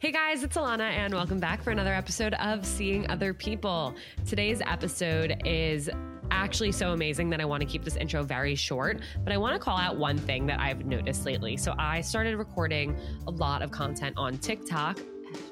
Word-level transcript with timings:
Hey 0.00 0.12
guys, 0.12 0.42
it's 0.42 0.56
Alana, 0.56 0.80
and 0.80 1.12
welcome 1.12 1.38
back 1.38 1.62
for 1.62 1.72
another 1.72 1.92
episode 1.92 2.32
of 2.40 2.64
Seeing 2.64 3.10
Other 3.10 3.34
People. 3.34 3.94
Today's 4.24 4.62
episode 4.66 5.42
is 5.44 5.90
actually 6.30 6.72
so 6.72 6.92
amazing 6.92 7.28
that 7.28 7.40
I 7.42 7.44
want 7.44 7.60
to 7.60 7.66
keep 7.66 7.84
this 7.84 7.96
intro 7.96 8.22
very 8.22 8.54
short, 8.54 9.02
but 9.22 9.30
I 9.30 9.36
want 9.36 9.52
to 9.52 9.58
call 9.58 9.76
out 9.76 9.98
one 9.98 10.16
thing 10.16 10.46
that 10.46 10.58
I've 10.58 10.86
noticed 10.86 11.26
lately. 11.26 11.58
So, 11.58 11.74
I 11.78 12.00
started 12.00 12.36
recording 12.36 12.98
a 13.26 13.30
lot 13.30 13.60
of 13.60 13.72
content 13.72 14.14
on 14.16 14.38
TikTok 14.38 14.98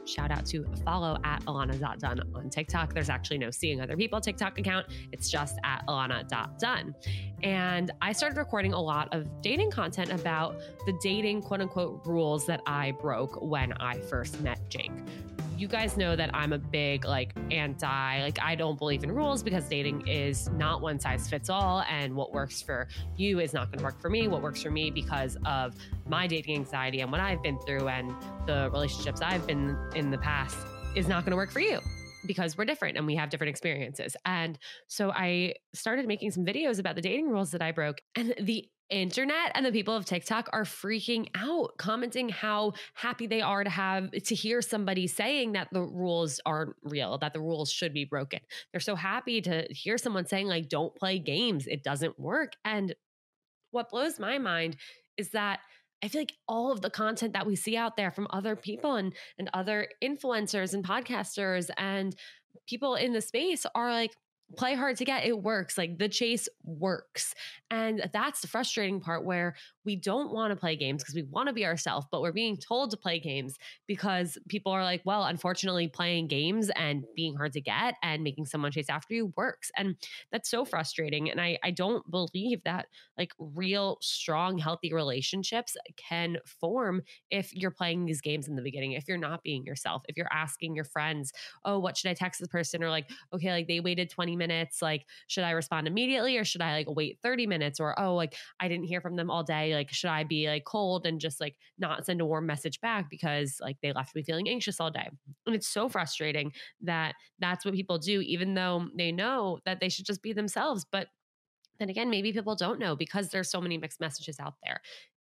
shout 0.04 0.30
out 0.30 0.46
to 0.46 0.64
follow 0.84 1.18
at 1.24 1.44
alana.dunn 1.44 2.20
on 2.34 2.50
TikTok. 2.50 2.94
There's 2.94 3.10
actually 3.10 3.38
no 3.38 3.50
seeing 3.50 3.80
other 3.80 3.96
people 3.96 4.20
TikTok 4.20 4.58
account. 4.58 4.86
It's 5.12 5.30
just 5.30 5.58
at 5.64 5.84
alana.dunn. 5.86 6.94
And 7.42 7.90
I 8.00 8.12
started 8.12 8.36
recording 8.36 8.72
a 8.72 8.80
lot 8.80 9.08
of 9.12 9.26
dating 9.42 9.70
content 9.70 10.10
about 10.10 10.56
the 10.86 10.92
dating 11.02 11.42
quote 11.42 11.60
unquote 11.60 12.04
rules 12.06 12.46
that 12.46 12.60
I 12.66 12.92
broke 12.92 13.40
when 13.40 13.72
I 13.74 13.98
first 14.00 14.40
met 14.40 14.68
Jake 14.68 14.92
you 15.58 15.66
guys 15.66 15.96
know 15.96 16.14
that 16.14 16.30
I'm 16.34 16.52
a 16.52 16.58
big 16.58 17.04
like 17.04 17.34
anti, 17.50 18.22
like 18.22 18.38
I 18.40 18.54
don't 18.54 18.78
believe 18.78 19.02
in 19.02 19.10
rules 19.10 19.42
because 19.42 19.64
dating 19.64 20.06
is 20.06 20.48
not 20.50 20.80
one 20.80 21.00
size 21.00 21.28
fits 21.28 21.50
all. 21.50 21.82
And 21.90 22.14
what 22.14 22.32
works 22.32 22.62
for 22.62 22.86
you 23.16 23.40
is 23.40 23.52
not 23.52 23.66
going 23.66 23.78
to 23.78 23.84
work 23.84 24.00
for 24.00 24.08
me. 24.08 24.28
What 24.28 24.40
works 24.40 24.62
for 24.62 24.70
me 24.70 24.90
because 24.90 25.36
of 25.44 25.74
my 26.06 26.28
dating 26.28 26.54
anxiety 26.56 27.00
and 27.00 27.10
what 27.10 27.20
I've 27.20 27.42
been 27.42 27.58
through 27.60 27.88
and 27.88 28.14
the 28.46 28.70
relationships 28.70 29.20
I've 29.20 29.46
been 29.46 29.76
in 29.96 30.10
the 30.10 30.18
past 30.18 30.56
is 30.94 31.08
not 31.08 31.24
going 31.24 31.32
to 31.32 31.36
work 31.36 31.50
for 31.50 31.60
you 31.60 31.80
because 32.28 32.56
we're 32.56 32.64
different 32.64 32.96
and 32.96 33.06
we 33.06 33.16
have 33.16 33.30
different 33.30 33.50
experiences. 33.50 34.16
And 34.24 34.56
so 34.86 35.10
I 35.10 35.54
started 35.74 36.06
making 36.06 36.30
some 36.30 36.46
videos 36.46 36.78
about 36.78 36.94
the 36.94 37.02
dating 37.02 37.28
rules 37.28 37.50
that 37.50 37.62
I 37.62 37.72
broke. 37.72 38.00
And 38.14 38.34
the 38.40 38.68
internet 38.90 39.52
and 39.54 39.66
the 39.66 39.72
people 39.72 39.94
of 39.94 40.04
TikTok 40.04 40.48
are 40.52 40.64
freaking 40.64 41.28
out, 41.34 41.76
commenting 41.76 42.28
how 42.28 42.72
happy 42.94 43.26
they 43.26 43.40
are 43.40 43.64
to 43.64 43.70
have 43.70 44.10
to 44.12 44.34
hear 44.34 44.62
somebody 44.62 45.06
saying 45.06 45.52
that 45.52 45.68
the 45.72 45.82
rules 45.82 46.40
aren't 46.46 46.76
real, 46.82 47.18
that 47.18 47.32
the 47.32 47.40
rules 47.40 47.70
should 47.70 47.92
be 47.92 48.04
broken. 48.04 48.40
They're 48.72 48.80
so 48.80 48.94
happy 48.94 49.40
to 49.42 49.66
hear 49.70 49.98
someone 49.98 50.26
saying, 50.26 50.46
like, 50.46 50.68
don't 50.68 50.94
play 50.94 51.18
games, 51.18 51.66
it 51.66 51.82
doesn't 51.82 52.18
work. 52.18 52.52
And 52.64 52.94
what 53.72 53.90
blows 53.90 54.18
my 54.18 54.38
mind 54.38 54.76
is 55.16 55.30
that 55.30 55.60
I 56.02 56.08
feel 56.08 56.20
like 56.20 56.34
all 56.46 56.70
of 56.70 56.80
the 56.80 56.90
content 56.90 57.32
that 57.32 57.46
we 57.46 57.56
see 57.56 57.76
out 57.76 57.96
there 57.96 58.10
from 58.10 58.28
other 58.30 58.56
people 58.56 58.96
and 58.96 59.14
and 59.38 59.50
other 59.52 59.88
influencers 60.02 60.74
and 60.74 60.84
podcasters 60.84 61.70
and 61.76 62.14
people 62.66 62.94
in 62.94 63.12
the 63.12 63.20
space 63.20 63.66
are 63.74 63.90
like 63.92 64.12
play 64.56 64.74
hard 64.74 64.96
to 64.96 65.04
get 65.04 65.26
it 65.26 65.42
works 65.42 65.76
like 65.76 65.98
the 65.98 66.08
chase 66.08 66.48
works. 66.64 67.34
And 67.70 68.08
that's 68.12 68.40
the 68.40 68.48
frustrating 68.48 69.00
part 69.00 69.24
where 69.24 69.54
we 69.88 69.96
don't 69.96 70.34
want 70.34 70.50
to 70.52 70.56
play 70.56 70.76
games 70.76 71.02
because 71.02 71.14
we 71.14 71.22
want 71.22 71.46
to 71.46 71.54
be 71.54 71.64
ourselves 71.64 72.06
but 72.12 72.20
we're 72.20 72.30
being 72.30 72.58
told 72.58 72.90
to 72.90 72.96
play 72.98 73.18
games 73.18 73.56
because 73.86 74.36
people 74.46 74.70
are 74.70 74.84
like 74.84 75.00
well 75.06 75.24
unfortunately 75.24 75.88
playing 75.88 76.26
games 76.26 76.68
and 76.76 77.06
being 77.16 77.34
hard 77.34 77.54
to 77.54 77.60
get 77.62 77.94
and 78.02 78.22
making 78.22 78.44
someone 78.44 78.70
chase 78.70 78.90
after 78.90 79.14
you 79.14 79.32
works. 79.34 79.70
And 79.78 79.96
that's 80.30 80.50
so 80.50 80.66
frustrating 80.66 81.30
and 81.30 81.40
i 81.40 81.58
i 81.62 81.70
don't 81.70 82.08
believe 82.10 82.62
that 82.64 82.86
like 83.16 83.32
real 83.38 83.96
strong 84.02 84.58
healthy 84.58 84.92
relationships 84.92 85.74
can 85.96 86.36
form 86.44 87.00
if 87.30 87.54
you're 87.54 87.70
playing 87.70 88.04
these 88.04 88.20
games 88.20 88.46
in 88.46 88.56
the 88.56 88.62
beginning 88.62 88.92
if 88.92 89.08
you're 89.08 89.16
not 89.16 89.42
being 89.42 89.64
yourself 89.64 90.02
if 90.06 90.18
you're 90.18 90.28
asking 90.30 90.74
your 90.74 90.84
friends 90.84 91.32
oh 91.64 91.78
what 91.78 91.96
should 91.96 92.10
i 92.10 92.14
text 92.14 92.40
this 92.40 92.48
person? 92.48 92.84
or 92.84 92.90
like 92.90 93.08
okay 93.32 93.52
like 93.52 93.66
they 93.68 93.80
waited 93.80 94.10
20 94.10 94.36
minutes 94.36 94.82
like 94.82 95.06
should 95.28 95.44
i 95.44 95.52
respond 95.52 95.86
immediately 95.86 96.36
or 96.36 96.44
should 96.44 96.60
i 96.60 96.72
like 96.72 96.86
wait 96.90 97.18
30 97.22 97.46
minutes? 97.46 97.80
or 97.80 97.98
oh 97.98 98.14
like 98.14 98.34
i 98.60 98.68
didn't 98.68 98.84
hear 98.84 99.00
from 99.00 99.16
them 99.16 99.30
all 99.30 99.42
day 99.42 99.74
like 99.78 99.92
should 99.92 100.10
i 100.10 100.24
be 100.24 100.48
like 100.48 100.64
cold 100.64 101.06
and 101.06 101.20
just 101.20 101.40
like 101.40 101.56
not 101.78 102.04
send 102.04 102.20
a 102.20 102.26
warm 102.26 102.46
message 102.46 102.80
back 102.80 103.08
because 103.08 103.58
like 103.60 103.76
they 103.82 103.92
left 103.92 104.14
me 104.14 104.22
feeling 104.22 104.48
anxious 104.48 104.80
all 104.80 104.90
day? 104.90 105.08
And 105.46 105.54
it's 105.54 105.68
so 105.68 105.88
frustrating 105.88 106.52
that 106.82 107.14
that's 107.38 107.64
what 107.64 107.74
people 107.74 107.98
do 107.98 108.20
even 108.20 108.54
though 108.54 108.88
they 108.96 109.12
know 109.12 109.58
that 109.64 109.80
they 109.80 109.88
should 109.88 110.06
just 110.06 110.22
be 110.22 110.32
themselves 110.32 110.84
but 110.90 111.08
then 111.78 111.90
again 111.90 112.10
maybe 112.10 112.32
people 112.32 112.56
don't 112.56 112.80
know 112.80 112.96
because 112.96 113.28
there's 113.28 113.50
so 113.50 113.60
many 113.60 113.78
mixed 113.78 114.00
messages 114.00 114.38
out 114.40 114.54
there. 114.64 114.80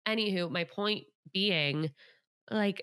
Anywho 0.06 0.50
my 0.50 0.64
point 0.64 1.04
being 1.32 1.90
like 2.50 2.82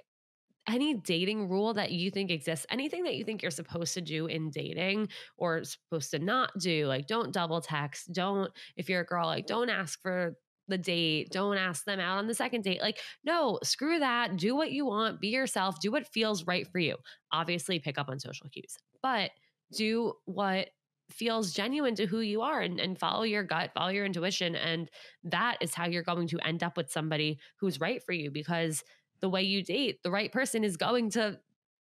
any 0.68 0.96
dating 0.96 1.50
rule 1.50 1.74
that 1.74 1.92
you 1.92 2.10
think 2.10 2.32
exists, 2.32 2.66
anything 2.70 3.04
that 3.04 3.16
you 3.16 3.24
think 3.24 3.42
you're 3.42 3.52
supposed 3.52 3.94
to 3.94 4.02
do 4.02 4.26
in 4.26 4.50
dating 4.50 5.10
or 5.38 5.64
supposed 5.64 6.12
to 6.12 6.20
not 6.20 6.52
do, 6.58 6.88
like 6.88 7.08
don't 7.08 7.32
double 7.32 7.62
text, 7.62 8.12
don't, 8.12 8.52
if 8.76 8.90
you're 8.90 9.02
a 9.02 9.06
girl, 9.06 9.28
like 9.28 9.46
don't 9.46 9.70
ask 9.70 10.02
for 10.02 10.36
the 10.68 10.78
date, 10.78 11.30
don't 11.32 11.58
ask 11.58 11.86
them 11.86 12.00
out 12.00 12.18
on 12.18 12.28
the 12.28 12.34
second 12.34 12.64
date. 12.64 12.82
Like, 12.82 13.00
no, 13.24 13.60
screw 13.64 14.00
that. 14.00 14.38
Do 14.38 14.56
what 14.56 14.72
you 14.72 14.86
want, 14.86 15.22
be 15.22 15.28
yourself, 15.30 15.80
do 15.80 15.92
what 15.92 16.08
feels 16.08 16.46
right 16.46 16.68
for 16.68 16.80
you. 16.80 16.98
Obviously, 17.32 17.80
pick 17.80 17.98
up 17.98 18.10
on 18.10 18.20
social 18.20 18.50
cues, 18.50 18.78
but 19.02 19.32
do 19.76 20.14
what 20.26 20.70
feels 21.10 21.54
genuine 21.54 21.96
to 21.96 22.06
who 22.06 22.20
you 22.20 22.42
are 22.42 22.62
and, 22.62 22.80
and 22.80 22.98
follow 22.98 23.24
your 23.24 23.44
gut, 23.44 23.72
follow 23.74 23.90
your 23.90 24.06
intuition. 24.06 24.56
And 24.56 24.90
that 25.24 25.58
is 25.62 25.74
how 25.74 25.88
you're 25.88 26.04
going 26.04 26.28
to 26.30 26.40
end 26.40 26.64
up 26.64 26.78
with 26.78 26.92
somebody 26.92 27.40
who's 27.58 27.80
right 27.80 28.02
for 28.04 28.12
you 28.12 28.32
because 28.32 28.84
the 29.22 29.30
way 29.30 29.44
you 29.44 29.64
date, 29.64 30.02
the 30.04 30.12
right 30.12 30.32
person 30.32 30.64
is 30.64 30.78
going 30.78 31.12
to 31.12 31.40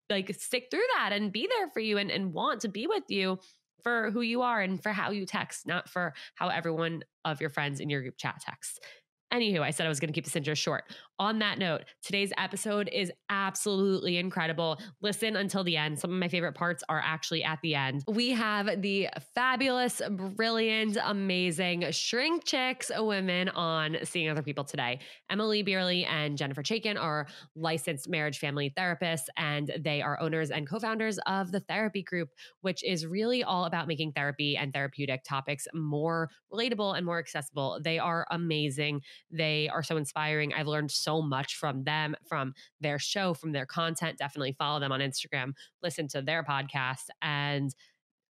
like 0.09 0.34
stick 0.40 0.67
through 0.69 0.85
that 0.97 1.12
and 1.13 1.31
be 1.31 1.47
there 1.47 1.69
for 1.69 1.79
you 1.79 1.97
and, 1.97 2.12
and 2.12 2.34
want 2.34 2.62
to 2.62 2.67
be 2.67 2.85
with 2.85 3.06
you 3.09 3.40
for 3.85 4.09
who 4.09 4.22
you 4.22 4.41
are 4.41 4.62
and 4.62 4.81
for 4.81 4.90
how 4.90 5.12
you 5.12 5.28
text, 5.28 5.68
not 5.68 5.88
for 5.88 6.16
how 6.34 6.50
everyone 6.50 7.03
of 7.23 7.40
your 7.40 7.51
friends 7.51 7.79
in 7.79 7.90
your 7.90 8.01
group 8.01 8.18
chat 8.18 8.41
texts. 8.41 8.79
Anywho, 9.35 9.59
I 9.59 9.72
said 9.72 9.85
I 9.85 9.90
was 9.90 10.00
going 10.00 10.07
to 10.07 10.13
keep 10.13 10.23
this 10.23 10.35
intro 10.38 10.53
short. 10.53 10.85
On 11.19 11.40
that 11.40 11.59
note, 11.59 11.84
today's 12.01 12.31
episode 12.38 12.90
is 12.94 13.12
absolutely 13.29 14.18
incredible. 14.18 14.79
Listen 15.01 15.35
until 15.35 15.62
the 15.62 15.75
end. 15.75 16.00
Some 16.00 16.12
of 16.12 16.18
my 16.18 16.29
favorite 16.29 16.56
parts 16.56 16.85
are 16.88 17.01
actually 17.03 17.44
at 17.44 17.59
the 17.62 17.75
end. 17.75 18.03
We 18.07 18.31
have 18.31 18.81
the 18.81 19.09
fabulous, 19.34 20.01
brilliant, 20.09 20.97
amazing 21.03 21.91
Shrink 21.91 22.46
Chicks 22.46 22.91
women 22.97 23.49
on 23.49 23.97
Seeing 24.03 24.29
Other 24.29 24.41
People 24.41 24.64
today. 24.64 24.99
Emmalee 25.29 25.66
Bierly 25.66 26.05
and 26.05 26.38
Jennifer 26.38 26.64
Chaiken 26.64 26.97
are 26.97 27.28
licensed 27.58 28.08
marriage 28.08 28.40
family 28.40 28.73
therapists, 28.78 29.28
and 29.35 29.73
they 29.79 30.02
are 30.02 30.17
owners 30.22 30.49
and 30.49 30.66
co 30.66 30.79
founders 30.79 31.20
of 31.28 31.52
the 31.52 31.59
Therapy 31.59 32.03
Group, 32.03 32.29
which 32.61 32.84
is 32.85 33.05
really 33.05 33.43
all 33.43 33.66
about 33.66 33.88
making 33.88 34.14
therapy 34.14 34.55
and 34.55 34.72
therapeutic 34.72 35.26
topics 35.26 35.67
more 35.73 36.29
relatable 36.53 36.96
and 36.96 37.05
more 37.05 37.20
accessible. 37.20 37.79
They 37.84 37.99
are 37.99 38.26
amazing. 38.31 39.02
They 39.31 39.69
are 39.69 39.83
so 39.83 39.97
inspiring. 39.97 40.53
I've 40.53 40.67
learned 40.67 40.91
so 40.91 41.22
much 41.22 41.55
from 41.55 41.83
them, 41.83 42.16
from 42.27 42.53
their 42.81 42.99
show, 42.99 43.33
from 43.33 43.51
their 43.51 43.66
content. 43.66 44.17
Definitely 44.17 44.53
follow 44.53 44.79
them 44.79 44.91
on 44.91 44.99
Instagram, 44.99 45.53
listen 45.81 46.07
to 46.09 46.22
their 46.22 46.43
podcast. 46.43 47.07
And 47.22 47.73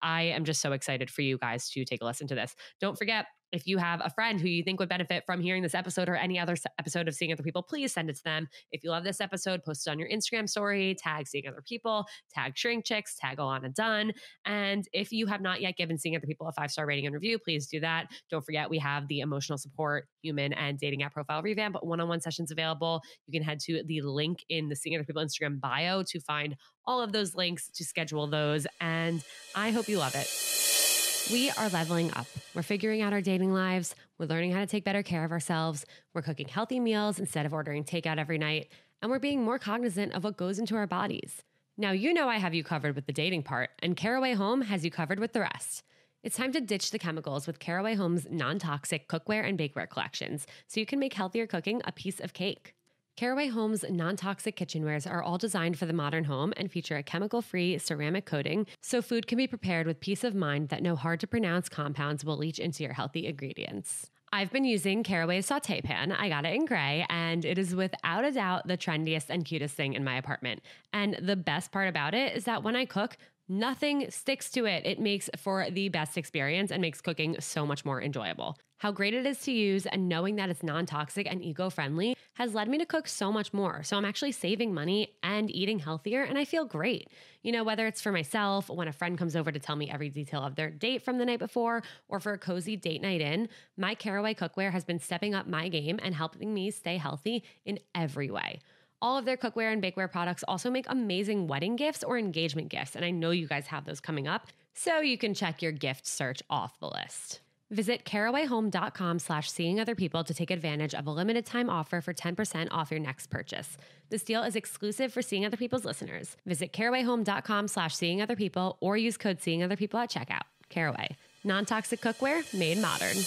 I 0.01 0.23
am 0.23 0.43
just 0.43 0.61
so 0.61 0.73
excited 0.73 1.09
for 1.09 1.21
you 1.21 1.37
guys 1.37 1.69
to 1.71 1.85
take 1.85 2.01
a 2.01 2.05
listen 2.05 2.27
to 2.27 2.35
this. 2.35 2.55
Don't 2.79 2.97
forget, 2.97 3.25
if 3.53 3.67
you 3.67 3.77
have 3.77 4.01
a 4.03 4.09
friend 4.09 4.41
who 4.41 4.47
you 4.47 4.63
think 4.63 4.79
would 4.79 4.89
benefit 4.89 5.23
from 5.25 5.39
hearing 5.39 5.61
this 5.61 5.75
episode 5.75 6.09
or 6.09 6.15
any 6.15 6.39
other 6.39 6.55
episode 6.79 7.07
of 7.07 7.13
Seeing 7.13 7.31
Other 7.31 7.43
People, 7.43 7.61
please 7.61 7.93
send 7.93 8.09
it 8.09 8.15
to 8.17 8.23
them. 8.23 8.47
If 8.71 8.83
you 8.83 8.89
love 8.89 9.03
this 9.03 9.21
episode, 9.21 9.63
post 9.63 9.87
it 9.87 9.91
on 9.91 9.99
your 9.99 10.09
Instagram 10.09 10.49
story, 10.49 10.95
tag 10.99 11.27
Seeing 11.27 11.47
Other 11.47 11.61
People, 11.61 12.05
tag 12.33 12.57
Shrink 12.57 12.83
Chicks, 12.83 13.15
tag 13.15 13.37
Alana 13.37 13.73
Dunn. 13.73 14.11
And 14.45 14.85
if 14.91 15.11
you 15.11 15.27
have 15.27 15.39
not 15.39 15.61
yet 15.61 15.77
given 15.77 15.99
Seeing 15.99 16.15
Other 16.15 16.25
People 16.25 16.47
a 16.47 16.51
five 16.51 16.71
star 16.71 16.87
rating 16.87 17.05
and 17.05 17.13
review, 17.13 17.37
please 17.37 17.67
do 17.67 17.79
that. 17.81 18.07
Don't 18.31 18.43
forget, 18.43 18.69
we 18.69 18.79
have 18.79 19.07
the 19.07 19.19
emotional 19.19 19.59
support, 19.59 20.07
human, 20.23 20.51
and 20.53 20.79
dating 20.79 21.03
app 21.03 21.13
profile 21.13 21.43
revamp, 21.43 21.75
one 21.83 22.01
on 22.01 22.09
one 22.09 22.21
sessions 22.21 22.51
available. 22.51 23.01
You 23.27 23.39
can 23.39 23.47
head 23.47 23.59
to 23.61 23.83
the 23.85 24.01
link 24.01 24.43
in 24.49 24.67
the 24.67 24.75
Seeing 24.75 24.95
Other 24.95 25.05
People 25.05 25.23
Instagram 25.23 25.61
bio 25.61 26.01
to 26.03 26.19
find 26.19 26.55
all 26.85 27.01
of 27.01 27.11
those 27.11 27.35
links 27.35 27.69
to 27.69 27.85
schedule 27.85 28.25
those. 28.25 28.65
And 28.81 29.23
I 29.55 29.69
hope 29.69 29.87
you 29.87 29.99
love 29.99 30.15
it. 30.15 30.82
We 31.31 31.49
are 31.51 31.69
leveling 31.69 32.11
up. 32.13 32.27
We're 32.53 32.63
figuring 32.63 33.01
out 33.01 33.13
our 33.13 33.21
dating 33.21 33.53
lives. 33.53 33.95
We're 34.19 34.25
learning 34.25 34.51
how 34.51 34.59
to 34.59 34.67
take 34.67 34.83
better 34.83 35.03
care 35.03 35.23
of 35.23 35.31
ourselves. 35.31 35.85
We're 36.13 36.21
cooking 36.21 36.49
healthy 36.49 36.81
meals 36.81 37.17
instead 37.17 37.45
of 37.45 37.53
ordering 37.53 37.85
takeout 37.85 38.17
every 38.17 38.37
night. 38.37 38.67
And 39.01 39.09
we're 39.09 39.19
being 39.19 39.41
more 39.41 39.57
cognizant 39.57 40.13
of 40.13 40.25
what 40.25 40.35
goes 40.35 40.59
into 40.59 40.75
our 40.75 40.85
bodies. 40.85 41.41
Now, 41.77 41.91
you 41.91 42.13
know 42.13 42.27
I 42.27 42.37
have 42.37 42.53
you 42.53 42.63
covered 42.63 42.95
with 42.95 43.05
the 43.05 43.13
dating 43.13 43.43
part, 43.43 43.69
and 43.79 43.95
Caraway 43.95 44.33
Home 44.33 44.63
has 44.63 44.83
you 44.83 44.91
covered 44.91 45.19
with 45.19 45.31
the 45.31 45.39
rest. 45.39 45.83
It's 46.23 46.37
time 46.37 46.51
to 46.51 46.61
ditch 46.61 46.91
the 46.91 46.99
chemicals 46.99 47.47
with 47.47 47.59
Caraway 47.59 47.95
Home's 47.95 48.27
non 48.29 48.59
toxic 48.59 49.07
cookware 49.07 49.47
and 49.47 49.57
bakeware 49.57 49.89
collections 49.89 50.45
so 50.67 50.81
you 50.81 50.85
can 50.85 50.99
make 50.99 51.13
healthier 51.13 51.47
cooking 51.47 51.81
a 51.85 51.93
piece 51.93 52.19
of 52.19 52.33
cake. 52.33 52.75
Caraway 53.15 53.47
Home's 53.47 53.85
non 53.87 54.15
toxic 54.15 54.55
kitchenwares 54.55 55.09
are 55.09 55.21
all 55.21 55.37
designed 55.37 55.77
for 55.77 55.85
the 55.85 55.93
modern 55.93 56.23
home 56.23 56.51
and 56.57 56.71
feature 56.71 56.97
a 56.97 57.03
chemical 57.03 57.43
free 57.43 57.77
ceramic 57.77 58.25
coating 58.25 58.65
so 58.81 59.03
food 59.03 59.27
can 59.27 59.37
be 59.37 59.45
prepared 59.45 59.85
with 59.85 59.99
peace 59.99 60.23
of 60.23 60.33
mind 60.33 60.69
that 60.69 60.81
no 60.81 60.95
hard 60.95 61.19
to 61.19 61.27
pronounce 61.27 61.69
compounds 61.69 62.25
will 62.25 62.37
leach 62.37 62.57
into 62.57 62.81
your 62.81 62.93
healthy 62.93 63.27
ingredients. 63.27 64.09
I've 64.31 64.51
been 64.51 64.65
using 64.65 65.03
Caraway's 65.03 65.45
saute 65.45 65.79
pan. 65.81 66.11
I 66.11 66.27
got 66.27 66.43
it 66.43 66.55
in 66.55 66.65
gray, 66.65 67.05
and 67.07 67.45
it 67.45 67.59
is 67.59 67.75
without 67.75 68.25
a 68.25 68.31
doubt 68.31 68.67
the 68.67 68.77
trendiest 68.77 69.29
and 69.29 69.45
cutest 69.45 69.75
thing 69.75 69.93
in 69.93 70.03
my 70.03 70.17
apartment. 70.17 70.63
And 70.91 71.15
the 71.21 71.35
best 71.35 71.71
part 71.71 71.87
about 71.87 72.15
it 72.15 72.35
is 72.35 72.45
that 72.45 72.63
when 72.63 72.75
I 72.75 72.85
cook, 72.85 73.15
Nothing 73.49 74.09
sticks 74.09 74.49
to 74.51 74.65
it. 74.65 74.85
It 74.85 74.99
makes 74.99 75.29
for 75.37 75.69
the 75.69 75.89
best 75.89 76.17
experience 76.17 76.71
and 76.71 76.81
makes 76.81 77.01
cooking 77.01 77.35
so 77.39 77.65
much 77.65 77.83
more 77.83 78.01
enjoyable. 78.01 78.57
How 78.77 78.91
great 78.91 79.13
it 79.13 79.25
is 79.25 79.39
to 79.41 79.51
use 79.51 79.85
and 79.85 80.07
knowing 80.07 80.37
that 80.37 80.49
it's 80.49 80.63
non 80.63 80.85
toxic 80.85 81.27
and 81.29 81.43
eco 81.43 81.69
friendly 81.69 82.15
has 82.35 82.53
led 82.53 82.67
me 82.67 82.77
to 82.77 82.85
cook 82.85 83.07
so 83.07 83.31
much 83.31 83.53
more. 83.53 83.83
So 83.83 83.97
I'm 83.97 84.05
actually 84.05 84.31
saving 84.31 84.73
money 84.73 85.15
and 85.23 85.51
eating 85.51 85.79
healthier, 85.79 86.23
and 86.23 86.37
I 86.37 86.45
feel 86.45 86.65
great. 86.65 87.09
You 87.43 87.51
know, 87.51 87.63
whether 87.63 87.85
it's 87.85 88.01
for 88.01 88.11
myself, 88.11 88.69
when 88.69 88.87
a 88.87 88.93
friend 88.93 89.17
comes 89.17 89.35
over 89.35 89.51
to 89.51 89.59
tell 89.59 89.75
me 89.75 89.89
every 89.89 90.09
detail 90.09 90.41
of 90.41 90.55
their 90.55 90.69
date 90.69 91.03
from 91.03 91.17
the 91.17 91.25
night 91.25 91.39
before, 91.39 91.83
or 92.07 92.19
for 92.19 92.33
a 92.33 92.37
cozy 92.37 92.75
date 92.75 93.01
night 93.01 93.21
in, 93.21 93.49
my 93.77 93.93
Caraway 93.93 94.33
cookware 94.33 94.71
has 94.71 94.83
been 94.83 94.99
stepping 94.99 95.35
up 95.35 95.47
my 95.47 95.67
game 95.67 95.99
and 96.01 96.15
helping 96.15 96.53
me 96.53 96.71
stay 96.71 96.97
healthy 96.97 97.43
in 97.65 97.79
every 97.93 98.31
way. 98.31 98.59
All 99.03 99.17
of 99.17 99.25
their 99.25 99.35
cookware 99.35 99.73
and 99.73 99.83
bakeware 99.83 100.09
products 100.09 100.45
also 100.47 100.71
make 100.71 100.85
amazing 100.87 101.47
wedding 101.47 101.75
gifts 101.75 102.05
or 102.05 102.17
engagement 102.17 102.69
gifts, 102.69 102.95
and 102.95 103.03
I 103.03 103.11
know 103.11 103.31
you 103.31 103.49
guys 103.49 103.67
have 103.67 103.83
those 103.83 103.99
coming 103.99 104.29
up, 104.29 104.47
so 104.73 105.01
you 105.01 105.17
can 105.17 105.33
check 105.33 105.61
your 105.61 105.73
gift 105.73 106.07
search 106.07 106.41
off 106.49 106.79
the 106.79 106.87
list. 106.87 107.41
Visit 107.69 108.05
carawayhome.com 108.05 109.19
slash 109.19 109.51
seeing 109.51 109.77
other 109.81 109.93
people 109.93 110.23
to 110.23 110.33
take 110.33 110.51
advantage 110.51 110.93
of 110.93 111.05
a 111.05 111.11
limited 111.11 111.45
time 111.45 111.69
offer 111.69 111.99
for 111.99 112.13
10% 112.13 112.69
off 112.71 112.91
your 112.91 112.99
next 113.01 113.29
purchase. 113.29 113.77
This 114.09 114.23
deal 114.23 114.41
is 114.41 114.55
exclusive 114.55 115.11
for 115.11 115.21
Seeing 115.21 115.45
Other 115.45 115.57
People's 115.57 115.83
listeners. 115.83 116.37
Visit 116.45 116.71
carawayhome.com 116.71 117.67
slash 117.67 117.97
seeing 117.97 118.21
other 118.21 118.37
people 118.37 118.77
or 118.79 118.95
use 118.95 119.17
code 119.17 119.41
seeing 119.41 119.63
other 119.63 119.75
people 119.75 119.99
at 119.99 120.11
checkout. 120.11 120.43
Caraway, 120.69 121.17
non-toxic 121.43 121.99
cookware 121.99 122.41
made 122.57 122.77
modern. 122.77 123.17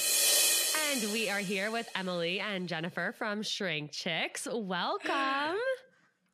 And 1.03 1.13
we 1.13 1.29
are 1.29 1.41
here 1.41 1.71
with 1.71 1.87
Emmalee 1.95 2.41
and 2.41 2.67
Jennifer 2.67 3.15
from 3.19 3.43
Shrink 3.43 3.93
Chicks. 3.93 4.49
Welcome. 4.51 5.59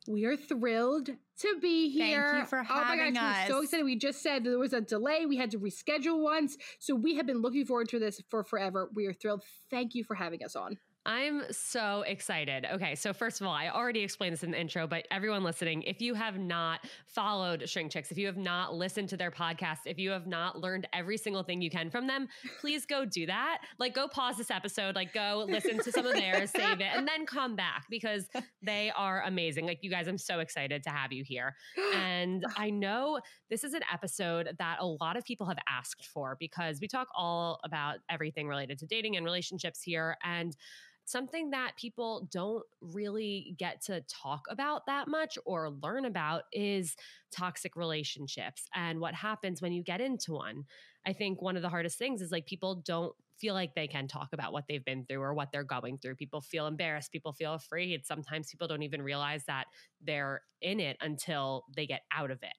We 0.07 0.25
are 0.25 0.37
thrilled 0.37 1.07
to 1.07 1.59
be 1.61 1.91
here. 1.91 2.31
Thank 2.31 2.43
you 2.43 2.47
for 2.47 2.63
having 2.63 3.01
us. 3.01 3.09
oh 3.09 3.11
my 3.11 3.11
gosh, 3.11 3.37
us. 3.43 3.49
we're 3.49 3.55
so 3.55 3.63
excited. 3.63 3.85
We 3.85 3.97
just 3.97 4.23
said 4.23 4.45
there 4.45 4.61
was 4.61 4.73
a 4.73 4.81
delay. 4.81 5.27
We 5.27 5.37
had 5.37 5.51
to 5.51 5.59
reschedule 5.59 6.23
once. 6.23 6.57
So 6.79 6.95
we 6.95 7.17
have 7.17 7.27
been 7.27 7.43
looking 7.43 7.67
forward 7.67 7.89
to 7.89 7.99
this 7.99 8.23
for 8.31 8.45
forever. 8.45 8.89
We 8.95 9.07
are 9.07 9.13
thrilled. 9.13 9.43
Thank 9.69 9.97
you 9.97 10.05
for 10.05 10.15
having 10.15 10.45
us 10.45 10.55
on. 10.55 10.79
I'm 11.05 11.43
so 11.51 12.03
excited. 12.03 12.65
Okay, 12.75 12.95
so 12.95 13.13
first 13.13 13.41
of 13.41 13.47
all, 13.49 13.53
I 13.53 13.71
already 13.71 14.01
explained 14.01 14.35
this 14.35 14.45
in 14.45 14.53
the 14.53 14.61
intro, 14.61 14.87
but 14.87 15.05
everyone 15.11 15.43
listening, 15.43 15.83
if 15.83 16.01
you 16.01 16.15
have 16.15 16.39
not 16.39 16.87
followed 17.07 17.69
Shrink 17.69 17.91
Chicks, 17.91 18.13
if 18.13 18.19
you 18.19 18.27
have 18.27 18.37
not 18.37 18.75
listened 18.75 19.09
to 19.09 19.17
their 19.17 19.33
podcast, 19.33 19.79
if 19.87 19.99
you 19.99 20.11
have 20.11 20.29
not 20.29 20.61
learned 20.61 20.87
every 20.93 21.17
single 21.17 21.43
thing 21.43 21.61
you 21.61 21.71
can 21.71 21.91
from 21.91 22.07
them, 22.07 22.29
please 22.61 22.87
go 22.87 23.05
do 23.05 23.27
that. 23.27 23.63
Like, 23.81 23.95
go 23.95 24.07
pause 24.07 24.37
this 24.37 24.51
episode, 24.51 24.95
like, 24.95 25.13
go 25.13 25.45
listen 25.49 25.81
to 25.83 25.91
some 25.91 26.07
of 26.07 26.13
theirs, 26.13 26.51
save 26.51 26.81
it, 26.81 26.91
and 26.95 27.07
then 27.07 27.27
come 27.27 27.57
back 27.57 27.87
because 27.91 28.29
they 28.63 28.93
are 28.97 29.23
amazing. 29.27 29.67
Like, 29.67 29.81
you 29.83 29.91
guys, 29.91 30.07
I'm 30.07 30.19
so 30.19 30.39
excited 30.39 30.85
to 30.85 30.91
have 30.91 31.13
you 31.13 31.25
here. 31.25 31.57
And 31.97 32.45
I 32.57 32.71
know 32.71 33.19
this 33.51 33.65
is 33.65 33.75
an 33.75 33.83
episode 33.93 34.51
that 34.57 34.77
a 34.79 34.87
lot 34.87 35.17
of 35.17 35.25
people 35.25 35.47
have 35.47 35.59
asked 35.69 36.07
for 36.07 36.37
because 36.39 36.79
we 36.81 36.87
talk 36.87 37.09
all 37.17 37.59
about 37.65 37.97
everything 38.09 38.47
related 38.47 38.79
to 38.79 38.87
dating 38.87 39.17
and 39.17 39.25
relationships 39.25 39.83
here. 39.83 40.17
And 40.23 40.57
something 41.05 41.51
that 41.51 41.77
people 41.77 42.29
don't 42.31 42.65
really 42.81 43.55
get 43.59 43.83
to 43.83 44.03
talk 44.03 44.43
about 44.49 44.87
that 44.87 45.09
much 45.09 45.39
or 45.45 45.71
learn 45.71 46.05
about 46.05 46.43
is 46.53 46.97
toxic 47.31 47.77
relationships 47.77 48.69
and 48.75 49.01
what 49.01 49.15
happens 49.15 49.61
when 49.61 49.73
you 49.73 49.83
get 49.83 50.01
into 50.01 50.33
one. 50.33 50.65
I 51.07 51.13
think 51.13 51.43
one 51.43 51.57
of 51.57 51.63
the 51.63 51.69
hardest 51.69 51.99
things 51.99 52.23
is 52.23 52.31
like 52.31 52.47
people 52.47 52.83
don't 52.87 53.15
feel 53.43 53.55
like 53.55 53.75
they 53.75 53.89
can 53.89 54.07
talk 54.07 54.29
about 54.33 54.53
what 54.53 54.65
they've 54.69 54.85
been 54.85 55.05
through 55.05 55.21
or 55.21 55.35
what 55.35 55.51
they're 55.53 55.65
going 55.65 55.99
through. 55.99 56.15
People 56.15 56.41
feel 56.41 56.69
embarrassed, 56.69 57.11
people 57.11 57.33
feel 57.33 57.55
afraid. 57.55 58.07
Sometimes 58.07 58.49
people 58.49 58.69
don't 58.69 58.85
even 58.85 59.03
realize 59.03 59.45
that 59.47 59.65
they're 60.01 60.43
in 60.61 60.79
it 60.79 60.97
until 61.01 61.65
they 61.75 61.85
get 61.85 62.03
out 62.15 62.31
of 62.31 62.39
it. 62.43 62.53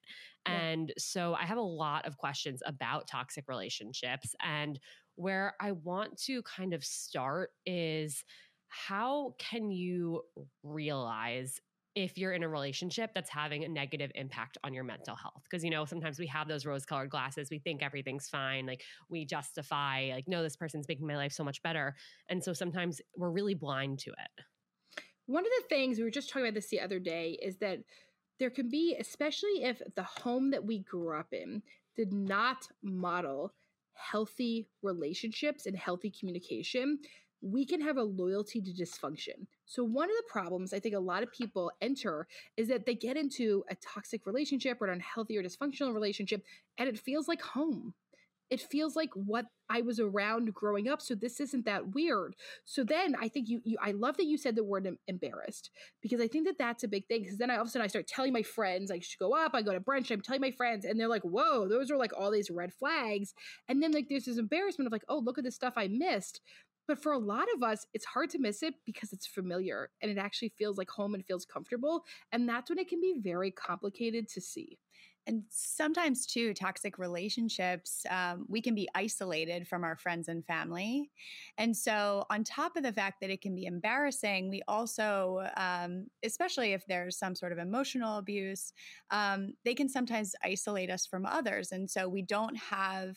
Yeah. 0.46 0.60
And 0.60 0.92
so 0.98 1.34
I 1.34 1.44
have 1.44 1.56
a 1.56 1.62
lot 1.62 2.06
of 2.06 2.18
questions 2.18 2.60
about 2.66 3.08
toxic 3.08 3.48
relationships 3.48 4.34
and 4.44 4.78
where 5.16 5.54
I 5.60 5.72
want 5.72 6.18
to 6.24 6.42
kind 6.42 6.74
of 6.74 6.84
start 6.84 7.50
is 7.66 8.24
how 8.68 9.34
can 9.38 9.70
you 9.70 10.22
realize 10.62 11.60
if 11.94 12.18
you're 12.18 12.32
in 12.32 12.42
a 12.42 12.48
relationship 12.48 13.12
that's 13.14 13.30
having 13.30 13.64
a 13.64 13.68
negative 13.68 14.10
impact 14.16 14.58
on 14.64 14.74
your 14.74 14.82
mental 14.82 15.14
health? 15.14 15.42
Because 15.44 15.62
you 15.62 15.70
know 15.70 15.84
sometimes 15.84 16.18
we 16.18 16.26
have 16.26 16.48
those 16.48 16.66
rose 16.66 16.84
colored 16.84 17.10
glasses 17.10 17.50
we 17.50 17.60
think 17.60 17.82
everything's 17.82 18.28
fine 18.28 18.66
like 18.66 18.82
we 19.08 19.24
justify 19.24 20.10
like 20.12 20.26
no 20.26 20.42
this 20.42 20.56
person's 20.56 20.88
making 20.88 21.06
my 21.06 21.16
life 21.16 21.32
so 21.32 21.44
much 21.44 21.62
better. 21.62 21.94
And 22.28 22.42
so 22.42 22.52
sometimes 22.52 23.00
we're 23.16 23.30
really 23.30 23.54
blind 23.54 24.00
to 24.00 24.10
it. 24.10 24.44
One 25.26 25.44
of 25.46 25.52
the 25.58 25.68
things 25.68 25.98
we 25.98 26.04
were 26.04 26.10
just 26.10 26.28
talking 26.28 26.46
about 26.46 26.54
this 26.54 26.68
the 26.68 26.80
other 26.80 26.98
day 26.98 27.38
is 27.40 27.56
that 27.58 27.78
there 28.40 28.50
can 28.50 28.68
be 28.68 28.96
especially 28.98 29.62
if 29.62 29.80
the 29.94 30.02
home 30.02 30.50
that 30.50 30.64
we 30.64 30.80
grew 30.80 31.16
up 31.16 31.32
in 31.32 31.62
did 31.96 32.12
not 32.12 32.66
model 32.82 33.54
healthy 33.94 34.68
relationships 34.82 35.66
and 35.66 35.76
healthy 35.76 36.10
communication, 36.10 36.98
we 37.40 37.66
can 37.66 37.80
have 37.80 37.98
a 37.98 38.02
loyalty 38.02 38.60
to 38.60 38.70
dysfunction. 38.70 39.46
So, 39.66 39.84
one 39.84 40.08
of 40.08 40.16
the 40.16 40.24
problems 40.28 40.72
I 40.72 40.80
think 40.80 40.94
a 40.94 41.00
lot 41.00 41.22
of 41.22 41.32
people 41.32 41.70
enter 41.80 42.26
is 42.56 42.68
that 42.68 42.86
they 42.86 42.94
get 42.94 43.16
into 43.16 43.64
a 43.70 43.76
toxic 43.76 44.26
relationship 44.26 44.80
or 44.80 44.86
an 44.86 44.94
unhealthy 44.94 45.36
or 45.36 45.42
dysfunctional 45.42 45.92
relationship, 45.92 46.42
and 46.78 46.88
it 46.88 46.98
feels 46.98 47.28
like 47.28 47.42
home 47.42 47.94
it 48.50 48.60
feels 48.60 48.94
like 48.96 49.10
what 49.14 49.46
I 49.70 49.80
was 49.80 49.98
around 49.98 50.52
growing 50.52 50.88
up. 50.88 51.00
So 51.00 51.14
this 51.14 51.40
isn't 51.40 51.64
that 51.64 51.94
weird. 51.94 52.36
So 52.64 52.84
then 52.84 53.16
I 53.20 53.28
think 53.28 53.48
you, 53.48 53.60
you 53.64 53.78
I 53.82 53.92
love 53.92 54.16
that 54.18 54.26
you 54.26 54.36
said 54.36 54.56
the 54.56 54.64
word 54.64 54.88
embarrassed 55.08 55.70
because 56.02 56.20
I 56.20 56.28
think 56.28 56.46
that 56.46 56.58
that's 56.58 56.84
a 56.84 56.88
big 56.88 57.06
thing. 57.06 57.22
Because 57.22 57.38
then 57.38 57.50
I 57.50 57.56
all 57.56 57.62
of 57.62 57.68
a 57.68 57.70
sudden 57.70 57.84
I 57.84 57.88
start 57.88 58.06
telling 58.06 58.32
my 58.32 58.42
friends, 58.42 58.90
I 58.90 58.98
should 58.98 59.18
go 59.18 59.34
up, 59.34 59.52
I 59.54 59.62
go 59.62 59.72
to 59.72 59.80
brunch, 59.80 60.10
I'm 60.10 60.20
telling 60.20 60.42
my 60.42 60.50
friends, 60.50 60.84
and 60.84 61.00
they're 61.00 61.08
like, 61.08 61.22
whoa, 61.22 61.66
those 61.68 61.90
are 61.90 61.96
like 61.96 62.12
all 62.16 62.30
these 62.30 62.50
red 62.50 62.72
flags. 62.72 63.34
And 63.68 63.82
then 63.82 63.92
like 63.92 64.08
there's 64.08 64.26
this 64.26 64.38
embarrassment 64.38 64.86
of 64.86 64.92
like, 64.92 65.04
oh, 65.08 65.18
look 65.18 65.38
at 65.38 65.44
the 65.44 65.50
stuff 65.50 65.74
I 65.76 65.88
missed. 65.88 66.40
But 66.86 67.02
for 67.02 67.12
a 67.12 67.18
lot 67.18 67.46
of 67.54 67.62
us, 67.62 67.86
it's 67.94 68.04
hard 68.04 68.28
to 68.30 68.38
miss 68.38 68.62
it 68.62 68.74
because 68.84 69.12
it's 69.14 69.26
familiar 69.26 69.88
and 70.02 70.10
it 70.10 70.18
actually 70.18 70.52
feels 70.58 70.76
like 70.76 70.90
home 70.90 71.14
and 71.14 71.24
feels 71.24 71.46
comfortable. 71.46 72.04
And 72.30 72.46
that's 72.46 72.68
when 72.68 72.78
it 72.78 72.88
can 72.88 73.00
be 73.00 73.14
very 73.18 73.50
complicated 73.50 74.28
to 74.28 74.40
see 74.42 74.78
and 75.26 75.42
sometimes 75.48 76.26
too 76.26 76.52
toxic 76.54 76.98
relationships 76.98 78.04
um, 78.10 78.44
we 78.48 78.60
can 78.60 78.74
be 78.74 78.88
isolated 78.94 79.66
from 79.66 79.84
our 79.84 79.96
friends 79.96 80.28
and 80.28 80.44
family. 80.44 81.10
And 81.58 81.76
so 81.76 82.24
on 82.30 82.44
top 82.44 82.76
of 82.76 82.82
the 82.82 82.92
fact 82.92 83.20
that 83.20 83.30
it 83.30 83.40
can 83.40 83.54
be 83.54 83.66
embarrassing 83.66 84.50
we 84.50 84.62
also 84.68 85.48
um, 85.56 86.06
especially 86.24 86.72
if 86.72 86.84
there's 86.86 87.18
some 87.18 87.34
sort 87.34 87.52
of 87.52 87.58
emotional 87.58 88.18
abuse 88.18 88.72
um, 89.10 89.54
they 89.64 89.74
can 89.74 89.88
sometimes 89.88 90.34
isolate 90.42 90.90
us 90.90 91.06
from 91.06 91.26
others. 91.26 91.72
And 91.72 91.90
so 91.90 92.08
we 92.08 92.22
don't 92.22 92.56
have 92.56 93.16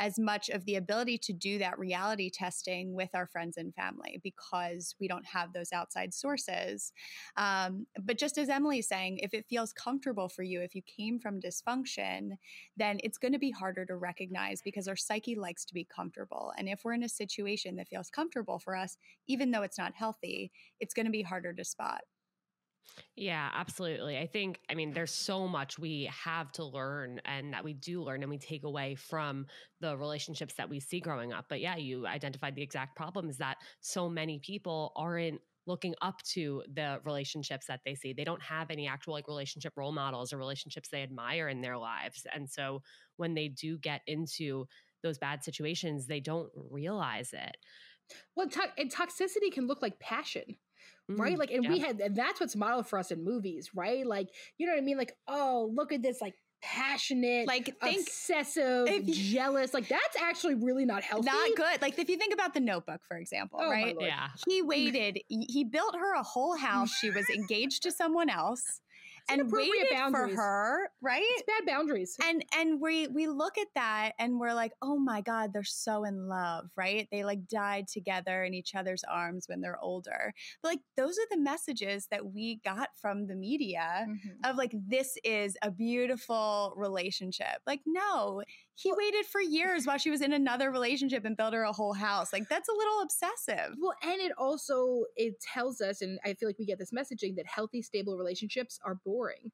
as 0.00 0.18
much 0.18 0.48
of 0.48 0.64
the 0.64 0.76
ability 0.76 1.18
to 1.18 1.32
do 1.34 1.58
that 1.58 1.78
reality 1.78 2.30
testing 2.30 2.94
with 2.94 3.10
our 3.14 3.26
friends 3.26 3.58
and 3.58 3.74
family 3.74 4.18
because 4.24 4.94
we 4.98 5.06
don't 5.06 5.26
have 5.26 5.52
those 5.52 5.72
outside 5.72 6.14
sources. 6.14 6.92
Um, 7.36 7.86
but 8.02 8.16
just 8.18 8.38
as 8.38 8.48
Emmalee's 8.48 8.88
saying, 8.88 9.18
if 9.18 9.34
it 9.34 9.44
feels 9.48 9.74
comfortable 9.74 10.30
for 10.30 10.42
you, 10.42 10.62
if 10.62 10.74
you 10.74 10.80
came 10.82 11.18
from 11.18 11.38
dysfunction, 11.38 12.30
then 12.78 12.98
it's 13.04 13.18
going 13.18 13.34
to 13.34 13.38
be 13.38 13.50
harder 13.50 13.84
to 13.84 13.96
recognize 13.96 14.62
because 14.62 14.88
our 14.88 14.96
psyche 14.96 15.36
likes 15.36 15.66
to 15.66 15.74
be 15.74 15.86
comfortable. 15.94 16.52
And 16.56 16.66
if 16.66 16.80
we're 16.82 16.94
in 16.94 17.02
a 17.02 17.08
situation 17.08 17.76
that 17.76 17.88
feels 17.88 18.08
comfortable 18.08 18.58
for 18.58 18.74
us, 18.74 18.96
even 19.28 19.50
though 19.50 19.62
it's 19.62 19.78
not 19.78 19.92
healthy, 19.94 20.50
it's 20.80 20.94
going 20.94 21.06
to 21.06 21.12
be 21.12 21.22
harder 21.22 21.52
to 21.52 21.64
spot. 21.64 22.00
Yeah, 23.16 23.50
absolutely. 23.54 24.18
I 24.18 24.26
think, 24.26 24.60
I 24.68 24.74
mean, 24.74 24.92
there's 24.92 25.12
so 25.12 25.46
much 25.46 25.78
we 25.78 26.10
have 26.24 26.50
to 26.52 26.64
learn 26.64 27.20
and 27.24 27.52
that 27.52 27.64
we 27.64 27.72
do 27.72 28.02
learn 28.02 28.22
and 28.22 28.30
we 28.30 28.38
take 28.38 28.64
away 28.64 28.94
from 28.94 29.46
the 29.80 29.96
relationships 29.96 30.54
that 30.54 30.68
we 30.68 30.80
see 30.80 31.00
growing 31.00 31.32
up. 31.32 31.46
But 31.48 31.60
yeah, 31.60 31.76
you 31.76 32.06
identified 32.06 32.54
the 32.54 32.62
exact 32.62 32.96
problems 32.96 33.38
that 33.38 33.58
so 33.80 34.08
many 34.08 34.38
people 34.38 34.92
aren't 34.96 35.40
looking 35.66 35.94
up 36.02 36.20
to 36.22 36.64
the 36.72 37.00
relationships 37.04 37.66
that 37.66 37.80
they 37.84 37.94
see. 37.94 38.12
They 38.12 38.24
don't 38.24 38.42
have 38.42 38.70
any 38.70 38.88
actual 38.88 39.12
like 39.12 39.28
relationship 39.28 39.74
role 39.76 39.92
models 39.92 40.32
or 40.32 40.38
relationships 40.38 40.88
they 40.88 41.02
admire 41.02 41.48
in 41.48 41.60
their 41.60 41.78
lives. 41.78 42.26
And 42.34 42.48
so 42.50 42.82
when 43.16 43.34
they 43.34 43.48
do 43.48 43.78
get 43.78 44.00
into 44.06 44.66
those 45.02 45.18
bad 45.18 45.44
situations, 45.44 46.06
they 46.06 46.20
don't 46.20 46.50
realize 46.54 47.32
it. 47.32 47.56
Well, 48.34 48.48
to- 48.48 48.72
and 48.78 48.92
toxicity 48.92 49.52
can 49.52 49.66
look 49.66 49.82
like 49.82 49.98
passion 50.00 50.56
right? 51.16 51.36
Mm, 51.36 51.38
like, 51.38 51.50
and 51.50 51.64
yeah. 51.64 51.70
we 51.70 51.78
had, 51.78 52.00
and 52.00 52.16
that's 52.16 52.40
what's 52.40 52.56
modeled 52.56 52.86
for 52.86 52.98
us 52.98 53.10
in 53.10 53.24
movies, 53.24 53.70
right? 53.74 54.06
Like, 54.06 54.28
you 54.58 54.66
know 54.66 54.72
what 54.72 54.78
I 54.78 54.84
mean? 54.84 54.98
Like, 54.98 55.14
oh, 55.28 55.70
look 55.74 55.92
at 55.92 56.02
this, 56.02 56.20
like 56.20 56.34
passionate, 56.62 57.46
like 57.46 57.74
think, 57.82 58.00
obsessive, 58.00 59.06
jealous. 59.06 59.72
Like 59.72 59.88
that's 59.88 60.16
actually 60.20 60.54
really 60.54 60.84
not 60.84 61.02
healthy. 61.02 61.26
Not 61.26 61.56
good. 61.56 61.82
Like 61.82 61.98
if 61.98 62.08
you 62.08 62.16
think 62.16 62.34
about 62.34 62.54
the 62.54 62.60
Notebook, 62.60 63.00
for 63.06 63.16
example, 63.16 63.60
oh, 63.62 63.70
right? 63.70 63.96
Yeah. 63.98 64.28
He 64.46 64.62
waited. 64.62 65.20
he 65.28 65.64
built 65.64 65.96
her 65.96 66.14
a 66.14 66.22
whole 66.22 66.56
house. 66.56 66.92
She 66.92 67.10
was 67.10 67.28
engaged 67.30 67.82
to 67.84 67.92
someone 67.92 68.28
else 68.28 68.80
and 69.32 69.50
boundaries. 69.90 70.34
for 70.34 70.40
her, 70.40 70.90
right? 71.00 71.22
It's 71.22 71.42
bad 71.42 71.66
boundaries. 71.66 72.16
And 72.22 72.44
and 72.56 72.80
we 72.80 73.06
we 73.08 73.26
look 73.26 73.58
at 73.58 73.68
that 73.74 74.12
and 74.18 74.38
we're 74.38 74.54
like, 74.54 74.72
oh 74.82 74.98
my 74.98 75.20
God, 75.20 75.52
they're 75.52 75.64
so 75.64 76.04
in 76.04 76.28
love, 76.28 76.70
right? 76.76 77.08
They 77.10 77.24
like 77.24 77.46
died 77.48 77.88
together 77.88 78.44
in 78.44 78.54
each 78.54 78.74
other's 78.74 79.04
arms 79.04 79.46
when 79.48 79.60
they're 79.60 79.80
older. 79.80 80.32
But 80.62 80.68
like 80.70 80.80
those 80.96 81.18
are 81.18 81.28
the 81.30 81.40
messages 81.40 82.06
that 82.10 82.32
we 82.32 82.60
got 82.64 82.90
from 83.00 83.26
the 83.26 83.34
media 83.34 84.06
mm-hmm. 84.08 84.50
of 84.50 84.56
like 84.56 84.74
this 84.88 85.16
is 85.24 85.56
a 85.62 85.70
beautiful 85.70 86.74
relationship. 86.76 87.60
Like, 87.66 87.80
no, 87.86 88.42
he 88.80 88.90
waited 88.96 89.26
for 89.26 89.42
years 89.42 89.86
while 89.86 89.98
she 89.98 90.10
was 90.10 90.22
in 90.22 90.32
another 90.32 90.70
relationship 90.70 91.26
and 91.26 91.36
built 91.36 91.52
her 91.52 91.64
a 91.64 91.72
whole 91.72 91.92
house. 91.92 92.32
Like 92.32 92.48
that's 92.48 92.68
a 92.68 92.72
little 92.72 93.02
obsessive. 93.02 93.76
Well, 93.78 93.94
and 94.02 94.20
it 94.22 94.32
also 94.38 95.04
it 95.16 95.34
tells 95.40 95.82
us, 95.82 96.00
and 96.00 96.18
I 96.24 96.32
feel 96.32 96.48
like 96.48 96.58
we 96.58 96.64
get 96.64 96.78
this 96.78 96.90
messaging 96.90 97.36
that 97.36 97.46
healthy, 97.46 97.82
stable 97.82 98.16
relationships 98.16 98.78
are 98.82 98.98
boring. 99.04 99.52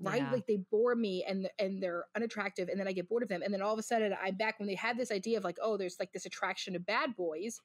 Right? 0.00 0.22
Yeah. 0.22 0.32
Like 0.32 0.46
they 0.46 0.58
bore 0.70 0.94
me 0.94 1.24
and 1.28 1.48
and 1.58 1.82
they're 1.82 2.04
unattractive, 2.14 2.68
and 2.68 2.78
then 2.78 2.86
I 2.86 2.92
get 2.92 3.08
bored 3.08 3.24
of 3.24 3.28
them. 3.28 3.42
And 3.42 3.52
then 3.52 3.62
all 3.62 3.72
of 3.72 3.80
a 3.80 3.82
sudden 3.82 4.14
I'm 4.22 4.36
back 4.36 4.60
when 4.60 4.68
they 4.68 4.76
had 4.76 4.96
this 4.96 5.10
idea 5.10 5.38
of 5.38 5.44
like, 5.44 5.58
oh, 5.60 5.76
there's 5.76 5.96
like 5.98 6.12
this 6.12 6.26
attraction 6.26 6.74
to 6.74 6.80
bad 6.80 7.16
boys. 7.16 7.60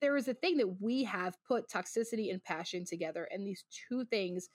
There 0.00 0.16
is 0.16 0.26
a 0.26 0.34
thing 0.34 0.56
that 0.56 0.80
we 0.80 1.04
have 1.04 1.36
put 1.46 1.68
toxicity 1.68 2.32
and 2.32 2.42
passion 2.42 2.84
together, 2.84 3.28
and 3.30 3.46
these 3.46 3.64
two 3.88 4.04
things 4.06 4.48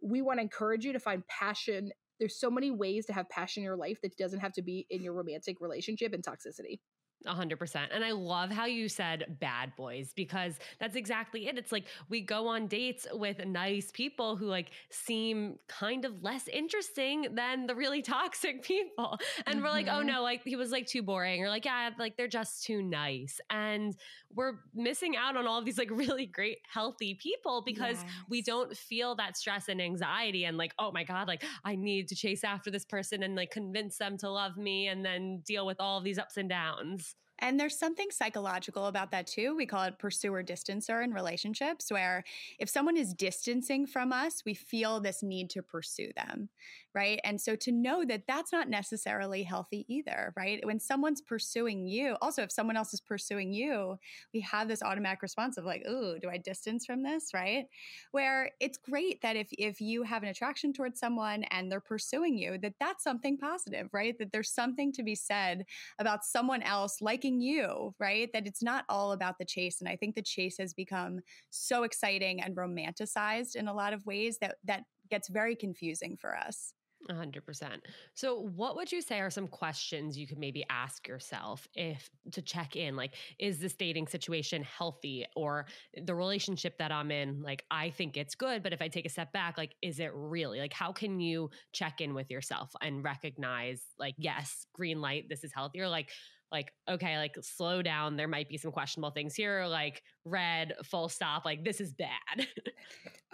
we 0.00 0.22
want 0.22 0.38
to 0.38 0.42
encourage 0.42 0.84
you 0.84 0.92
to 0.94 0.98
find 0.98 1.26
passion 1.28 1.92
there's 2.18 2.38
so 2.38 2.50
many 2.50 2.70
ways 2.70 3.06
to 3.06 3.12
have 3.12 3.28
passion 3.28 3.62
in 3.62 3.64
your 3.64 3.76
life 3.76 3.98
that 4.02 4.16
doesn't 4.16 4.40
have 4.40 4.52
to 4.52 4.62
be 4.62 4.86
in 4.90 5.02
your 5.02 5.14
romantic 5.14 5.60
relationship 5.60 6.12
and 6.12 6.24
toxicity. 6.24 6.78
A 7.26 7.34
hundred 7.34 7.58
percent. 7.58 7.92
And 7.92 8.04
I 8.04 8.12
love 8.12 8.50
how 8.50 8.66
you 8.66 8.88
said 8.88 9.36
bad 9.40 9.74
boys 9.76 10.12
because 10.14 10.58
that's 10.80 10.96
exactly 10.96 11.46
it. 11.46 11.56
It's 11.56 11.72
like 11.72 11.86
we 12.08 12.20
go 12.20 12.48
on 12.48 12.66
dates 12.66 13.06
with 13.12 13.44
nice 13.44 13.90
people 13.92 14.36
who 14.36 14.46
like 14.46 14.70
seem 14.90 15.58
kind 15.68 16.04
of 16.04 16.22
less 16.22 16.48
interesting 16.48 17.28
than 17.34 17.66
the 17.66 17.74
really 17.74 18.02
toxic 18.12 18.62
people. 18.62 19.18
And 19.46 19.56
mm-hmm. 19.56 19.64
we're 19.64 19.70
like, 19.70 19.86
oh 19.86 19.98
mm-hmm. 19.98 20.08
no, 20.08 20.22
like 20.22 20.42
he 20.44 20.56
was 20.56 20.70
like 20.70 20.86
too 20.86 21.02
boring 21.02 21.42
or 21.44 21.48
like, 21.48 21.64
yeah, 21.64 21.90
like 21.98 22.16
they're 22.16 22.28
just 22.28 22.64
too 22.64 22.82
nice. 22.82 23.40
And 23.50 23.96
we're 24.34 24.54
missing 24.74 25.16
out 25.16 25.36
on 25.36 25.46
all 25.46 25.58
of 25.58 25.64
these 25.64 25.78
like 25.78 25.90
really 25.90 26.26
great, 26.26 26.58
healthy 26.72 27.14
people 27.14 27.62
because 27.64 27.96
yes. 28.02 28.12
we 28.28 28.42
don't 28.42 28.76
feel 28.76 29.14
that 29.16 29.36
stress 29.36 29.68
and 29.68 29.80
anxiety 29.80 30.44
and 30.44 30.56
like, 30.56 30.74
oh 30.78 30.90
my 30.92 31.04
God, 31.04 31.28
like 31.28 31.44
I 31.64 31.76
need 31.76 32.08
to 32.08 32.14
chase 32.14 32.44
after 32.44 32.70
this 32.70 32.84
person 32.84 33.22
and 33.22 33.36
like 33.36 33.50
convince 33.50 33.98
them 33.98 34.16
to 34.18 34.30
love 34.30 34.56
me 34.56 34.88
and 34.88 35.04
then 35.04 35.42
deal 35.44 35.66
with 35.66 35.80
all 35.80 35.98
of 35.98 36.04
these 36.04 36.18
ups 36.18 36.36
and 36.36 36.48
downs. 36.48 37.11
And 37.42 37.60
there's 37.60 37.78
something 37.78 38.06
psychological 38.10 38.86
about 38.86 39.10
that 39.10 39.26
too. 39.26 39.54
We 39.54 39.66
call 39.66 39.82
it 39.84 39.98
pursuer 39.98 40.42
distancer 40.42 41.04
in 41.04 41.12
relationships, 41.12 41.90
where 41.92 42.24
if 42.58 42.70
someone 42.70 42.96
is 42.96 43.12
distancing 43.12 43.86
from 43.86 44.12
us, 44.12 44.44
we 44.46 44.54
feel 44.54 45.00
this 45.00 45.22
need 45.22 45.50
to 45.50 45.62
pursue 45.62 46.12
them 46.16 46.48
right? 46.94 47.20
And 47.24 47.40
so 47.40 47.56
to 47.56 47.72
know 47.72 48.04
that 48.04 48.26
that's 48.28 48.52
not 48.52 48.68
necessarily 48.68 49.42
healthy 49.44 49.86
either, 49.88 50.34
right? 50.36 50.64
When 50.66 50.78
someone's 50.78 51.22
pursuing 51.22 51.86
you, 51.86 52.16
also 52.20 52.42
if 52.42 52.52
someone 52.52 52.76
else 52.76 52.92
is 52.92 53.00
pursuing 53.00 53.52
you, 53.54 53.96
we 54.34 54.40
have 54.42 54.68
this 54.68 54.82
automatic 54.82 55.22
response 55.22 55.56
of 55.56 55.64
like, 55.64 55.86
"Ooh, 55.88 56.18
do 56.20 56.28
I 56.28 56.36
distance 56.36 56.84
from 56.84 57.02
this?" 57.02 57.32
right? 57.32 57.66
Where 58.10 58.50
it's 58.60 58.78
great 58.78 59.22
that 59.22 59.36
if 59.36 59.48
if 59.58 59.80
you 59.80 60.02
have 60.02 60.22
an 60.22 60.28
attraction 60.28 60.72
towards 60.72 60.98
someone 61.00 61.44
and 61.44 61.70
they're 61.70 61.80
pursuing 61.80 62.36
you, 62.38 62.58
that 62.58 62.74
that's 62.78 63.02
something 63.04 63.38
positive, 63.38 63.88
right? 63.92 64.16
That 64.18 64.32
there's 64.32 64.50
something 64.52 64.92
to 64.92 65.02
be 65.02 65.14
said 65.14 65.64
about 65.98 66.24
someone 66.24 66.62
else 66.62 67.00
liking 67.00 67.31
you, 67.40 67.94
right? 67.98 68.28
That 68.32 68.46
it's 68.46 68.62
not 68.62 68.84
all 68.88 69.12
about 69.12 69.38
the 69.38 69.44
chase 69.44 69.80
and 69.80 69.88
I 69.88 69.96
think 69.96 70.14
the 70.14 70.22
chase 70.22 70.56
has 70.58 70.74
become 70.74 71.20
so 71.50 71.84
exciting 71.84 72.40
and 72.42 72.56
romanticized 72.56 73.54
in 73.56 73.68
a 73.68 73.74
lot 73.74 73.92
of 73.92 74.04
ways 74.06 74.38
that 74.40 74.56
that 74.64 74.82
gets 75.10 75.28
very 75.28 75.56
confusing 75.56 76.16
for 76.16 76.36
us. 76.36 76.74
A 77.10 77.14
hundred 77.14 77.44
percent. 77.44 77.82
So 78.14 78.38
what 78.54 78.76
would 78.76 78.92
you 78.92 79.02
say 79.02 79.18
are 79.18 79.28
some 79.28 79.48
questions 79.48 80.16
you 80.16 80.28
could 80.28 80.38
maybe 80.38 80.64
ask 80.70 81.08
yourself 81.08 81.66
if 81.74 82.08
to 82.30 82.40
check 82.40 82.76
in? 82.76 82.94
Like, 82.94 83.16
is 83.40 83.58
this 83.58 83.74
dating 83.74 84.06
situation 84.06 84.62
healthy 84.62 85.26
or 85.34 85.66
the 86.00 86.14
relationship 86.14 86.78
that 86.78 86.92
I'm 86.92 87.10
in? 87.10 87.42
Like, 87.42 87.64
I 87.72 87.90
think 87.90 88.16
it's 88.16 88.36
good, 88.36 88.62
but 88.62 88.72
if 88.72 88.80
I 88.80 88.86
take 88.86 89.04
a 89.04 89.08
step 89.08 89.32
back, 89.32 89.58
like, 89.58 89.74
is 89.82 89.98
it 89.98 90.12
really? 90.14 90.60
Like, 90.60 90.72
how 90.72 90.92
can 90.92 91.18
you 91.18 91.50
check 91.72 92.00
in 92.00 92.14
with 92.14 92.30
yourself 92.30 92.70
and 92.80 93.02
recognize, 93.02 93.82
like, 93.98 94.14
yes, 94.16 94.66
green 94.72 95.00
light, 95.00 95.28
this 95.28 95.42
is 95.42 95.52
healthy, 95.52 95.80
or 95.80 95.88
like, 95.88 96.08
like 96.52 96.72
okay 96.88 97.16
like 97.16 97.36
slow 97.40 97.82
down 97.82 98.16
there 98.16 98.28
might 98.28 98.48
be 98.48 98.58
some 98.58 98.70
questionable 98.70 99.10
things 99.10 99.34
here 99.34 99.64
like 99.66 100.02
red 100.24 100.74
full 100.84 101.08
stop 101.08 101.44
like 101.44 101.64
this 101.64 101.80
is 101.80 101.92
bad. 101.92 102.10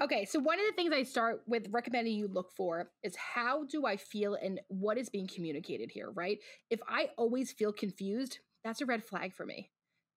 Okay 0.00 0.25
so 0.25 0.38
one 0.38 0.60
of 0.60 0.64
the 0.64 0.72
things 0.75 0.92
i 0.94 1.02
start 1.02 1.42
with 1.48 1.66
recommending 1.72 2.14
you 2.14 2.28
look 2.28 2.52
for 2.52 2.92
is 3.02 3.16
how 3.16 3.64
do 3.64 3.84
i 3.84 3.96
feel 3.96 4.34
and 4.40 4.60
what 4.68 4.96
is 4.96 5.08
being 5.08 5.26
communicated 5.26 5.90
here 5.90 6.12
right? 6.12 6.38
If 6.70 6.78
i 6.88 7.08
always 7.18 7.50
feel 7.50 7.72
confused 7.72 8.38
that's 8.64 8.80
a 8.80 8.87
red 8.87 9.04
flag 9.04 9.34
for 9.34 9.44
me. 9.44 9.70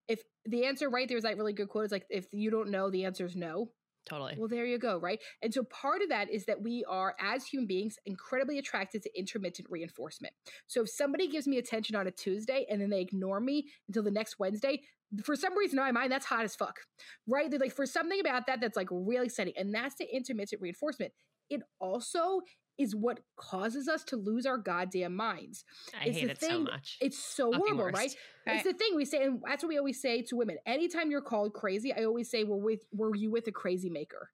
If 0.07 0.21
the 0.45 0.65
answer 0.65 0.87
right 0.87 1.09
there's 1.09 1.23
that 1.23 1.37
really 1.37 1.53
good 1.53 1.69
quote 1.69 1.85
is 1.85 1.91
like 1.91 2.05
if 2.11 2.27
you 2.31 2.51
don't 2.51 2.69
know 2.69 2.91
the 2.91 3.05
answer 3.05 3.25
is 3.25 3.35
no 3.35 3.71
Totally. 4.09 4.35
Well, 4.37 4.47
there 4.47 4.65
you 4.65 4.79
go, 4.79 4.97
right? 4.97 5.19
And 5.41 5.53
so 5.53 5.63
part 5.63 6.01
of 6.01 6.09
that 6.09 6.29
is 6.29 6.45
that 6.45 6.61
we 6.61 6.83
are, 6.89 7.15
as 7.21 7.45
human 7.45 7.67
beings, 7.67 7.97
incredibly 8.05 8.57
attracted 8.57 9.03
to 9.03 9.17
intermittent 9.17 9.67
reinforcement. 9.69 10.33
So 10.67 10.81
if 10.81 10.89
somebody 10.89 11.27
gives 11.27 11.47
me 11.47 11.57
attention 11.59 11.95
on 11.95 12.07
a 12.07 12.11
Tuesday 12.11 12.65
and 12.69 12.81
then 12.81 12.89
they 12.89 13.01
ignore 13.01 13.39
me 13.39 13.67
until 13.87 14.03
the 14.03 14.11
next 14.11 14.39
Wednesday, 14.39 14.81
for 15.23 15.35
some 15.35 15.57
reason 15.57 15.77
in 15.77 15.85
my 15.85 15.91
mind, 15.91 16.11
that's 16.11 16.25
hot 16.25 16.43
as 16.43 16.55
fuck, 16.55 16.79
right? 17.27 17.49
They're 17.49 17.59
like, 17.59 17.75
for 17.75 17.85
something 17.85 18.19
about 18.19 18.47
that, 18.47 18.61
that's 18.61 18.77
like 18.77 18.87
really 18.89 19.27
exciting. 19.27 19.53
And 19.57 19.73
that's 19.73 19.95
the 19.95 20.07
intermittent 20.13 20.61
reinforcement. 20.61 21.11
It 21.49 21.61
also 21.79 22.41
is 22.81 22.95
what 22.95 23.19
causes 23.35 23.87
us 23.87 24.03
to 24.05 24.15
lose 24.15 24.45
our 24.45 24.57
goddamn 24.57 25.15
minds. 25.15 25.63
I 25.99 26.05
it's 26.05 26.17
hate 26.17 26.29
it 26.29 26.37
thing, 26.37 26.49
so 26.49 26.59
much. 26.59 26.97
It's 27.01 27.17
so 27.17 27.51
Fucking 27.51 27.65
horrible, 27.65 27.85
right? 27.85 28.15
right? 28.45 28.55
It's 28.55 28.63
the 28.63 28.73
thing 28.73 28.95
we 28.95 29.05
say, 29.05 29.23
and 29.23 29.41
that's 29.45 29.63
what 29.63 29.69
we 29.69 29.77
always 29.77 30.01
say 30.01 30.21
to 30.23 30.35
women. 30.35 30.57
Anytime 30.65 31.11
you're 31.11 31.21
called 31.21 31.53
crazy, 31.53 31.93
I 31.93 32.03
always 32.03 32.29
say, 32.29 32.43
"Well, 32.43 32.59
with 32.59 32.81
were 32.91 33.15
you 33.15 33.31
with 33.31 33.47
a 33.47 33.51
crazy 33.51 33.89
maker?" 33.89 34.29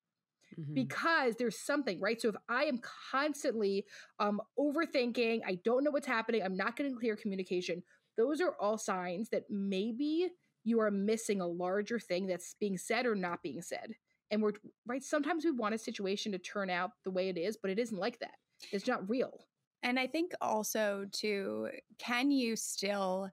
Mm-hmm. 0.60 0.74
Because 0.74 1.36
there's 1.36 1.60
something, 1.60 2.00
right? 2.00 2.20
So 2.20 2.30
if 2.30 2.36
I 2.50 2.64
am 2.64 2.80
constantly 3.12 3.86
um, 4.20 4.42
overthinking, 4.58 5.42
I 5.46 5.60
don't 5.64 5.84
know 5.84 5.92
what's 5.92 6.08
happening, 6.08 6.42
I'm 6.42 6.58
not 6.58 6.76
getting 6.76 6.96
clear 6.96 7.16
communication. 7.16 7.84
Those 8.18 8.42
are 8.42 8.56
all 8.60 8.80
signs 8.80 9.30
that 9.30 9.44
maybe 9.52 10.30
you 10.64 10.80
are 10.80 10.90
missing 10.90 11.42
a 11.42 11.48
larger 11.48 12.00
thing 12.00 12.26
that's 12.26 12.56
being 12.60 12.78
said 12.78 13.06
or 13.06 13.14
not 13.14 13.44
being 13.44 13.62
said 13.62 13.94
and 14.32 14.42
we're 14.42 14.54
right 14.86 15.04
sometimes 15.04 15.46
we 15.46 15.52
want 15.52 15.76
a 15.76 15.78
situation 15.78 16.32
to 16.32 16.38
turn 16.38 16.70
out 16.70 16.92
the 17.04 17.12
way 17.12 17.30
it 17.30 17.38
is 17.38 17.58
but 17.62 17.72
it 17.72 17.80
isn't 17.80 18.00
like 18.00 18.20
that. 18.20 18.36
It's 18.72 18.88
not 18.88 19.10
real. 19.10 19.46
And 19.84 20.00
i 20.00 20.08
think 20.08 20.32
also 20.42 21.06
to 21.14 21.70
can 22.00 22.32
you 22.32 22.56
still 22.56 23.30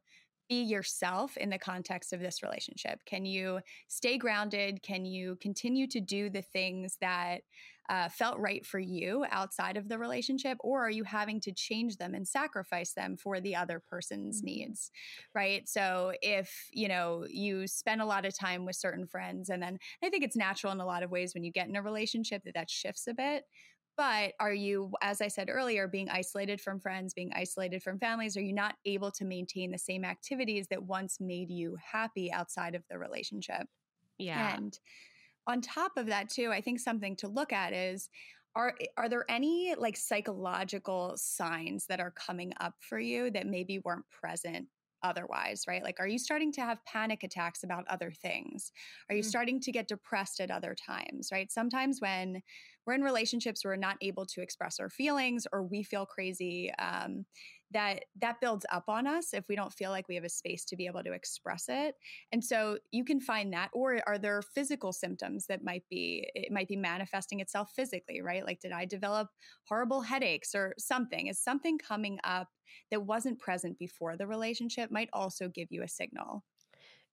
be 0.49 0.63
yourself 0.63 1.37
in 1.37 1.51
the 1.51 1.59
context 1.59 2.13
of 2.13 2.21
this 2.21 2.43
relationship? 2.43 3.01
Can 3.07 3.25
you 3.25 3.61
stay 3.89 4.19
grounded? 4.19 4.83
Can 4.83 5.05
you 5.05 5.37
continue 5.41 5.87
to 5.89 6.01
do 6.01 6.29
the 6.29 6.43
things 6.43 6.97
that 7.01 7.41
uh, 7.89 8.09
felt 8.09 8.39
right 8.39 8.65
for 8.65 8.79
you 8.79 9.25
outside 9.31 9.77
of 9.77 9.89
the 9.89 9.99
relationship, 9.99 10.59
or 10.61 10.85
are 10.85 10.91
you 10.91 11.05
having 11.05 11.41
to 11.41 11.53
change 11.53 11.97
them 11.97 12.15
and 12.15 12.27
sacrifice 12.27 12.93
them 12.93 13.17
for 13.17 13.41
the 13.41 13.55
other 13.55 13.83
person's 13.91 14.39
mm-hmm. 14.39 14.47
needs? 14.47 14.91
Right. 15.35 15.69
So 15.69 16.13
if, 16.23 16.69
you 16.73 16.89
know, 16.89 17.27
you 17.29 17.67
spend 17.67 18.01
a 18.01 18.07
lot 18.07 18.25
of 18.25 18.37
time 18.37 18.65
with 18.65 18.77
certain 18.77 19.07
friends, 19.07 19.51
and 19.51 19.63
then 19.63 19.79
I 20.03 20.09
think 20.09 20.25
it's 20.25 20.37
natural 20.37 20.73
in 20.73 20.81
a 20.81 20.87
lot 20.87 21.03
of 21.03 21.11
ways 21.11 21.35
when 21.35 21.45
you 21.45 21.53
get 21.53 21.69
in 21.69 21.77
a 21.77 21.83
relationship 21.83 22.43
that 22.45 22.55
that 22.55 22.71
shifts 22.71 23.07
a 23.07 23.15
bit. 23.15 23.45
But 23.97 24.33
are 24.41 24.53
you, 24.53 24.91
as 25.03 25.21
I 25.21 25.29
said 25.29 25.49
earlier, 25.49 25.87
being 25.87 26.09
isolated 26.09 26.61
from 26.61 26.81
friends, 26.81 27.15
being 27.15 27.31
isolated 27.33 27.81
from 27.81 28.01
families? 28.01 28.37
Are 28.37 28.43
you 28.43 28.53
not 28.53 28.75
able 28.85 29.13
to 29.13 29.25
maintain 29.25 29.71
the 29.71 29.79
same 29.79 30.05
activities 30.05 30.67
that 30.71 30.83
once 30.83 31.19
made 31.21 31.49
you 31.49 31.77
happy 31.93 32.33
outside 32.33 32.75
of 32.75 32.83
the 32.91 32.99
relationship? 32.99 33.69
Yeah. 34.19 34.57
And 34.57 34.77
on 35.47 35.61
top 35.61 35.93
of 35.97 36.07
that, 36.07 36.29
too, 36.29 36.51
I 36.53 36.61
think 36.61 36.81
something 36.81 37.17
to 37.17 37.29
look 37.29 37.53
at 37.53 37.73
is 37.73 38.09
are 38.57 38.75
are 38.97 39.09
there 39.09 39.25
any 39.29 39.75
like 39.77 39.97
psychological 39.97 41.15
signs 41.17 41.87
that 41.87 42.01
are 42.01 42.13
coming 42.13 42.53
up 42.61 42.75
for 42.81 42.99
you 42.99 43.31
that 43.33 43.47
maybe 43.47 43.81
weren't 43.85 44.05
present 44.11 44.69
otherwise, 45.03 45.65
right? 45.69 45.83
Like, 45.83 46.01
are 46.01 46.09
you 46.09 46.19
starting 46.19 46.51
to 46.53 46.63
have 46.63 46.85
panic 46.87 47.23
attacks 47.23 47.63
about 47.63 47.85
other 47.89 48.11
things? 48.11 48.73
Are 49.09 49.15
you 49.15 49.23
mm-hmm. 49.23 49.29
starting 49.29 49.61
to 49.61 49.73
get 49.73 49.87
depressed 49.87 50.41
at 50.41 50.51
other 50.51 50.75
times, 50.75 51.29
right? 51.31 51.53
Sometimes 51.53 52.01
when 52.01 52.41
we're 52.87 52.95
in 52.95 53.03
relationships, 53.03 53.65
we're 53.65 53.77
not 53.77 53.97
able 54.01 54.27
to 54.27 54.41
express 54.41 54.81
our 54.81 54.91
feelings 54.91 55.47
or 55.53 55.63
we 55.63 55.83
feel 55.83 56.07
crazy. 56.07 56.73
Um, 56.79 57.27
that 57.73 58.05
that 58.21 58.41
builds 58.41 58.65
up 58.71 58.85
on 58.87 59.05
us 59.05 59.35
if 59.35 59.49
we 59.49 59.57
don't 59.57 59.73
feel 59.73 59.91
like 59.91 60.07
we 60.07 60.15
have 60.15 60.23
a 60.23 60.29
space 60.29 60.65
to 60.65 60.77
be 60.77 60.87
able 60.87 61.03
to 61.03 61.13
express 61.13 61.65
it. 61.69 61.97
And 62.31 62.45
so 62.45 62.79
you 62.93 63.05
can 63.05 63.21
find 63.21 63.53
that 63.53 63.71
or 63.73 63.99
are 64.07 64.19
there 64.19 64.43
physical 64.43 64.93
symptoms 64.93 65.47
that 65.47 65.65
might 65.65 65.83
be 65.91 66.29
it 66.35 66.53
might 66.53 66.69
be 66.69 66.77
manifesting 66.77 67.41
itself 67.41 67.73
physically 67.75 68.23
right? 68.23 68.47
Like 68.47 68.61
did 68.61 68.71
i 68.71 68.85
develop 68.85 69.29
horrible 69.69 70.03
headaches 70.03 70.55
or 70.55 70.75
something? 70.79 71.27
Is 71.27 71.43
something 71.43 71.77
coming 71.79 72.19
up 72.23 72.49
that 72.91 73.05
wasn't 73.05 73.39
present 73.39 73.79
before 73.79 74.17
the 74.17 74.27
relationship 74.27 74.91
might 74.91 75.09
also 75.13 75.49
give 75.49 75.69
you 75.71 75.83
a 75.83 75.89
signal. 75.89 76.45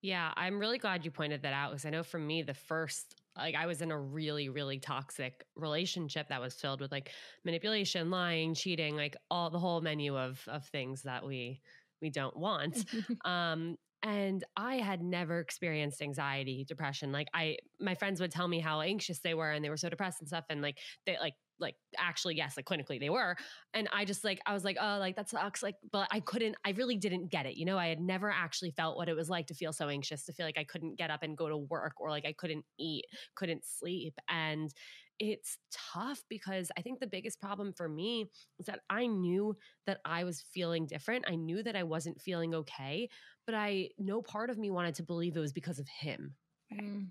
Yeah, 0.01 0.31
I'm 0.35 0.59
really 0.59 0.79
glad 0.79 1.05
you 1.05 1.11
pointed 1.11 1.43
that 1.43 1.53
out 1.53 1.71
because 1.71 1.85
I 1.85 1.91
know 1.91 2.03
for 2.03 2.17
me, 2.17 2.41
the 2.41 2.55
first 2.55 3.20
like 3.37 3.55
I 3.55 3.65
was 3.65 3.81
in 3.81 3.91
a 3.91 3.99
really, 3.99 4.49
really 4.49 4.79
toxic 4.79 5.45
relationship 5.55 6.29
that 6.29 6.41
was 6.41 6.53
filled 6.53 6.81
with 6.81 6.91
like 6.91 7.11
manipulation, 7.45 8.09
lying, 8.09 8.53
cheating, 8.53 8.95
like 8.95 9.15
all 9.29 9.49
the 9.49 9.59
whole 9.59 9.81
menu 9.81 10.17
of 10.17 10.43
of 10.47 10.65
things 10.67 11.03
that 11.03 11.25
we 11.25 11.61
we 12.01 12.09
don't 12.09 12.35
want. 12.35 12.85
um, 13.25 13.77
and 14.03 14.43
I 14.57 14.77
had 14.77 15.01
never 15.01 15.39
experienced 15.39 16.01
anxiety, 16.01 16.65
depression. 16.67 17.11
Like 17.11 17.27
I, 17.33 17.57
my 17.79 17.93
friends 17.93 18.19
would 18.19 18.31
tell 18.31 18.47
me 18.47 18.59
how 18.59 18.81
anxious 18.81 19.19
they 19.19 19.35
were 19.35 19.51
and 19.51 19.63
they 19.63 19.69
were 19.69 19.77
so 19.77 19.89
depressed 19.89 20.21
and 20.21 20.27
stuff. 20.27 20.45
And 20.49 20.61
like 20.61 20.79
they, 21.05 21.17
like 21.19 21.35
like 21.61 21.75
actually 21.97 22.35
yes 22.35 22.57
like 22.57 22.65
clinically 22.65 22.99
they 22.99 23.09
were. 23.09 23.35
And 23.73 23.87
i 23.93 24.03
just 24.05 24.23
like 24.23 24.41
i 24.45 24.53
was 24.53 24.63
like 24.63 24.77
oh 24.81 24.97
like 24.99 25.15
that 25.15 25.29
sucks 25.29 25.63
like 25.63 25.75
but 25.91 26.07
i 26.11 26.19
couldn't 26.19 26.55
i 26.65 26.71
really 26.71 26.97
didn't 26.97 27.29
get 27.29 27.45
it 27.45 27.57
you 27.57 27.65
know? 27.65 27.77
I 27.77 27.87
had 27.87 28.01
never 28.01 28.29
actually 28.29 28.71
felt 28.71 28.97
what 28.97 29.09
it 29.09 29.15
was 29.15 29.29
like 29.29 29.47
to 29.47 29.53
feel 29.53 29.73
so 29.73 29.87
anxious 29.87 30.25
to 30.25 30.33
feel 30.33 30.45
like 30.45 30.57
i 30.57 30.63
couldn't 30.63 30.97
get 30.97 31.09
up 31.09 31.23
and 31.23 31.37
go 31.37 31.47
to 31.47 31.57
work 31.57 31.93
or 31.99 32.09
like 32.09 32.25
i 32.25 32.33
couldn't 32.33 32.65
eat 32.77 33.05
couldn't 33.35 33.63
sleep. 33.65 34.15
And 34.27 34.73
it's 35.19 35.57
tough 35.71 36.23
because 36.29 36.71
i 36.77 36.81
think 36.81 36.99
the 36.99 37.07
biggest 37.07 37.39
problem 37.39 37.73
for 37.73 37.87
me 37.87 38.25
is 38.59 38.65
that 38.65 38.79
i 38.89 39.05
knew 39.05 39.55
that 39.85 39.99
i 40.03 40.23
was 40.23 40.41
feeling 40.53 40.87
different. 40.87 41.25
I 41.27 41.35
knew 41.35 41.61
that 41.63 41.75
i 41.75 41.83
wasn't 41.83 42.21
feeling 42.21 42.55
okay 42.55 43.07
but 43.45 43.55
i 43.55 43.89
no 43.99 44.21
part 44.21 44.49
of 44.49 44.57
me 44.57 44.71
wanted 44.71 44.95
to 44.95 45.03
believe 45.03 45.35
it 45.35 45.39
was 45.39 45.53
because 45.53 45.79
of 45.79 45.87
him. 45.87 46.35
Mm. 46.73 47.07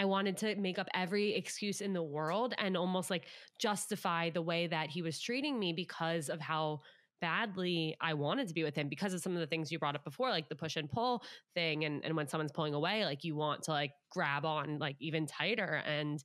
I 0.00 0.06
wanted 0.06 0.36
to 0.38 0.56
make 0.56 0.78
up 0.78 0.88
every 0.92 1.34
excuse 1.34 1.80
in 1.80 1.92
the 1.92 2.02
world 2.02 2.54
and 2.58 2.76
almost 2.76 3.10
like 3.10 3.26
justify 3.58 4.30
the 4.30 4.42
way 4.42 4.66
that 4.66 4.90
he 4.90 5.02
was 5.02 5.20
treating 5.20 5.58
me 5.58 5.72
because 5.72 6.28
of 6.28 6.40
how 6.40 6.80
badly 7.20 7.96
I 8.00 8.14
wanted 8.14 8.48
to 8.48 8.54
be 8.54 8.64
with 8.64 8.74
him 8.74 8.88
because 8.88 9.14
of 9.14 9.20
some 9.20 9.34
of 9.34 9.40
the 9.40 9.46
things 9.46 9.70
you 9.70 9.78
brought 9.78 9.94
up 9.94 10.04
before, 10.04 10.30
like 10.30 10.48
the 10.48 10.56
push 10.56 10.76
and 10.76 10.90
pull 10.90 11.22
thing. 11.54 11.84
And, 11.84 12.04
and 12.04 12.16
when 12.16 12.28
someone's 12.28 12.52
pulling 12.52 12.74
away, 12.74 13.04
like 13.04 13.24
you 13.24 13.36
want 13.36 13.62
to 13.64 13.70
like 13.70 13.92
grab 14.10 14.44
on 14.44 14.78
like 14.78 14.96
even 15.00 15.26
tighter. 15.26 15.82
And 15.86 16.22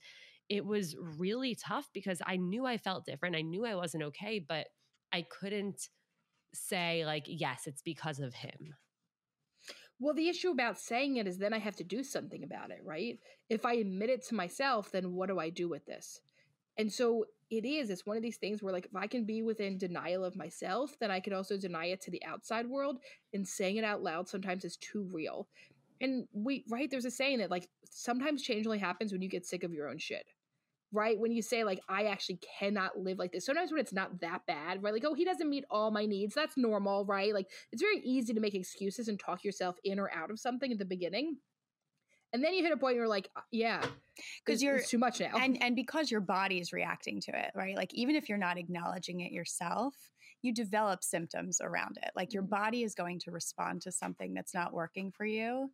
it 0.49 0.65
was 0.65 0.95
really 1.17 1.55
tough 1.55 1.87
because 1.93 2.21
I 2.25 2.37
knew 2.37 2.65
I 2.65 2.77
felt 2.77 3.05
different. 3.05 3.35
I 3.35 3.41
knew 3.41 3.65
I 3.65 3.75
wasn't 3.75 4.03
okay, 4.05 4.43
but 4.45 4.67
I 5.13 5.25
couldn't 5.39 5.87
say 6.53 7.05
like, 7.05 7.23
yes, 7.27 7.63
it's 7.65 7.83
because 7.83 8.19
of 8.19 8.33
him. 8.33 8.73
Well, 9.99 10.13
the 10.13 10.29
issue 10.29 10.49
about 10.49 10.79
saying 10.79 11.17
it 11.17 11.27
is 11.27 11.37
then 11.37 11.53
I 11.53 11.59
have 11.59 11.75
to 11.77 11.83
do 11.83 12.03
something 12.03 12.43
about 12.43 12.71
it, 12.71 12.79
right? 12.83 13.19
If 13.49 13.65
I 13.65 13.73
admit 13.73 14.09
it 14.09 14.25
to 14.27 14.35
myself, 14.35 14.91
then 14.91 15.13
what 15.13 15.27
do 15.27 15.39
I 15.39 15.49
do 15.49 15.67
with 15.67 15.85
this? 15.85 16.21
And 16.77 16.91
so 16.91 17.25
it 17.49 17.65
is, 17.65 17.89
it's 17.89 18.05
one 18.05 18.15
of 18.15 18.23
these 18.23 18.37
things 18.37 18.63
where, 18.63 18.71
like, 18.71 18.85
if 18.85 18.95
I 18.95 19.07
can 19.07 19.25
be 19.25 19.41
within 19.41 19.77
denial 19.77 20.23
of 20.23 20.37
myself, 20.37 20.95
then 20.99 21.11
I 21.11 21.19
can 21.19 21.33
also 21.33 21.57
deny 21.57 21.87
it 21.87 21.99
to 22.01 22.11
the 22.11 22.23
outside 22.23 22.67
world. 22.67 22.99
And 23.33 23.45
saying 23.45 23.75
it 23.75 23.83
out 23.83 24.01
loud 24.01 24.29
sometimes 24.29 24.63
is 24.63 24.77
too 24.77 25.09
real. 25.11 25.49
And 25.99 26.27
we, 26.31 26.63
right, 26.69 26.89
there's 26.89 27.03
a 27.03 27.11
saying 27.11 27.39
that, 27.39 27.51
like, 27.51 27.67
sometimes 27.83 28.41
change 28.41 28.65
only 28.65 28.79
happens 28.79 29.11
when 29.11 29.21
you 29.21 29.27
get 29.27 29.45
sick 29.45 29.63
of 29.63 29.73
your 29.73 29.89
own 29.89 29.97
shit 29.97 30.25
right? 30.91 31.19
When 31.19 31.31
you 31.31 31.41
say 31.41 31.63
like 31.63 31.81
I 31.87 32.05
actually 32.05 32.39
cannot 32.59 32.97
live 32.97 33.19
like 33.19 33.31
this. 33.31 33.45
Sometimes 33.45 33.71
when 33.71 33.79
it's 33.79 33.93
not 33.93 34.19
that 34.21 34.45
bad, 34.47 34.81
right? 34.83 34.93
Like 34.93 35.05
oh, 35.05 35.13
he 35.13 35.25
doesn't 35.25 35.49
meet 35.49 35.65
all 35.69 35.91
my 35.91 36.05
needs. 36.05 36.33
That's 36.33 36.57
normal, 36.57 37.05
right? 37.05 37.33
Like 37.33 37.47
it's 37.71 37.81
very 37.81 37.99
easy 37.99 38.33
to 38.33 38.39
make 38.39 38.55
excuses 38.55 39.07
and 39.07 39.19
talk 39.19 39.43
yourself 39.43 39.75
in 39.83 39.99
or 39.99 40.11
out 40.13 40.31
of 40.31 40.39
something 40.39 40.71
at 40.71 40.79
the 40.79 40.85
beginning. 40.85 41.37
And 42.31 42.43
then 42.43 42.53
you 42.53 42.63
hit 42.63 42.71
a 42.71 42.77
point 42.77 42.95
where 42.95 42.95
you're 42.95 43.07
like, 43.07 43.29
uh, 43.35 43.41
yeah, 43.51 43.83
because 44.45 44.61
you're 44.61 44.81
too 44.81 44.99
much 44.99 45.19
now. 45.19 45.35
And 45.35 45.61
and 45.61 45.75
because 45.75 46.11
your 46.11 46.21
body 46.21 46.59
is 46.59 46.73
reacting 46.73 47.21
to 47.21 47.31
it, 47.31 47.51
right? 47.55 47.75
Like 47.75 47.93
even 47.93 48.15
if 48.15 48.29
you're 48.29 48.37
not 48.37 48.57
acknowledging 48.57 49.21
it 49.21 49.31
yourself, 49.31 49.95
you 50.41 50.53
develop 50.53 51.03
symptoms 51.03 51.59
around 51.61 51.97
it. 52.01 52.11
Like 52.15 52.33
your 52.33 52.43
mm-hmm. 52.43 52.63
body 52.63 52.83
is 52.83 52.95
going 52.95 53.19
to 53.21 53.31
respond 53.31 53.81
to 53.83 53.91
something 53.91 54.33
that's 54.33 54.53
not 54.53 54.73
working 54.73 55.11
for 55.11 55.25
you 55.25 55.71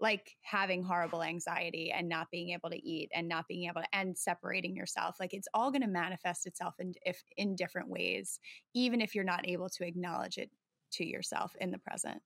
like 0.00 0.36
having 0.42 0.82
horrible 0.82 1.22
anxiety 1.22 1.92
and 1.92 2.08
not 2.08 2.30
being 2.30 2.50
able 2.50 2.70
to 2.70 2.88
eat 2.88 3.10
and 3.14 3.28
not 3.28 3.46
being 3.48 3.68
able 3.68 3.80
to 3.80 3.86
and 3.92 4.16
separating 4.16 4.74
yourself 4.74 5.16
like 5.20 5.32
it's 5.32 5.48
all 5.54 5.70
going 5.70 5.82
to 5.82 5.88
manifest 5.88 6.46
itself 6.46 6.74
in 6.78 6.92
if 7.04 7.22
in 7.36 7.54
different 7.54 7.88
ways 7.88 8.40
even 8.74 9.00
if 9.00 9.14
you're 9.14 9.24
not 9.24 9.46
able 9.46 9.68
to 9.68 9.86
acknowledge 9.86 10.38
it 10.38 10.50
to 10.92 11.06
yourself 11.06 11.52
in 11.60 11.70
the 11.70 11.78
present. 11.78 12.20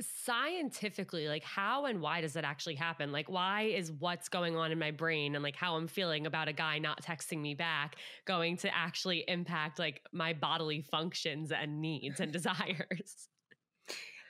Scientifically 0.00 1.28
like 1.28 1.44
how 1.44 1.84
and 1.84 2.00
why 2.00 2.20
does 2.20 2.32
that 2.32 2.44
actually 2.44 2.74
happen? 2.74 3.12
Like 3.12 3.30
why 3.30 3.62
is 3.62 3.92
what's 3.92 4.28
going 4.28 4.56
on 4.56 4.72
in 4.72 4.78
my 4.78 4.90
brain 4.90 5.34
and 5.34 5.44
like 5.44 5.54
how 5.54 5.76
i'm 5.76 5.86
feeling 5.86 6.26
about 6.26 6.48
a 6.48 6.52
guy 6.52 6.78
not 6.78 7.02
texting 7.02 7.40
me 7.40 7.54
back 7.54 7.96
going 8.24 8.56
to 8.56 8.74
actually 8.74 9.24
impact 9.28 9.78
like 9.78 10.00
my 10.12 10.32
bodily 10.32 10.80
functions 10.80 11.52
and 11.52 11.80
needs 11.80 12.20
and 12.20 12.32
desires 12.40 13.28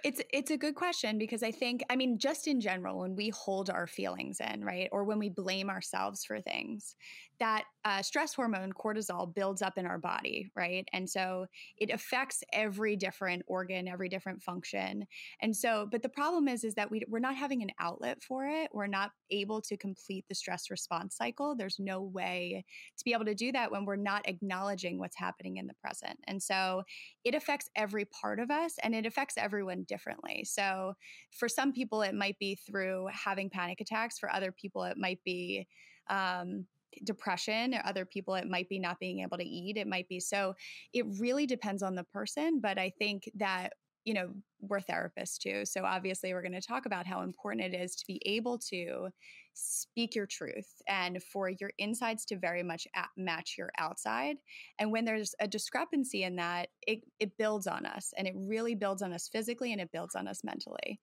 it's 0.05 0.21
it's 0.33 0.51
a 0.51 0.57
good 0.57 0.75
question 0.75 1.19
because 1.19 1.43
I 1.43 1.51
think 1.51 1.83
I 1.91 1.97
mean 1.97 2.19
just 2.19 2.47
in 2.47 2.61
general 2.61 3.01
when 3.01 3.15
we 3.15 3.29
hold 3.31 3.71
our 3.71 3.87
feelings 3.87 4.41
in, 4.41 4.65
right? 4.65 4.89
Or 4.93 5.05
when 5.05 5.19
we 5.19 5.29
blame 5.29 5.71
ourselves 5.71 6.25
for 6.25 6.41
things, 6.41 6.97
that 7.43 7.65
uh, 7.85 8.01
stress 8.01 8.35
hormone 8.35 8.73
cortisol 8.73 9.35
builds 9.35 9.63
up 9.63 9.77
in 9.77 9.85
our 9.85 9.99
body, 9.99 10.49
right? 10.55 10.87
And 10.93 11.11
so 11.11 11.47
it 11.77 11.91
affects 11.91 12.45
every 12.53 12.95
different 12.95 13.43
organ, 13.49 13.89
every 13.89 14.09
different 14.09 14.41
function. 14.41 15.05
And 15.41 15.57
so, 15.57 15.89
but 15.91 16.03
the 16.03 16.09
problem 16.09 16.47
is, 16.47 16.63
is 16.63 16.75
that 16.77 16.89
we, 16.89 17.03
we're 17.09 17.19
not 17.19 17.35
having 17.35 17.61
an 17.63 17.71
outlet 17.81 18.23
for 18.23 18.47
it. 18.47 18.71
We're 18.73 18.87
not 18.87 19.11
able 19.33 19.61
to 19.63 19.77
complete 19.77 20.25
the 20.29 20.37
stress 20.37 20.71
response 20.71 21.17
cycle. 21.17 21.57
There's 21.57 21.81
no 21.81 22.03
way 22.03 22.65
to 22.97 23.05
be 23.05 23.13
able 23.13 23.25
to 23.25 23.35
do 23.35 23.51
that 23.51 23.73
when 23.73 23.85
we're 23.85 23.97
not 23.97 24.29
acknowledging 24.29 25.01
what's 25.01 25.19
happening 25.19 25.57
in 25.57 25.67
the 25.67 25.75
present. 25.75 26.21
And 26.29 26.41
so 26.41 26.85
it 27.25 27.35
affects 27.35 27.71
every 27.77 28.05
part 28.07 28.39
of 28.41 28.51
us 28.51 28.75
and 28.83 28.95
it 28.95 29.07
affects 29.07 29.37
everyone 29.37 29.85
differently. 29.85 30.45
So 30.45 30.95
for 31.31 31.49
some 31.49 31.73
people, 31.73 32.03
it 32.03 32.15
might 32.15 32.39
be 32.39 32.57
through 32.67 33.09
having 33.13 33.51
panic 33.51 33.81
attacks. 33.81 34.19
For 34.19 34.31
other 34.31 34.53
people, 34.53 34.85
it 34.85 34.97
might 34.97 35.21
be, 35.25 35.67
um, 36.09 36.67
depression 37.05 37.75
or 37.75 37.81
other 37.87 38.05
people 38.05 38.35
it 38.35 38.47
might 38.47 38.69
be 38.69 38.79
not 38.79 39.01
being 39.01 39.21
able 39.21 39.39
to 39.39 39.45
eat 39.45 39.79
it 39.79 39.87
might 39.87 40.07
be 40.09 40.21
so 40.21 40.55
it 40.93 41.07
really 41.19 41.47
depends 41.47 41.83
on 41.83 41.95
the 41.95 42.05
person 42.05 42.61
but 42.61 42.79
i 42.79 42.93
think 42.99 43.31
that 43.35 43.73
you 44.05 44.13
know 44.13 44.29
we're 44.61 44.81
therapists 44.81 45.39
too 45.39 45.65
so 45.65 45.85
obviously 45.85 46.35
we're 46.35 46.43
going 46.43 46.53
to 46.53 46.61
talk 46.61 46.87
about 46.87 47.07
how 47.07 47.23
important 47.23 47.75
it 47.75 47.75
is 47.75 47.95
to 47.95 48.05
be 48.07 48.21
able 48.27 48.59
to 48.59 49.09
speak 49.55 50.15
your 50.15 50.27
truth 50.27 50.81
and 50.89 51.23
for 51.23 51.49
your 51.49 51.71
insides 51.79 52.25
to 52.25 52.37
very 52.37 52.63
much 52.63 52.87
match 53.17 53.57
your 53.59 53.71
outside 53.79 54.37
and 54.79 54.91
when 54.91 55.05
there's 55.05 55.35
a 55.41 55.47
discrepancy 55.47 56.23
in 56.23 56.37
that 56.37 56.69
it, 56.87 57.01
it 57.21 57.37
builds 57.37 57.67
on 57.67 57.85
us 57.85 58.13
and 58.17 58.27
it 58.27 58.35
really 58.37 58.75
builds 58.75 59.03
on 59.03 59.13
us 59.13 59.29
physically 59.29 59.73
and 59.73 59.81
it 59.81 59.91
builds 59.93 60.15
on 60.15 60.27
us 60.27 60.43
mentally 60.43 61.01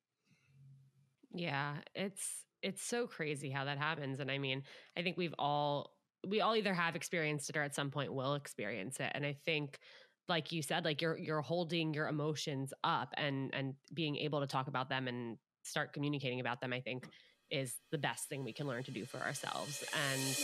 yeah 1.31 1.75
it's 1.93 2.45
it's 2.61 2.83
so 2.83 3.07
crazy 3.07 3.49
how 3.49 3.65
that 3.65 3.77
happens. 3.77 4.19
And 4.19 4.29
I 4.29 4.37
mean, 4.37 4.63
I 4.97 5.01
think 5.01 5.17
we've 5.17 5.33
all 5.37 5.93
we 6.27 6.41
all 6.41 6.55
either 6.55 6.73
have 6.73 6.95
experienced 6.95 7.49
it 7.49 7.57
or 7.57 7.63
at 7.63 7.75
some 7.75 7.91
point 7.91 8.13
will 8.13 8.35
experience 8.35 8.99
it. 8.99 9.11
And 9.13 9.25
I 9.25 9.37
think 9.45 9.77
like 10.27 10.51
you 10.51 10.61
said, 10.61 10.85
like 10.85 11.01
you're 11.01 11.17
you're 11.17 11.41
holding 11.41 11.93
your 11.93 12.07
emotions 12.07 12.73
up 12.83 13.13
and 13.17 13.53
and 13.53 13.73
being 13.93 14.17
able 14.17 14.41
to 14.41 14.47
talk 14.47 14.67
about 14.67 14.89
them 14.89 15.07
and 15.07 15.37
start 15.63 15.93
communicating 15.93 16.39
about 16.39 16.61
them, 16.61 16.73
I 16.73 16.81
think 16.81 17.07
is 17.51 17.75
the 17.91 17.97
best 17.97 18.29
thing 18.29 18.43
we 18.43 18.53
can 18.53 18.67
learn 18.67 18.83
to 18.83 18.91
do 18.91 19.05
for 19.05 19.17
ourselves. 19.17 19.83
And 20.11 20.35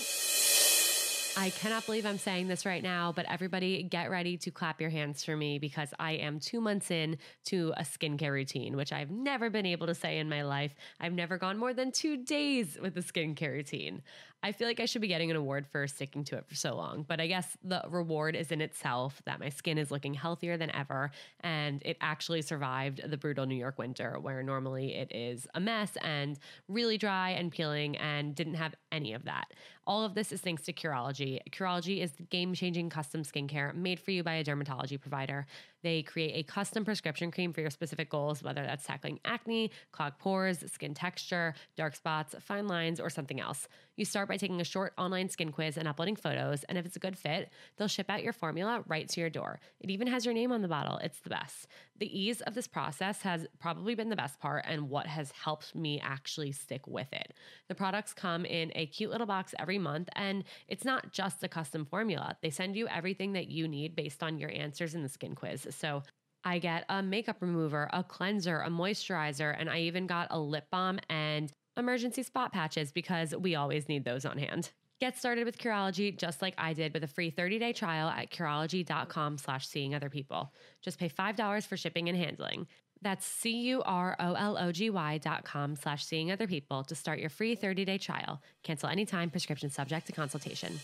I 1.38 1.50
cannot 1.50 1.86
believe 1.86 2.06
I'm 2.06 2.18
saying 2.18 2.48
this 2.48 2.66
right 2.66 2.82
now, 2.82 3.12
but 3.12 3.26
everybody 3.30 3.84
get 3.84 4.10
ready 4.10 4.38
to 4.38 4.52
clap 4.52 4.80
your 4.80 4.90
hands 4.90 5.26
for 5.26 5.36
me 5.36 5.60
because 5.60 5.90
I 6.00 6.14
am 6.14 6.40
two 6.40 6.62
months 6.62 6.92
in 6.92 7.18
to 7.46 7.74
a 7.76 7.82
skincare 7.82 8.32
routine, 8.32 8.78
which 8.78 8.94
I've 8.94 9.12
never 9.12 9.50
been 9.50 9.66
able 9.66 9.88
to 9.88 9.96
say 9.96 10.20
in 10.20 10.30
my 10.30 10.44
life. 10.44 10.74
I've 11.02 11.12
never 11.12 11.38
gone 11.38 11.58
more 11.58 11.74
than 11.74 11.92
two 11.92 12.24
days 12.24 12.78
with 12.82 12.96
a 12.96 13.02
skincare 13.02 13.52
routine. 13.52 14.02
I 14.46 14.52
feel 14.52 14.68
like 14.68 14.80
I 14.80 14.86
should 14.86 15.02
be 15.02 15.08
getting 15.08 15.32
an 15.32 15.38
award 15.38 15.66
for 15.66 15.88
sticking 15.88 16.24
to 16.26 16.38
it 16.38 16.46
for 16.46 16.54
so 16.54 16.76
long, 16.76 17.04
but 17.08 17.20
I 17.20 17.26
guess 17.26 17.58
the 17.64 17.84
reward 17.90 18.36
is 18.36 18.52
in 18.52 18.62
itself 18.62 19.20
that 19.26 19.40
my 19.40 19.50
skin 19.50 19.80
is 19.80 19.90
looking 19.90 20.14
healthier 20.14 20.56
than 20.56 20.70
ever. 20.70 21.10
And 21.40 21.82
it 21.84 21.98
actually 22.00 22.44
survived 22.44 23.02
the 23.10 23.18
brutal 23.18 23.48
New 23.48 23.56
York 23.56 23.80
winter, 23.80 24.20
where 24.20 24.44
normally 24.44 24.94
it 24.94 25.12
is 25.16 25.48
a 25.56 25.60
mess 25.60 25.98
and 26.00 26.38
really 26.68 27.00
dry 27.00 27.32
and 27.32 27.52
peeling, 27.52 27.98
and 27.98 28.36
didn't 28.36 28.54
have 28.54 28.76
any 28.92 29.14
of 29.14 29.26
that. 29.26 29.46
All 29.88 30.04
of 30.04 30.14
this 30.14 30.32
is 30.32 30.42
thanks 30.42 30.64
to 30.64 30.74
Curology. 30.74 31.40
Curology 31.52 32.02
is 32.02 32.12
game 32.30 32.54
changing 32.54 32.90
custom 32.90 33.24
skincare 33.24 33.74
made 33.74 34.00
for 34.00 34.12
you 34.12 34.24
by 34.24 34.36
a 34.36 34.44
dermatology 34.44 35.00
provider. 35.00 35.46
They 35.84 36.02
create 36.02 36.34
a 36.34 36.44
custom 36.52 36.84
prescription 36.84 37.30
cream 37.30 37.54
for 37.54 37.62
your 37.62 37.70
specific 37.70 38.10
goals, 38.10 38.42
whether 38.42 38.64
that's 38.64 38.86
tackling 38.86 39.20
acne, 39.26 39.70
clogged 39.92 40.18
pores, 40.18 40.64
skin 40.72 40.96
texture, 40.96 41.54
dark 41.78 41.96
spots, 41.96 42.34
fine 42.42 42.68
lines, 42.68 43.00
or 43.00 43.12
something 43.12 43.40
else. 43.40 43.68
You 43.96 44.06
start 44.06 44.28
by 44.28 44.35
taking 44.38 44.62
a 44.62 44.66
short 44.66 44.94
online 44.98 45.30
skin 45.30 45.52
quiz 45.52 45.78
and 45.78 45.88
uploading 45.88 46.16
photos, 46.16 46.64
and 46.66 46.78
if 46.78 46.86
it's 46.86 46.96
a 46.96 47.00
good 47.00 47.18
fit, 47.18 47.50
they'll 47.78 47.88
ship 47.88 48.10
out 48.10 48.24
your 48.24 48.34
formula 48.34 48.84
right 48.88 49.08
to 49.10 49.20
your 49.20 49.30
door. 49.30 49.60
It 49.80 49.90
even 49.90 50.08
has 50.08 50.26
your 50.26 50.34
name 50.34 50.52
on 50.52 50.62
the 50.62 50.68
bottle. 50.68 50.98
It's 50.98 51.20
the 51.20 51.30
best. 51.30 51.68
The 51.98 52.20
ease 52.20 52.42
of 52.42 52.54
this 52.54 52.68
process 52.68 53.22
has 53.22 53.48
probably 53.60 53.96
been 53.96 54.10
the 54.10 54.16
best 54.16 54.40
part 54.40 54.66
and 54.68 54.90
what 54.90 55.08
has 55.08 55.32
helped 55.32 55.76
me 55.76 56.00
actually 56.04 56.52
stick 56.52 56.88
with 56.88 57.12
it. 57.14 57.34
The 57.70 57.76
products 57.76 58.14
come 58.14 58.46
in 58.46 58.72
a 58.76 58.86
cute 58.88 59.12
little 59.12 59.28
box 59.28 59.54
every 59.58 59.78
month, 59.78 60.10
and 60.16 60.44
it's 60.68 60.86
not 60.86 61.12
just 61.12 61.44
a 61.44 61.48
custom 61.48 61.86
formula. 61.86 62.38
They 62.42 62.50
send 62.50 62.76
you 62.76 62.88
everything 62.88 63.34
that 63.34 63.48
you 63.48 63.68
need 63.68 63.96
based 63.96 64.24
on 64.24 64.38
your 64.38 64.52
answers 64.52 64.96
in 64.96 65.04
the 65.04 65.10
skin 65.10 65.36
quiz. 65.36 65.68
So 65.72 66.04
I 66.44 66.60
get 66.60 66.86
a 66.90 67.02
makeup 67.02 67.38
remover, 67.42 67.90
a 67.92 68.04
cleanser, 68.04 68.60
a 68.60 68.70
moisturizer, 68.70 69.56
and 69.58 69.68
I 69.70 69.80
even 69.80 70.06
got 70.06 70.28
a 70.30 70.40
lip 70.40 70.68
balm 70.72 71.00
and 71.10 71.52
emergency 71.78 72.24
spot 72.24 72.52
patches 72.52 72.92
because 72.92 73.36
we 73.36 73.56
always 73.56 73.88
need 73.88 74.06
those 74.06 74.26
on 74.26 74.38
hand. 74.38 74.72
Get 75.00 75.18
started 75.18 75.44
with 75.46 75.58
Curology 75.58 76.18
just 76.18 76.42
like 76.42 76.54
I 76.58 76.74
did 76.74 76.94
with 76.94 77.04
a 77.04 77.08
free 77.08 77.30
30-day 77.30 77.74
trial 77.74 78.08
at 78.08 78.32
Curology.com 78.32 79.38
slash 79.38 79.68
seeing 79.68 79.94
other 79.94 80.10
people. 80.10 80.54
Just 80.82 80.98
pay 80.98 81.10
$5 81.10 81.68
for 81.68 81.76
shipping 81.76 82.08
and 82.08 82.18
handling. 82.18 82.68
That's 83.02 83.26
C-U-R-O-L-O-G-Y 83.26 85.18
dot 85.18 85.44
com 85.44 85.76
slash 85.76 86.06
seeing 86.06 86.32
other 86.32 86.48
people 86.48 86.84
to 86.86 86.96
start 86.96 87.20
your 87.20 87.30
free 87.30 87.58
30-day 87.58 87.98
trial. 87.98 88.42
Cancel 88.64 88.90
anytime, 88.90 89.30
prescription 89.30 89.70
subject 89.70 90.08
to 90.08 90.14
consultation. 90.14 90.80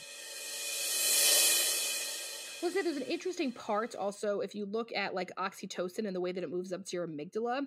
Well, 2.62 2.70
say 2.70 2.84
there's 2.84 2.98
an 2.98 3.04
interesting 3.04 3.52
part 3.52 3.96
also 3.96 4.42
if 4.42 4.54
you 4.54 4.66
look 4.66 4.92
at 4.94 5.16
like 5.16 5.32
oxytocin 5.36 6.06
and 6.06 6.16
the 6.16 6.22
way 6.22 6.32
that 6.32 6.44
it 6.44 6.52
moves 6.52 6.72
up 6.72 6.86
to 6.86 6.96
your 6.96 7.08
amygdala, 7.08 7.62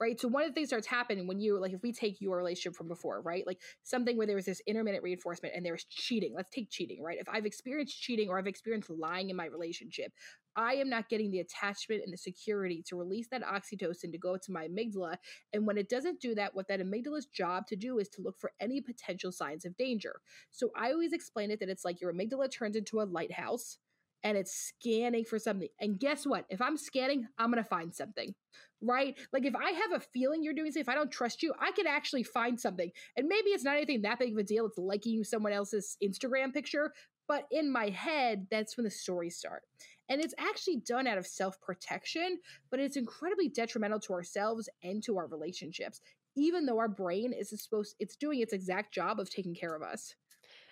right? 0.00 0.20
So 0.20 0.28
one 0.28 0.42
of 0.42 0.50
the 0.50 0.54
things 0.54 0.68
starts 0.68 0.86
happening 0.86 1.26
when 1.26 1.40
you 1.40 1.58
like 1.60 1.72
if 1.72 1.82
we 1.82 1.92
take 1.92 2.20
your 2.20 2.36
relationship 2.36 2.76
from 2.76 2.88
before, 2.88 3.20
right? 3.22 3.46
Like 3.46 3.60
something 3.82 4.16
where 4.16 4.26
there 4.26 4.36
was 4.36 4.46
this 4.46 4.62
intermittent 4.66 5.02
reinforcement 5.02 5.54
and 5.56 5.64
there's 5.64 5.84
cheating. 5.84 6.32
Let's 6.34 6.50
take 6.50 6.70
cheating, 6.70 7.02
right? 7.02 7.18
If 7.20 7.28
I've 7.28 7.46
experienced 7.46 8.00
cheating 8.00 8.28
or 8.28 8.38
I've 8.38 8.46
experienced 8.46 8.90
lying 8.90 9.30
in 9.30 9.36
my 9.36 9.46
relationship, 9.46 10.12
I 10.56 10.74
am 10.74 10.88
not 10.88 11.08
getting 11.08 11.30
the 11.30 11.40
attachment 11.40 12.02
and 12.04 12.12
the 12.12 12.18
security 12.18 12.82
to 12.88 12.96
release 12.96 13.28
that 13.30 13.42
oxytocin 13.42 14.10
to 14.10 14.18
go 14.18 14.36
to 14.36 14.52
my 14.52 14.66
amygdala. 14.66 15.16
And 15.52 15.66
when 15.66 15.78
it 15.78 15.88
doesn't 15.88 16.20
do 16.20 16.34
that, 16.34 16.54
what 16.54 16.66
that 16.68 16.80
amygdala's 16.80 17.26
job 17.26 17.66
to 17.68 17.76
do 17.76 17.98
is 17.98 18.08
to 18.10 18.22
look 18.22 18.38
for 18.40 18.50
any 18.60 18.80
potential 18.80 19.30
signs 19.30 19.64
of 19.64 19.76
danger. 19.76 20.20
So 20.50 20.70
I 20.76 20.90
always 20.90 21.12
explain 21.12 21.52
it 21.52 21.60
that 21.60 21.68
it's 21.68 21.84
like 21.84 22.00
your 22.00 22.12
amygdala 22.12 22.50
turns 22.50 22.74
into 22.74 23.00
a 23.00 23.02
lighthouse 23.02 23.78
and 24.24 24.36
it's 24.36 24.52
scanning 24.52 25.24
for 25.24 25.38
something. 25.38 25.68
And 25.80 25.98
guess 25.98 26.26
what? 26.26 26.44
If 26.50 26.60
I'm 26.60 26.76
scanning, 26.76 27.26
I'm 27.38 27.50
going 27.50 27.62
to 27.62 27.68
find 27.68 27.94
something, 27.94 28.34
right? 28.80 29.16
Like 29.32 29.44
if 29.44 29.54
I 29.54 29.70
have 29.70 29.92
a 29.92 30.00
feeling 30.00 30.42
you're 30.42 30.54
doing 30.54 30.70
something, 30.70 30.80
if 30.82 30.88
I 30.88 30.94
don't 30.94 31.10
trust 31.10 31.42
you, 31.42 31.54
I 31.60 31.70
can 31.72 31.86
actually 31.86 32.24
find 32.24 32.58
something. 32.58 32.90
And 33.16 33.28
maybe 33.28 33.50
it's 33.50 33.64
not 33.64 33.76
anything 33.76 34.02
that 34.02 34.18
big 34.18 34.32
of 34.32 34.38
a 34.38 34.42
deal. 34.42 34.66
It's 34.66 34.78
liking 34.78 35.22
someone 35.24 35.52
else's 35.52 35.96
Instagram 36.02 36.52
picture. 36.52 36.92
But 37.26 37.46
in 37.50 37.70
my 37.70 37.90
head, 37.90 38.46
that's 38.50 38.76
when 38.76 38.84
the 38.84 38.90
stories 38.90 39.36
start. 39.36 39.62
And 40.08 40.20
it's 40.22 40.34
actually 40.38 40.76
done 40.76 41.06
out 41.06 41.18
of 41.18 41.26
self 41.26 41.60
protection, 41.60 42.38
but 42.70 42.80
it's 42.80 42.96
incredibly 42.96 43.48
detrimental 43.48 44.00
to 44.00 44.14
ourselves 44.14 44.68
and 44.82 45.02
to 45.04 45.18
our 45.18 45.26
relationships, 45.26 46.00
even 46.36 46.64
though 46.64 46.78
our 46.78 46.88
brain 46.88 47.34
is 47.34 47.50
supposed, 47.50 47.94
it's 47.98 48.16
doing 48.16 48.40
its 48.40 48.54
exact 48.54 48.94
job 48.94 49.20
of 49.20 49.28
taking 49.28 49.54
care 49.54 49.74
of 49.74 49.82
us. 49.82 50.14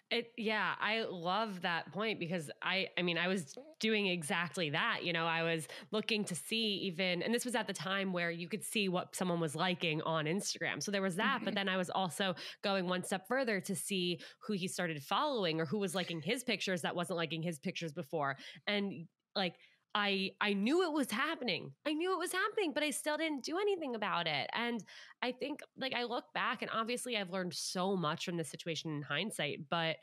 It 0.09 0.31
yeah, 0.38 0.75
I 0.81 1.05
love 1.11 1.62
that 1.62 1.92
point 1.92 2.21
because 2.21 2.49
I 2.62 2.88
I 2.97 3.03
mean 3.03 3.19
I 3.19 3.27
was 3.27 3.55
doing 3.81 4.07
exactly 4.07 4.71
that. 4.71 5.01
You 5.03 5.12
know, 5.12 5.27
I 5.27 5.42
was 5.42 5.66
looking 5.90 6.25
to 6.27 6.35
see 6.35 6.81
even 6.85 7.23
and 7.23 7.35
this 7.35 7.45
was 7.45 7.57
at 7.57 7.66
the 7.66 7.73
time 7.73 8.12
where 8.12 8.31
you 8.31 8.49
could 8.49 8.62
see 8.62 8.88
what 8.88 9.16
someone 9.16 9.40
was 9.40 9.57
liking 9.57 10.01
on 10.03 10.27
Instagram. 10.27 10.81
So 10.81 10.92
there 10.92 11.03
was 11.03 11.16
that, 11.16 11.40
but 11.42 11.51
mm-hmm. 11.51 11.55
then 11.57 11.69
I 11.69 11.77
was 11.77 11.90
also 11.90 12.37
going 12.62 12.87
one 12.87 13.03
step 13.03 13.27
further 13.27 13.61
to 13.62 13.75
see 13.75 14.21
who 14.47 14.53
he 14.53 14.69
started 14.69 15.03
following 15.03 15.61
or 15.61 15.66
who 15.66 15.79
was 15.79 15.95
liking 15.95 16.23
his 16.23 16.45
pictures 16.45 16.83
that 16.83 16.95
wasn't 16.95 17.16
liking 17.16 17.42
his 17.42 17.59
pictures 17.59 17.92
before. 17.92 18.37
And 18.69 19.09
like 19.35 19.55
I 19.97 20.33
I 20.43 20.53
knew 20.53 20.85
it 20.85 20.93
was 20.93 21.11
happening. 21.11 21.73
I 21.87 21.95
knew 21.95 22.13
it 22.13 22.19
was 22.19 22.31
happening, 22.31 22.73
but 22.75 22.83
I 22.83 22.91
still 22.91 23.17
didn't 23.17 23.45
do 23.45 23.59
anything 23.59 23.95
about 23.95 24.27
it. 24.27 24.51
And 24.53 24.85
I 25.23 25.33
think 25.33 25.61
like 25.79 25.95
I 25.95 26.05
look 26.05 26.25
back 26.35 26.61
and 26.61 26.71
obviously 26.71 27.17
I've 27.17 27.31
learned 27.31 27.55
so 27.55 27.97
much 27.97 28.27
from 28.27 28.37
this 28.37 28.51
situation 28.51 28.91
in 28.91 29.01
hindsight, 29.01 29.61
but 29.71 29.97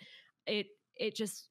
it 0.47 0.65
it 0.95 1.15
just 1.15 1.47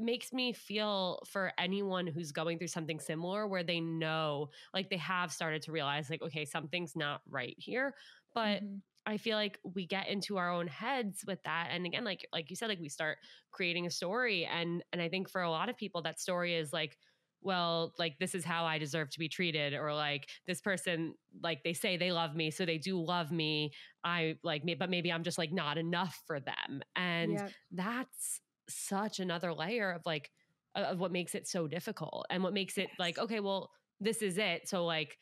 makes 0.00 0.32
me 0.32 0.52
feel 0.52 1.20
for 1.24 1.52
anyone 1.56 2.08
who's 2.08 2.32
going 2.32 2.58
through 2.58 2.66
something 2.66 2.98
similar 2.98 3.46
where 3.46 3.62
they 3.62 3.78
know 3.78 4.48
like 4.74 4.90
they 4.90 4.96
have 4.96 5.30
started 5.30 5.62
to 5.62 5.72
realize 5.72 6.10
like 6.10 6.20
okay, 6.20 6.44
something's 6.44 6.96
not 6.96 7.20
right 7.30 7.54
here, 7.58 7.94
but 8.34 8.64
mm-hmm. 8.64 8.78
I 9.06 9.18
feel 9.18 9.36
like 9.36 9.60
we 9.62 9.86
get 9.86 10.08
into 10.08 10.36
our 10.38 10.50
own 10.50 10.66
heads 10.66 11.24
with 11.28 11.40
that. 11.44 11.68
And 11.70 11.86
again, 11.86 12.02
like 12.02 12.26
like 12.32 12.50
you 12.50 12.56
said, 12.56 12.70
like 12.70 12.80
we 12.80 12.88
start 12.88 13.18
creating 13.52 13.86
a 13.86 13.90
story. 13.90 14.46
And 14.46 14.82
and 14.92 15.00
I 15.00 15.08
think 15.08 15.30
for 15.30 15.42
a 15.42 15.50
lot 15.50 15.68
of 15.68 15.76
people, 15.76 16.02
that 16.02 16.18
story 16.18 16.56
is 16.56 16.72
like, 16.72 16.98
well, 17.44 17.92
like 17.98 18.16
this 18.18 18.34
is 18.34 18.44
how 18.44 18.64
I 18.64 18.78
deserve 18.78 19.10
to 19.10 19.18
be 19.18 19.28
treated, 19.28 19.74
or 19.74 19.94
like 19.94 20.28
this 20.46 20.60
person, 20.60 21.14
like 21.42 21.62
they 21.62 21.74
say 21.74 21.96
they 21.96 22.12
love 22.12 22.34
me, 22.34 22.50
so 22.50 22.64
they 22.64 22.78
do 22.78 23.02
love 23.02 23.30
me. 23.30 23.72
I 24.02 24.36
like 24.42 24.64
me, 24.64 24.74
but 24.74 24.90
maybe 24.90 25.12
I'm 25.12 25.24
just 25.24 25.38
like 25.38 25.52
not 25.52 25.78
enough 25.78 26.20
for 26.26 26.40
them. 26.40 26.82
And 26.96 27.32
yep. 27.32 27.52
that's 27.72 28.40
such 28.68 29.20
another 29.20 29.52
layer 29.52 29.92
of 29.92 30.02
like 30.06 30.30
of 30.74 30.98
what 30.98 31.12
makes 31.12 31.34
it 31.34 31.46
so 31.46 31.68
difficult 31.68 32.26
and 32.30 32.42
what 32.42 32.52
makes 32.52 32.78
it 32.78 32.88
yes. 32.88 32.98
like, 32.98 33.18
okay, 33.18 33.40
well, 33.40 33.70
this 34.00 34.22
is 34.22 34.38
it. 34.38 34.68
So 34.68 34.84
like 34.84 35.16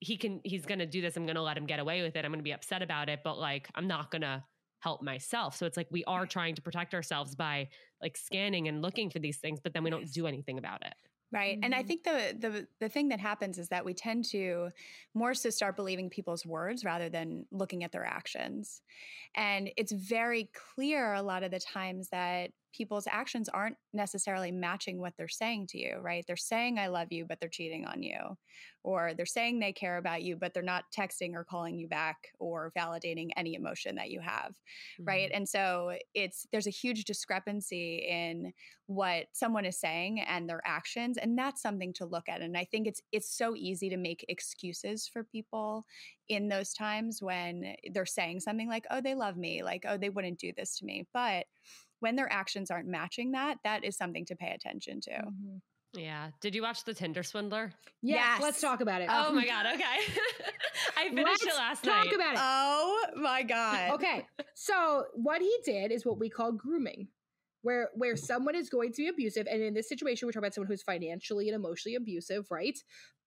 he 0.00 0.16
can 0.16 0.40
he's 0.44 0.66
gonna 0.66 0.86
do 0.86 1.00
this. 1.00 1.16
I'm 1.16 1.26
gonna 1.26 1.42
let 1.42 1.56
him 1.56 1.66
get 1.66 1.80
away 1.80 2.02
with 2.02 2.16
it. 2.16 2.24
I'm 2.24 2.32
gonna 2.32 2.42
be 2.42 2.52
upset 2.52 2.82
about 2.82 3.08
it, 3.08 3.20
but 3.24 3.38
like 3.38 3.68
I'm 3.74 3.86
not 3.86 4.10
gonna 4.10 4.44
help 4.80 5.02
myself. 5.02 5.56
So 5.56 5.66
it's 5.66 5.76
like 5.76 5.88
we 5.90 6.04
are 6.04 6.26
trying 6.26 6.54
to 6.54 6.62
protect 6.62 6.94
ourselves 6.94 7.34
by 7.34 7.68
like 8.00 8.16
scanning 8.16 8.68
and 8.68 8.82
looking 8.82 9.10
for 9.10 9.18
these 9.18 9.38
things, 9.38 9.60
but 9.62 9.74
then 9.74 9.82
we 9.82 9.90
don't 9.90 10.10
do 10.12 10.26
anything 10.26 10.58
about 10.58 10.84
it. 10.84 10.94
Right. 11.30 11.56
Mm-hmm. 11.56 11.64
And 11.64 11.74
I 11.74 11.78
mm-hmm. 11.78 11.88
think 11.88 12.04
the 12.04 12.36
the 12.38 12.66
the 12.80 12.88
thing 12.88 13.08
that 13.08 13.20
happens 13.20 13.58
is 13.58 13.68
that 13.68 13.84
we 13.84 13.92
tend 13.92 14.24
to 14.30 14.70
more 15.14 15.34
so 15.34 15.50
start 15.50 15.76
believing 15.76 16.08
people's 16.08 16.46
words 16.46 16.84
rather 16.84 17.10
than 17.10 17.44
looking 17.50 17.84
at 17.84 17.92
their 17.92 18.04
actions. 18.04 18.80
And 19.34 19.70
it's 19.76 19.92
very 19.92 20.50
clear 20.74 21.12
a 21.12 21.22
lot 21.22 21.42
of 21.42 21.50
the 21.50 21.60
times 21.60 22.08
that 22.10 22.50
people's 22.78 23.08
actions 23.10 23.48
aren't 23.48 23.76
necessarily 23.92 24.52
matching 24.52 25.00
what 25.00 25.12
they're 25.18 25.26
saying 25.26 25.66
to 25.66 25.78
you, 25.78 25.98
right? 26.00 26.24
They're 26.26 26.36
saying, 26.36 26.78
I 26.78 26.86
love 26.86 27.08
you, 27.10 27.26
but 27.28 27.40
they're 27.40 27.48
cheating 27.48 27.84
on 27.84 28.02
you. 28.04 28.18
Or 28.84 29.12
they're 29.14 29.26
saying 29.26 29.58
they 29.58 29.72
care 29.72 29.98
about 29.98 30.22
you, 30.22 30.36
but 30.36 30.54
they're 30.54 30.62
not 30.62 30.84
texting 30.96 31.34
or 31.34 31.44
calling 31.44 31.76
you 31.76 31.88
back 31.88 32.16
or 32.38 32.72
validating 32.78 33.30
any 33.36 33.54
emotion 33.54 33.96
that 33.96 34.10
you 34.10 34.20
have, 34.20 34.52
mm-hmm. 34.52 35.04
right? 35.04 35.30
And 35.34 35.46
so 35.46 35.92
it's, 36.14 36.46
there's 36.52 36.68
a 36.68 36.70
huge 36.70 37.04
discrepancy 37.04 38.06
in 38.08 38.52
what 38.86 39.26
someone 39.32 39.64
is 39.64 39.78
saying 39.78 40.20
and 40.20 40.48
their 40.48 40.62
actions. 40.64 41.18
And 41.18 41.36
that's 41.36 41.60
something 41.60 41.92
to 41.94 42.06
look 42.06 42.28
at. 42.28 42.40
And 42.40 42.56
I 42.56 42.64
think 42.64 42.86
it's, 42.86 43.02
it's 43.12 43.36
so 43.36 43.54
easy 43.56 43.90
to 43.90 43.96
make 43.96 44.24
excuses 44.28 45.08
for 45.12 45.24
people 45.24 45.84
in 46.28 46.48
those 46.48 46.72
times 46.72 47.20
when 47.20 47.74
they're 47.92 48.06
saying 48.06 48.40
something 48.40 48.68
like, 48.68 48.86
oh, 48.90 49.00
they 49.00 49.14
love 49.14 49.36
me, 49.36 49.62
like, 49.62 49.84
oh, 49.88 49.98
they 49.98 50.10
wouldn't 50.10 50.38
do 50.38 50.52
this 50.56 50.78
to 50.78 50.84
me. 50.84 51.06
But 51.12 51.46
when 52.00 52.16
their 52.16 52.30
actions 52.32 52.70
aren't 52.70 52.88
matching 52.88 53.32
that, 53.32 53.58
that 53.64 53.84
is 53.84 53.96
something 53.96 54.24
to 54.26 54.36
pay 54.36 54.52
attention 54.52 55.00
to. 55.02 55.10
Mm-hmm. 55.10 55.56
Yeah. 55.94 56.30
Did 56.40 56.54
you 56.54 56.62
watch 56.62 56.84
The 56.84 56.94
Tinder 56.94 57.22
Swindler? 57.22 57.72
Yes. 58.02 58.18
yes. 58.20 58.42
Let's 58.42 58.60
talk 58.60 58.80
about 58.80 59.00
it. 59.00 59.08
Oh 59.10 59.32
my 59.32 59.46
God. 59.46 59.66
Okay. 59.74 59.84
I 60.96 61.08
finished 61.08 61.26
let's 61.26 61.42
it 61.44 61.56
last 61.56 61.84
talk 61.84 61.94
night. 61.94 62.04
Talk 62.04 62.14
about 62.14 62.34
it. 62.34 62.40
Oh 62.40 63.06
my 63.16 63.42
God. 63.42 63.90
okay. 63.94 64.26
So 64.54 65.04
what 65.14 65.40
he 65.40 65.54
did 65.64 65.92
is 65.92 66.04
what 66.04 66.18
we 66.18 66.28
call 66.28 66.52
grooming. 66.52 67.08
Where, 67.62 67.88
where 67.94 68.16
someone 68.16 68.54
is 68.54 68.70
going 68.70 68.92
to 68.92 69.02
be 69.02 69.08
abusive, 69.08 69.48
and 69.50 69.60
in 69.60 69.74
this 69.74 69.88
situation, 69.88 70.26
we're 70.26 70.32
talking 70.32 70.44
about 70.44 70.54
someone 70.54 70.68
who's 70.68 70.82
financially 70.82 71.48
and 71.48 71.56
emotionally 71.56 71.96
abusive, 71.96 72.46
right? 72.52 72.78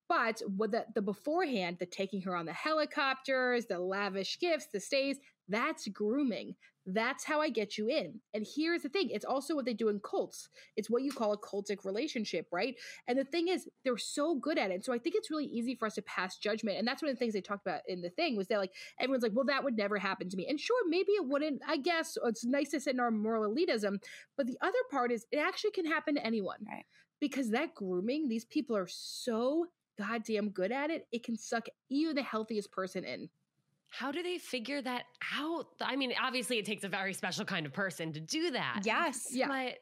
But 0.07 0.41
what 0.55 0.71
the, 0.71 0.85
the 0.95 1.01
beforehand, 1.01 1.77
the 1.79 1.85
taking 1.85 2.21
her 2.21 2.35
on 2.35 2.45
the 2.45 2.53
helicopters, 2.53 3.65
the 3.65 3.77
lavish 3.77 4.39
gifts, 4.39 4.67
the 4.73 4.79
stays, 4.79 5.17
that's 5.49 5.87
grooming. 5.89 6.55
That's 6.85 7.23
how 7.23 7.41
I 7.41 7.49
get 7.49 7.77
you 7.77 7.87
in. 7.89 8.19
And 8.33 8.45
here's 8.55 8.81
the 8.81 8.89
thing 8.89 9.09
it's 9.11 9.25
also 9.25 9.55
what 9.55 9.65
they 9.65 9.73
do 9.73 9.89
in 9.89 9.99
cults. 9.99 10.49
It's 10.75 10.89
what 10.89 11.03
you 11.03 11.11
call 11.11 11.33
a 11.33 11.37
cultic 11.37 11.85
relationship, 11.85 12.47
right? 12.51 12.75
And 13.07 13.17
the 13.17 13.23
thing 13.23 13.49
is, 13.49 13.67
they're 13.83 13.97
so 13.97 14.35
good 14.35 14.57
at 14.57 14.71
it. 14.71 14.83
So 14.83 14.93
I 14.93 14.97
think 14.97 15.15
it's 15.15 15.29
really 15.29 15.45
easy 15.45 15.75
for 15.75 15.85
us 15.85 15.95
to 15.95 16.01
pass 16.01 16.37
judgment. 16.37 16.77
And 16.77 16.87
that's 16.87 17.01
one 17.01 17.09
of 17.09 17.15
the 17.15 17.19
things 17.19 17.33
they 17.33 17.41
talked 17.41 17.65
about 17.65 17.81
in 17.87 18.01
the 18.01 18.09
thing 18.09 18.35
was 18.35 18.47
that, 18.47 18.57
like, 18.57 18.73
everyone's 18.99 19.23
like, 19.23 19.33
well, 19.35 19.45
that 19.45 19.63
would 19.63 19.77
never 19.77 19.97
happen 19.97 20.29
to 20.29 20.37
me. 20.37 20.47
And 20.49 20.59
sure, 20.59 20.87
maybe 20.87 21.11
it 21.11 21.27
wouldn't. 21.27 21.61
I 21.67 21.77
guess 21.77 22.17
it's 22.25 22.45
nice 22.45 22.69
to 22.69 22.79
sit 22.79 22.95
in 22.95 22.99
our 22.99 23.11
moral 23.11 23.53
elitism. 23.53 23.99
But 24.35 24.47
the 24.47 24.57
other 24.61 24.73
part 24.89 25.11
is, 25.11 25.25
it 25.31 25.37
actually 25.37 25.71
can 25.71 25.85
happen 25.85 26.15
to 26.15 26.25
anyone. 26.25 26.59
Right. 26.67 26.85
Because 27.19 27.51
that 27.51 27.75
grooming, 27.75 28.27
these 28.27 28.45
people 28.45 28.75
are 28.75 28.87
so 28.89 29.67
goddamn 29.99 30.49
good 30.49 30.71
at 30.71 30.89
it, 30.89 31.05
it 31.11 31.23
can 31.23 31.37
suck 31.37 31.67
even 31.89 32.15
the 32.15 32.23
healthiest 32.23 32.71
person 32.71 33.03
in. 33.03 33.29
How 33.91 34.11
do 34.11 34.23
they 34.23 34.37
figure 34.37 34.81
that 34.81 35.03
out? 35.37 35.67
I 35.81 35.95
mean, 35.95 36.13
obviously, 36.19 36.57
it 36.57 36.65
takes 36.65 36.83
a 36.83 36.89
very 36.89 37.13
special 37.13 37.45
kind 37.45 37.65
of 37.65 37.73
person 37.73 38.13
to 38.13 38.19
do 38.19 38.51
that. 38.51 38.81
Yes. 38.83 39.27
Yeah. 39.31 39.47
But 39.49 39.79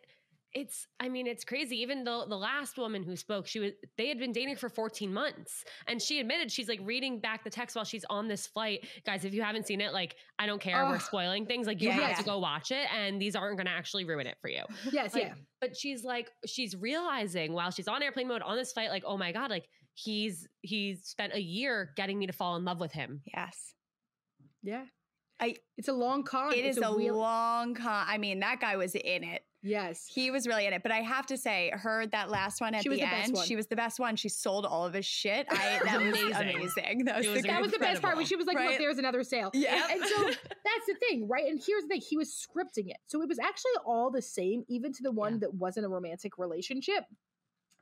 it's, 0.51 0.87
I 0.99 1.09
mean, 1.09 1.27
it's 1.27 1.43
crazy. 1.43 1.79
Even 1.81 2.03
the 2.03 2.25
the 2.27 2.35
last 2.35 2.75
woman 2.79 3.03
who 3.03 3.15
spoke, 3.15 3.45
she 3.45 3.59
was 3.59 3.73
they 3.99 4.07
had 4.07 4.17
been 4.17 4.31
dating 4.31 4.55
for 4.55 4.67
14 4.67 5.13
months. 5.13 5.63
And 5.87 6.01
she 6.01 6.19
admitted 6.19 6.51
she's 6.51 6.67
like 6.67 6.79
reading 6.81 7.19
back 7.19 7.43
the 7.43 7.51
text 7.51 7.75
while 7.75 7.85
she's 7.85 8.03
on 8.09 8.27
this 8.27 8.47
flight. 8.47 8.87
Guys, 9.05 9.25
if 9.25 9.33
you 9.35 9.43
haven't 9.43 9.67
seen 9.67 9.79
it, 9.79 9.93
like, 9.93 10.15
I 10.39 10.47
don't 10.47 10.59
care. 10.59 10.83
We're 10.85 10.97
spoiling 10.97 11.45
things. 11.45 11.67
Like, 11.67 11.79
you 11.79 11.89
Yeah, 11.89 11.93
have 11.97 12.09
yeah. 12.09 12.15
to 12.15 12.23
go 12.23 12.39
watch 12.39 12.71
it, 12.71 12.87
and 12.91 13.21
these 13.21 13.35
aren't 13.35 13.57
gonna 13.57 13.69
actually 13.69 14.05
ruin 14.05 14.25
it 14.25 14.37
for 14.41 14.49
you. 14.49 14.63
Yes, 14.91 15.13
Like, 15.13 15.23
yeah. 15.23 15.33
But 15.61 15.77
she's 15.77 16.03
like, 16.03 16.31
she's 16.47 16.75
realizing 16.75 17.53
while 17.53 17.69
she's 17.69 17.87
on 17.87 18.01
airplane 18.01 18.27
mode 18.27 18.41
on 18.41 18.57
this 18.57 18.71
flight, 18.71 18.89
like, 18.89 19.03
oh 19.05 19.17
my 19.17 19.31
God, 19.31 19.51
like 19.51 19.67
he's 19.93 20.47
he's 20.61 21.05
spent 21.05 21.33
a 21.35 21.41
year 21.41 21.91
getting 21.95 22.17
me 22.17 22.25
to 22.25 22.33
fall 22.33 22.55
in 22.55 22.65
love 22.65 22.79
with 22.79 22.91
him. 22.91 23.21
Yes. 23.35 23.75
Yeah. 24.63 24.85
I- 25.39 25.55
it's 25.77 25.87
a 25.87 25.93
long 25.93 26.23
con. 26.23 26.51
It 26.53 26.65
it's 26.65 26.77
is 26.77 26.83
a, 26.83 26.93
real 26.93 27.17
long 27.17 27.73
con. 27.73 28.05
I 28.07 28.17
mean, 28.17 28.39
that 28.41 28.59
guy 28.59 28.75
was 28.75 28.93
in 28.95 29.23
it. 29.23 29.43
yes. 29.63 30.05
He 30.05 30.31
was 30.31 30.45
really 30.47 30.65
in 30.65 30.73
it. 30.73 30.83
But 30.83 30.91
I 30.91 30.97
have 30.97 31.25
to 31.27 31.37
say, 31.37 31.71
her 31.73 32.05
that 32.07 32.29
last 32.29 32.59
one 32.59 32.75
at 32.75 32.83
She 32.83 32.89
the, 32.89 32.95
was 32.95 32.99
the 32.99 33.05
best 33.05 33.23
end, 33.29 33.33
one. 33.37 33.45
she 33.45 33.55
was 33.55 33.67
the 33.67 33.75
best 33.77 33.99
one. 34.01 34.15
She 34.17 34.27
sold 34.27 34.65
all 34.65 34.85
of 34.85 34.93
his 34.93 35.05
shit. 35.05 35.47
I, 35.49 35.79
that 35.85 36.01
was 36.01 36.07
Amazing. 36.19 36.33
amazing. 36.35 37.05
That 37.05 37.17
was, 37.17 37.25
It 37.25 37.29
the 37.29 37.33
was 37.35 37.43
that 37.43 37.61
was 37.61 37.71
the 37.71 37.79
best 37.79 38.01
part 38.01 38.17
when 38.17 38.25
she 38.25 38.35
was 38.35 38.47
like, 38.47 38.57
Right. 38.57 38.71
"Look, 38.71 38.79
there's 38.79 38.97
another 38.97 39.23
sale." 39.23 39.49
Yeah. 39.53 39.87
And 39.89 40.03
so 40.03 40.23
that's 40.25 40.85
the 40.87 40.95
thing, 41.07 41.27
right? 41.29 41.45
And 41.45 41.61
here's 41.65 41.83
the 41.83 41.87
thing: 41.89 42.01
he 42.01 42.17
was 42.17 42.29
scripting 42.29 42.89
it, 42.89 42.97
so 43.07 43.21
it 43.21 43.29
was 43.29 43.39
actually 43.39 43.71
all 43.85 44.11
the 44.11 44.21
same, 44.21 44.65
even 44.67 44.91
to 44.91 45.03
the 45.03 45.11
one 45.11 45.33
Yeah. 45.33 45.39
that 45.41 45.53
wasn't 45.53 45.85
a 45.85 45.89
romantic 45.89 46.37
relationship. 46.37 47.05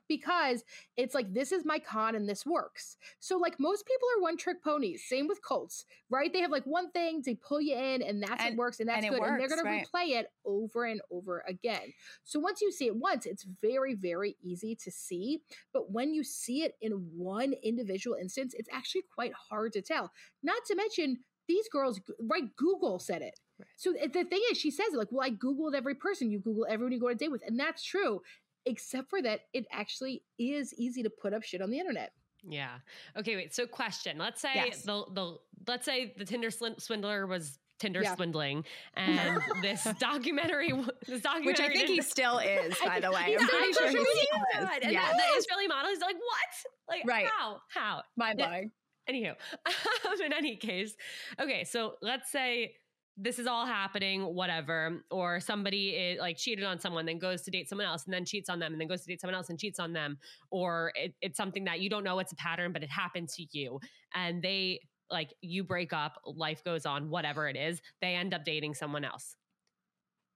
Because 0.08 0.64
it's 0.96 1.14
like 1.14 1.32
this 1.32 1.52
is 1.52 1.64
my 1.64 1.78
con 1.78 2.14
and 2.14 2.28
this 2.28 2.46
works. 2.46 2.96
So 3.20 3.36
like 3.36 3.60
most 3.60 3.86
people 3.86 4.08
are 4.16 4.22
one 4.22 4.36
trick 4.36 4.62
ponies. 4.64 5.04
Same 5.06 5.28
with 5.28 5.42
cults, 5.42 5.84
right? 6.10 6.32
They 6.32 6.40
have 6.40 6.50
like 6.50 6.64
one 6.64 6.90
thing 6.90 7.22
to 7.24 7.34
pull 7.36 7.60
you 7.60 7.76
in, 7.76 8.02
and 8.02 8.22
that's 8.22 8.42
And- 8.42 8.56
what 8.56 8.64
works, 8.66 8.80
and 8.80 8.88
that's 8.88 9.04
and 9.04 9.14
good, 9.14 9.22
and 9.22 9.40
they're 9.40 9.48
works, 9.48 9.62
gonna 9.62 9.84
replay 9.84 10.18
it 10.18 10.26
over 10.44 10.84
and 10.84 11.00
over 11.10 11.44
again. 11.46 11.92
So 12.24 12.40
once 12.40 12.60
you 12.60 12.72
see 12.72 12.86
it 12.86 12.96
once, 12.96 13.26
it's 13.26 13.44
very 13.44 13.94
very 13.94 14.36
easy 14.42 14.74
to 14.76 14.90
see. 14.90 15.42
But 15.72 15.90
when 15.90 16.14
you 16.14 16.24
see 16.24 16.62
it 16.62 16.76
in 16.80 16.92
one 17.16 17.52
individual 17.62 18.16
instance, 18.16 18.54
it's 18.56 18.68
actually 18.72 19.02
quite 19.14 19.32
hard 19.34 19.72
to 19.74 19.82
tell. 19.82 20.12
Not 20.42 20.64
to 20.66 20.74
mention, 20.74 21.24
these 21.48 21.68
girls, 21.70 21.98
right? 22.20 22.54
Google 22.56 22.98
said 22.98 23.22
it. 23.22 23.40
Right. 23.58 23.66
So 23.76 23.92
the 23.92 24.24
thing 24.24 24.42
is, 24.50 24.58
she 24.58 24.70
says 24.70 24.88
it 24.92 24.96
like, 24.98 25.08
well, 25.10 25.24
I 25.26 25.30
Googled 25.30 25.74
every 25.74 25.94
person. 25.94 26.30
You 26.30 26.38
Google 26.40 26.66
everyone 26.68 26.92
you 26.92 27.00
go 27.00 27.06
on 27.08 27.12
a 27.12 27.16
date 27.16 27.30
with. 27.30 27.42
And 27.46 27.58
that's 27.58 27.82
true, 27.82 28.20
except 28.68 29.10
for 29.10 29.20
that 29.22 29.40
it 29.52 29.66
actually 29.72 30.22
is 30.38 30.72
easy 30.74 31.02
to 31.02 31.10
put 31.10 31.32
up 31.34 31.42
shit 31.42 31.60
on 31.62 31.70
the 31.70 31.78
internet. 31.78 32.12
Yeah. 32.44 32.78
Okay. 33.16 33.34
Wait. 33.36 33.54
So, 33.54 33.66
question. 33.66 34.16
Let's 34.18 34.40
say 34.40 34.50
Yes. 34.54 34.82
the 34.82 35.04
the 35.12 35.38
let's 35.66 35.84
say 35.84 36.14
the 36.16 36.24
Tinder 36.24 36.50
swindler 36.50 37.26
was 37.26 37.58
Tinder 37.80 38.00
Yeah. 38.02 38.14
swindling, 38.14 38.64
and 38.94 39.40
this 39.62 39.84
documentary, 39.98 40.72
this 41.06 41.20
documentary, 41.22 41.46
which 41.46 41.60
I 41.60 41.68
think 41.68 41.88
he 41.88 42.00
still 42.02 42.38
is, 42.60 42.76
by 42.84 43.00
the 43.00 43.10
way. 43.10 43.36
I'm 43.36 43.44
still 43.44 43.48
pretty 43.48 43.66
on 43.66 43.72
sure 43.72 43.86
social 43.88 44.04
he 44.04 44.26
still 44.26 44.62
is. 44.62 44.68
God, 44.68 44.82
and 44.82 44.92
Yeah. 44.92 45.10
the, 45.12 45.16
the 45.16 45.38
Israeli 45.38 45.66
model 45.68 45.90
is 45.90 46.00
like, 46.00 46.16
what? 46.16 46.96
Like, 46.96 47.02
Right. 47.06 47.26
how? 47.26 47.60
How? 47.70 48.02
Mind 48.16 48.38
Yeah. 48.38 48.48
blowing. 48.48 48.70
Anywho, 49.08 49.34
um, 49.66 50.20
in 50.24 50.32
any 50.32 50.56
case, 50.56 50.94
okay, 51.40 51.64
so 51.64 51.96
let's 52.02 52.30
say 52.30 52.74
this 53.20 53.38
is 53.38 53.46
all 53.48 53.66
happening, 53.66 54.22
whatever, 54.22 55.02
or 55.10 55.40
somebody 55.40 55.88
is 55.90 56.20
like 56.20 56.36
cheated 56.36 56.64
on 56.64 56.78
someone, 56.78 57.04
then 57.04 57.18
goes 57.18 57.42
to 57.42 57.50
date 57.50 57.68
someone 57.68 57.86
else, 57.86 58.04
and 58.04 58.14
then 58.14 58.24
cheats 58.24 58.48
on 58.48 58.58
them, 58.60 58.72
and 58.72 58.80
then 58.80 58.86
goes 58.88 59.02
to 59.02 59.08
date 59.08 59.20
someone 59.20 59.34
else 59.34 59.50
and 59.50 59.58
cheats 59.58 59.80
on 59.80 59.92
them, 59.92 60.18
or 60.50 60.92
it, 60.94 61.14
it's 61.20 61.36
something 61.36 61.64
that 61.64 61.80
you 61.80 61.90
don't 61.90 62.04
know 62.04 62.18
it's 62.20 62.32
a 62.32 62.36
pattern, 62.36 62.72
but 62.72 62.82
it 62.82 62.90
happened 62.90 63.28
to 63.30 63.44
you, 63.50 63.80
and 64.14 64.40
they 64.42 64.80
like 65.10 65.34
you 65.40 65.64
break 65.64 65.92
up, 65.92 66.20
life 66.24 66.62
goes 66.62 66.86
on, 66.86 67.10
whatever 67.10 67.48
it 67.48 67.56
is, 67.56 67.80
they 68.00 68.14
end 68.14 68.34
up 68.34 68.44
dating 68.44 68.74
someone 68.74 69.04
else. 69.04 69.36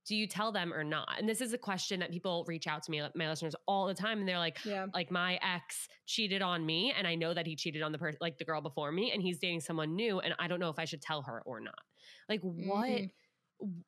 Do 0.04 0.16
you 0.16 0.26
tell 0.26 0.50
them 0.50 0.72
or 0.74 0.82
not? 0.82 1.10
And 1.18 1.28
this 1.28 1.40
is 1.40 1.52
a 1.52 1.58
question 1.58 2.00
that 2.00 2.10
people 2.10 2.44
reach 2.48 2.66
out 2.66 2.82
to 2.84 2.90
me, 2.90 3.00
my 3.14 3.28
listeners, 3.28 3.54
all 3.68 3.86
the 3.86 3.94
time, 3.94 4.18
and 4.18 4.28
they're 4.28 4.38
like, 4.38 4.58
Yeah. 4.64 4.86
like 4.92 5.12
my 5.12 5.38
ex 5.42 5.86
cheated 6.06 6.42
on 6.42 6.66
me 6.66 6.92
and 6.96 7.06
I 7.06 7.14
know 7.14 7.32
that 7.32 7.46
he 7.46 7.54
cheated 7.54 7.82
on 7.82 7.92
the 7.92 7.98
person 7.98 8.18
like 8.20 8.38
the 8.38 8.44
girl 8.44 8.60
before 8.60 8.90
me 8.90 9.12
and 9.12 9.22
he's 9.22 9.38
dating 9.38 9.60
someone 9.60 9.94
new 9.94 10.18
and 10.18 10.34
I 10.40 10.48
don't 10.48 10.58
know 10.58 10.70
if 10.70 10.78
I 10.80 10.86
should 10.86 11.02
tell 11.02 11.22
her 11.22 11.40
or 11.46 11.60
not. 11.60 11.78
Like 12.32 12.40
what 12.42 13.04
Mhm. 13.04 13.10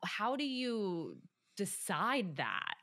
how 0.04 0.36
do 0.36 0.44
you 0.44 1.18
decide 1.56 2.36
that? 2.36 2.74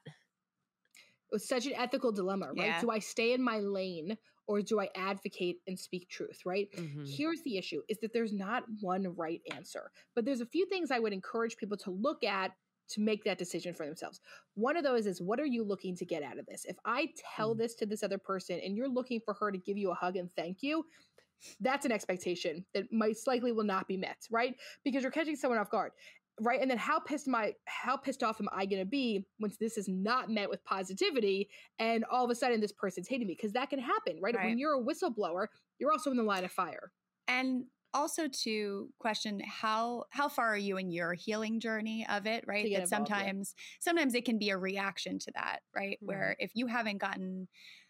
It 1.32 1.36
was 1.36 1.48
such 1.48 1.66
an 1.66 1.74
ethical 1.74 2.12
dilemma, 2.12 2.54
right? 2.54 2.76
Yeah. 2.76 2.78
Do 2.78 2.90
I 2.90 3.00
stay 3.00 3.32
in 3.32 3.42
my 3.42 3.60
lane 3.60 4.18
or 4.48 4.62
do 4.62 4.80
I 4.82 4.90
advocate 4.96 5.62
and 5.66 5.80
speak 5.80 6.10
truth, 6.10 6.46
right? 6.46 6.68
Mhm. 6.74 7.16
Here's 7.16 7.42
the 7.44 7.58
issue 7.58 7.84
is 7.88 8.00
that 8.00 8.12
there's 8.12 8.34
not 8.34 8.66
one 8.82 9.08
right 9.16 9.42
answer, 9.54 9.92
but 10.14 10.26
there's 10.26 10.42
a 10.42 10.46
few 10.46 10.66
things 10.66 10.92
I 10.92 11.00
would 11.00 11.14
encourage 11.14 11.56
people 11.56 11.78
to 11.78 11.92
look 11.92 12.24
at 12.26 12.52
to 12.90 13.00
make 13.02 13.24
that 13.24 13.38
decision 13.38 13.74
for 13.74 13.86
themselves. 13.86 14.20
One 14.56 14.76
of 14.76 14.84
those 14.84 15.08
is 15.08 15.22
what 15.22 15.40
are 15.40 15.46
you 15.46 15.64
looking 15.64 15.96
to 15.96 16.06
get 16.06 16.24
out 16.24 16.38
of 16.38 16.46
this? 16.48 16.66
If 16.66 16.76
I 16.84 17.14
tell 17.16 17.56
Mm. 17.56 17.56
this 17.56 17.76
to 17.76 17.86
this 17.86 18.04
other 18.04 18.18
person 18.18 18.60
and 18.60 18.76
you're 18.76 18.90
looking 18.90 19.22
for 19.22 19.34
her 19.36 19.50
to 19.50 19.58
give 19.58 19.78
you 19.78 19.92
a 19.92 19.96
hug 19.96 20.18
and 20.18 20.30
thank 20.36 20.62
you, 20.62 20.86
that's 21.60 21.86
an 21.86 21.92
expectation 21.92 22.66
that 22.74 22.92
most 22.92 23.28
likely 23.28 23.52
will 23.52 23.64
not 23.64 23.88
be 23.88 23.98
met, 23.98 24.18
right? 24.30 24.56
Because 24.84 25.04
you're 25.04 25.12
catching 25.12 25.36
someone 25.36 25.60
off 25.60 25.70
guard. 25.70 25.92
Right. 26.40 26.62
And 26.62 26.72
then 26.72 26.78
how 26.78 27.00
pissed 27.00 27.28
am 27.28 27.36
I 27.36 27.54
how 27.66 27.98
pissed 27.98 28.24
off 28.24 28.40
am 28.40 28.48
I 28.52 28.66
gonna 28.66 28.86
be 28.86 29.26
once 29.40 29.58
this 29.58 29.78
is 29.78 29.88
not 29.88 30.30
met 30.30 30.50
with 30.50 30.64
positivity 30.64 31.50
and 31.78 32.04
all 32.10 32.24
of 32.24 32.32
a 32.32 32.36
sudden 32.36 32.60
this 32.62 32.72
person's 32.72 33.08
hating 33.08 33.28
me? 33.28 33.36
Because 33.38 33.54
that 33.54 33.70
can 33.70 33.80
happen, 33.80 34.18
right? 34.22 34.36
Right. 34.36 34.46
When 34.46 34.58
you're 34.58 34.80
a 34.80 34.84
whistleblower, 34.84 35.48
you're 35.78 35.92
also 35.92 36.10
in 36.10 36.18
the 36.18 36.24
line 36.24 36.44
of 36.44 36.52
fire. 36.52 36.92
and 37.28 37.66
also 37.94 38.28
to 38.28 38.90
question 39.00 39.42
how 39.46 40.06
how 40.10 40.30
far 40.30 40.48
are 40.48 40.58
you 40.58 40.78
in 40.78 40.92
your 40.92 41.14
healing 41.14 41.60
journey 41.60 42.06
of 42.10 42.26
it 42.26 42.44
right 42.48 42.64
that 42.64 42.84
involved, 42.84 42.92
yeah. 42.92 42.98
sometimes 42.98 43.56
sometimes 43.80 44.16
it 44.16 44.26
can 44.26 44.38
be 44.40 44.50
a 44.50 44.58
reaction 44.58 45.20
to 45.20 45.32
that 45.36 45.60
right 45.76 45.98
mm-hmm. 45.98 46.08
where 46.08 46.36
if 46.40 46.52
you 46.54 46.68
haven't 46.68 47.00
gotten 47.00 47.48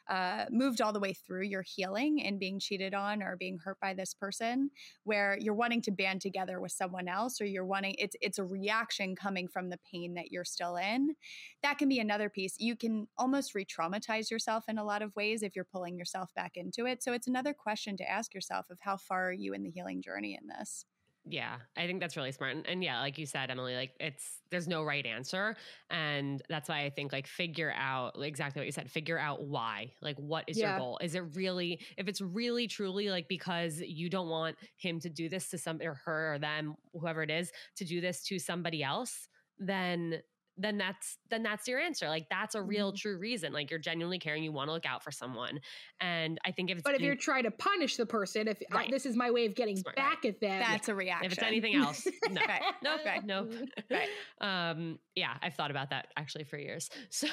uh, 0.09 0.45
moved 0.49 0.81
all 0.81 0.93
the 0.93 0.99
way 0.99 1.13
through 1.13 1.43
your 1.43 1.61
healing 1.61 2.21
and 2.23 2.39
being 2.39 2.59
cheated 2.59 2.93
on 2.93 3.21
or 3.23 3.35
being 3.37 3.57
hurt 3.63 3.79
by 3.79 3.93
this 3.93 4.13
person 4.13 4.69
where 5.03 5.37
you're 5.39 5.53
wanting 5.53 5.81
to 5.81 5.91
band 5.91 6.21
together 6.21 6.59
with 6.59 6.71
someone 6.71 7.07
else 7.07 7.39
or 7.39 7.45
you're 7.45 7.65
wanting 7.65 7.95
it's 7.97 8.15
it's 8.21 8.39
a 8.39 8.43
reaction 8.43 9.15
coming 9.15 9.47
from 9.47 9.69
the 9.69 9.79
pain 9.91 10.13
that 10.15 10.31
you're 10.31 10.45
still 10.45 10.75
in. 10.75 11.15
That 11.63 11.77
can 11.77 11.89
be 11.89 11.99
another 11.99 12.29
piece. 12.29 12.55
You 12.59 12.75
can 12.75 13.07
almost 13.17 13.55
re-traumatize 13.55 14.29
yourself 14.31 14.65
in 14.67 14.77
a 14.77 14.83
lot 14.83 15.01
of 15.01 15.15
ways 15.15 15.43
if 15.43 15.55
you're 15.55 15.65
pulling 15.65 15.97
yourself 15.97 16.31
back 16.35 16.53
into 16.55 16.85
it. 16.85 17.03
So 17.03 17.13
it's 17.13 17.27
another 17.27 17.53
question 17.53 17.97
to 17.97 18.09
ask 18.09 18.33
yourself 18.33 18.67
of 18.69 18.79
how 18.81 18.97
far 18.97 19.29
are 19.29 19.33
you 19.33 19.53
in 19.53 19.63
the 19.63 19.71
healing 19.71 20.01
journey 20.01 20.37
in 20.39 20.47
this 20.47 20.85
Yeah, 21.23 21.57
I 21.77 21.85
think 21.85 21.99
that's 21.99 22.17
really 22.17 22.31
smart. 22.31 22.55
And, 22.55 22.67
and 22.67 22.83
yeah, 22.83 22.99
like 22.99 23.19
you 23.19 23.27
said, 23.27 23.49
Emmalee, 23.49 23.75
like 23.75 23.91
it's 23.99 24.39
there's 24.49 24.67
no 24.67 24.83
right 24.83 25.05
answer. 25.05 25.55
And 25.91 26.41
that's 26.49 26.67
why 26.67 26.83
I 26.83 26.89
think 26.89 27.13
like 27.13 27.27
figure 27.27 27.71
out 27.77 28.15
exactly 28.19 28.59
what 28.59 28.65
you 28.65 28.71
said, 28.71 28.89
figure 28.89 29.19
out 29.19 29.43
why. 29.43 29.91
Like 30.01 30.17
what 30.17 30.45
is 30.47 30.57
Yeah. 30.57 30.71
your 30.71 30.79
goal? 30.79 30.99
Is 30.99 31.13
it 31.13 31.23
really 31.35 31.79
if 31.95 32.07
it's 32.07 32.21
really 32.21 32.67
truly 32.67 33.11
like 33.11 33.27
because 33.27 33.81
you 33.81 34.09
don't 34.09 34.29
want 34.29 34.55
him 34.77 34.99
to 35.01 35.09
do 35.09 35.29
this 35.29 35.49
to 35.51 35.59
some 35.59 35.79
or 35.83 35.93
her 36.05 36.33
or 36.33 36.39
them, 36.39 36.75
whoever 36.93 37.21
it 37.21 37.29
is, 37.29 37.51
to 37.77 37.85
do 37.85 38.01
this 38.01 38.23
to 38.23 38.39
somebody 38.39 38.81
else, 38.83 39.27
then 39.59 40.21
then 40.61 40.77
that's 40.77 41.17
then 41.29 41.43
that's 41.43 41.67
your 41.67 41.79
answer. 41.79 42.07
Like 42.07 42.27
that's 42.29 42.55
a 42.55 42.61
real 42.61 42.91
Mhm. 42.93 42.97
true 42.97 43.17
reason. 43.17 43.51
Like 43.53 43.69
you're 43.69 43.79
genuinely 43.79 44.19
caring, 44.19 44.43
you 44.43 44.51
want 44.51 44.67
to 44.69 44.73
look 44.73 44.85
out 44.85 45.03
for 45.03 45.11
someone. 45.11 45.59
And 45.99 46.39
I 46.45 46.51
think 46.51 46.69
if 46.69 46.77
it's 46.77 46.83
But 46.83 46.93
if 46.95 46.99
in- 46.99 47.05
you're 47.07 47.15
trying 47.15 47.43
to 47.43 47.51
punish 47.51 47.97
the 47.97 48.05
person, 48.05 48.47
if 48.47 48.59
I, 48.71 48.75
Right. 48.75 48.91
this 48.91 49.05
is 49.05 49.15
my 49.15 49.31
way 49.31 49.45
of 49.45 49.55
getting 49.55 49.77
Smart, 49.77 49.95
back 49.95 50.23
at 50.25 50.39
them, 50.39 50.59
that's 50.59 50.87
a 50.89 50.95
reaction 50.95 51.25
if 51.25 51.33
it's 51.33 51.43
anything 51.43 51.75
else, 51.75 52.05
no. 52.29 52.41
Right. 52.45 52.61
No, 52.83 52.97
Right. 53.05 53.23
no. 53.25 53.49
Right. 53.89 54.09
Um, 54.41 54.99
yeah, 55.15 55.35
I've 55.41 55.53
thought 55.55 55.71
about 55.71 55.89
that 55.91 56.07
actually 56.17 56.45
for 56.45 56.57
years. 56.57 56.89
So 57.09 57.27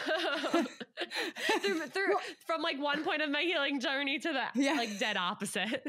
through, 1.63 1.87
through, 1.87 2.15
from 2.47 2.63
like 2.63 2.79
one 2.79 3.05
point 3.05 3.23
of 3.23 3.31
my 3.31 3.43
healing 3.43 3.81
journey 3.81 4.19
to 4.19 4.33
the 4.33 4.45
Yeah. 4.61 4.75
like 4.75 4.99
dead 4.99 5.17
opposite. 5.17 5.87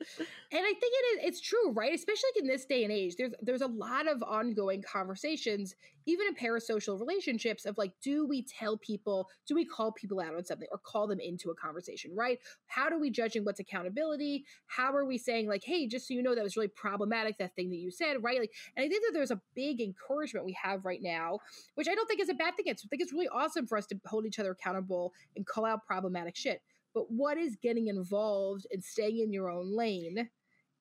And 0.00 0.60
I 0.60 0.72
think 0.72 0.80
it 0.82 1.20
is 1.20 1.28
it's 1.28 1.40
true, 1.40 1.72
right? 1.72 1.94
Especially 1.94 2.30
in 2.38 2.46
this 2.46 2.64
day 2.64 2.84
and 2.84 2.92
age. 2.92 3.16
There's 3.16 3.32
there's 3.42 3.60
a 3.60 3.66
lot 3.66 4.08
of 4.08 4.22
ongoing 4.22 4.82
conversations, 4.82 5.74
even 6.06 6.26
in 6.28 6.34
parasocial 6.34 6.98
relationships, 6.98 7.66
of 7.66 7.76
like, 7.78 7.92
do 8.02 8.26
we 8.26 8.42
tell 8.42 8.76
people, 8.78 9.28
do 9.46 9.54
we 9.54 9.64
call 9.64 9.92
people 9.92 10.20
out 10.20 10.34
on 10.34 10.44
something 10.44 10.68
or 10.72 10.78
call 10.78 11.06
them 11.06 11.20
into 11.20 11.50
a 11.50 11.54
conversation, 11.54 12.12
right? 12.14 12.38
How 12.66 12.88
do 12.88 12.98
we 12.98 13.10
judging 13.10 13.44
what's 13.44 13.60
accountability? 13.60 14.44
How 14.66 14.92
are 14.94 15.04
we 15.04 15.18
saying, 15.18 15.48
like, 15.48 15.62
hey, 15.64 15.86
just 15.86 16.08
so 16.08 16.14
you 16.14 16.22
know, 16.22 16.34
that 16.34 16.44
was 16.44 16.56
really 16.56 16.68
problematic, 16.68 17.38
that 17.38 17.54
thing 17.54 17.70
that 17.70 17.76
you 17.76 17.90
said, 17.90 18.22
right? 18.22 18.40
Like, 18.40 18.52
and 18.76 18.84
I 18.84 18.88
think 18.88 19.04
that 19.04 19.12
there's 19.12 19.30
a 19.30 19.40
big 19.54 19.80
encouragement 19.80 20.46
we 20.46 20.56
have 20.62 20.84
right 20.84 21.02
now, 21.02 21.38
which 21.74 21.88
I 21.88 21.94
don't 21.94 22.06
think 22.06 22.20
is 22.20 22.28
a 22.28 22.34
bad 22.34 22.56
thing. 22.56 22.66
I 22.68 22.74
think 22.74 23.02
it's 23.02 23.12
really 23.12 23.28
awesome 23.28 23.66
for 23.66 23.76
us 23.76 23.86
to 23.86 24.00
hold 24.06 24.26
each 24.26 24.38
other 24.38 24.52
accountable 24.52 25.12
and 25.36 25.46
call 25.46 25.64
out 25.64 25.84
problematic 25.86 26.36
shit 26.36 26.62
but 26.94 27.10
what 27.10 27.38
is 27.38 27.56
getting 27.62 27.88
involved 27.88 28.66
and 28.70 28.82
staying 28.82 29.18
in 29.18 29.32
your 29.32 29.50
own 29.50 29.74
lane 29.76 30.28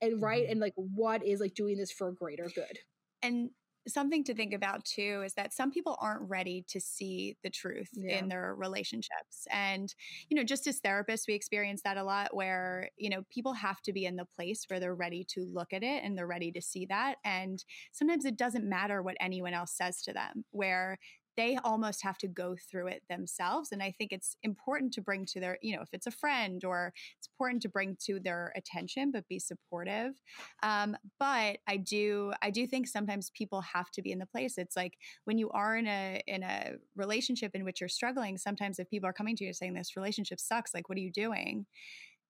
and 0.01 0.21
right 0.21 0.43
mm-hmm. 0.43 0.51
and 0.53 0.61
like 0.61 0.73
what 0.75 1.25
is 1.25 1.39
like 1.39 1.53
doing 1.53 1.77
this 1.77 1.91
for 1.91 2.09
a 2.09 2.15
greater 2.15 2.49
good 2.55 2.79
and 3.21 3.49
something 3.87 4.23
to 4.23 4.33
think 4.33 4.53
about 4.53 4.83
too 4.85 5.21
is 5.25 5.33
that 5.33 5.53
some 5.53 5.71
people 5.71 5.97
aren't 6.01 6.29
ready 6.29 6.63
to 6.67 6.79
see 6.79 7.35
the 7.43 7.49
truth 7.49 7.89
yeah. 7.93 8.17
in 8.17 8.27
their 8.27 8.53
relationships 8.55 9.47
and 9.51 9.93
you 10.29 10.35
know 10.35 10.43
just 10.43 10.67
as 10.67 10.81
therapists 10.81 11.27
we 11.27 11.33
experience 11.33 11.81
that 11.83 11.97
a 11.97 12.03
lot 12.03 12.35
where 12.35 12.89
you 12.97 13.09
know 13.09 13.23
people 13.29 13.53
have 13.53 13.81
to 13.81 13.93
be 13.93 14.05
in 14.05 14.15
the 14.15 14.27
place 14.35 14.65
where 14.67 14.79
they're 14.79 14.95
ready 14.95 15.25
to 15.27 15.45
look 15.51 15.73
at 15.73 15.83
it 15.83 16.03
and 16.03 16.17
they're 16.17 16.27
ready 16.27 16.51
to 16.51 16.61
see 16.61 16.85
that 16.85 17.15
and 17.23 17.63
sometimes 17.91 18.25
it 18.25 18.37
doesn't 18.37 18.67
matter 18.67 19.01
what 19.01 19.17
anyone 19.19 19.53
else 19.53 19.71
says 19.75 20.01
to 20.01 20.13
them 20.13 20.43
where 20.51 20.97
they 21.39 21.57
almost 21.63 22.03
have 22.03 22.17
to 22.17 22.27
go 22.27 22.53
through 22.69 22.87
it 22.87 23.01
themselves. 23.09 23.71
And 23.71 23.81
I 23.81 23.91
think 23.97 24.11
it's 24.11 24.35
important 24.43 24.91
to 24.95 25.01
bring 25.01 25.25
to 25.27 25.39
their, 25.39 25.57
you 25.61 25.73
know, 25.73 25.81
if 25.81 25.87
it's 25.93 26.05
a 26.05 26.11
friend 26.11 26.65
or 26.65 26.91
it's 27.17 27.29
important 27.33 27.61
to 27.61 27.69
bring 27.69 27.95
to 28.07 28.19
their 28.19 28.51
attention, 28.57 29.11
but 29.11 29.25
be 29.29 29.39
supportive. 29.39 30.15
Um, 30.63 30.97
but 31.17 31.59
I 31.65 31.77
do, 31.77 32.33
I 32.41 32.49
do 32.49 32.67
think 32.67 32.87
sometimes 32.87 33.31
people 33.33 33.61
have 33.61 33.89
to 33.91 34.01
be 34.01 34.11
in 34.11 34.19
the 34.19 34.25
place. 34.25 34.57
It's 34.57 34.75
like 34.75 34.97
when 35.23 35.37
you 35.37 35.49
are 35.51 35.77
in 35.77 35.87
a 35.87 36.21
in 36.27 36.43
a 36.43 36.73
relationship 36.97 37.51
in 37.53 37.63
which 37.63 37.79
you're 37.79 37.87
struggling. 37.87 38.37
Sometimes 38.37 38.77
if 38.77 38.89
people 38.89 39.07
are 39.07 39.13
coming 39.13 39.37
to 39.37 39.45
you 39.45 39.53
saying 39.53 39.75
this 39.75 39.95
relationship 39.95 40.41
sucks, 40.41 40.73
like 40.73 40.89
what 40.89 40.97
are 40.97 41.01
you 41.01 41.11
doing? 41.11 41.65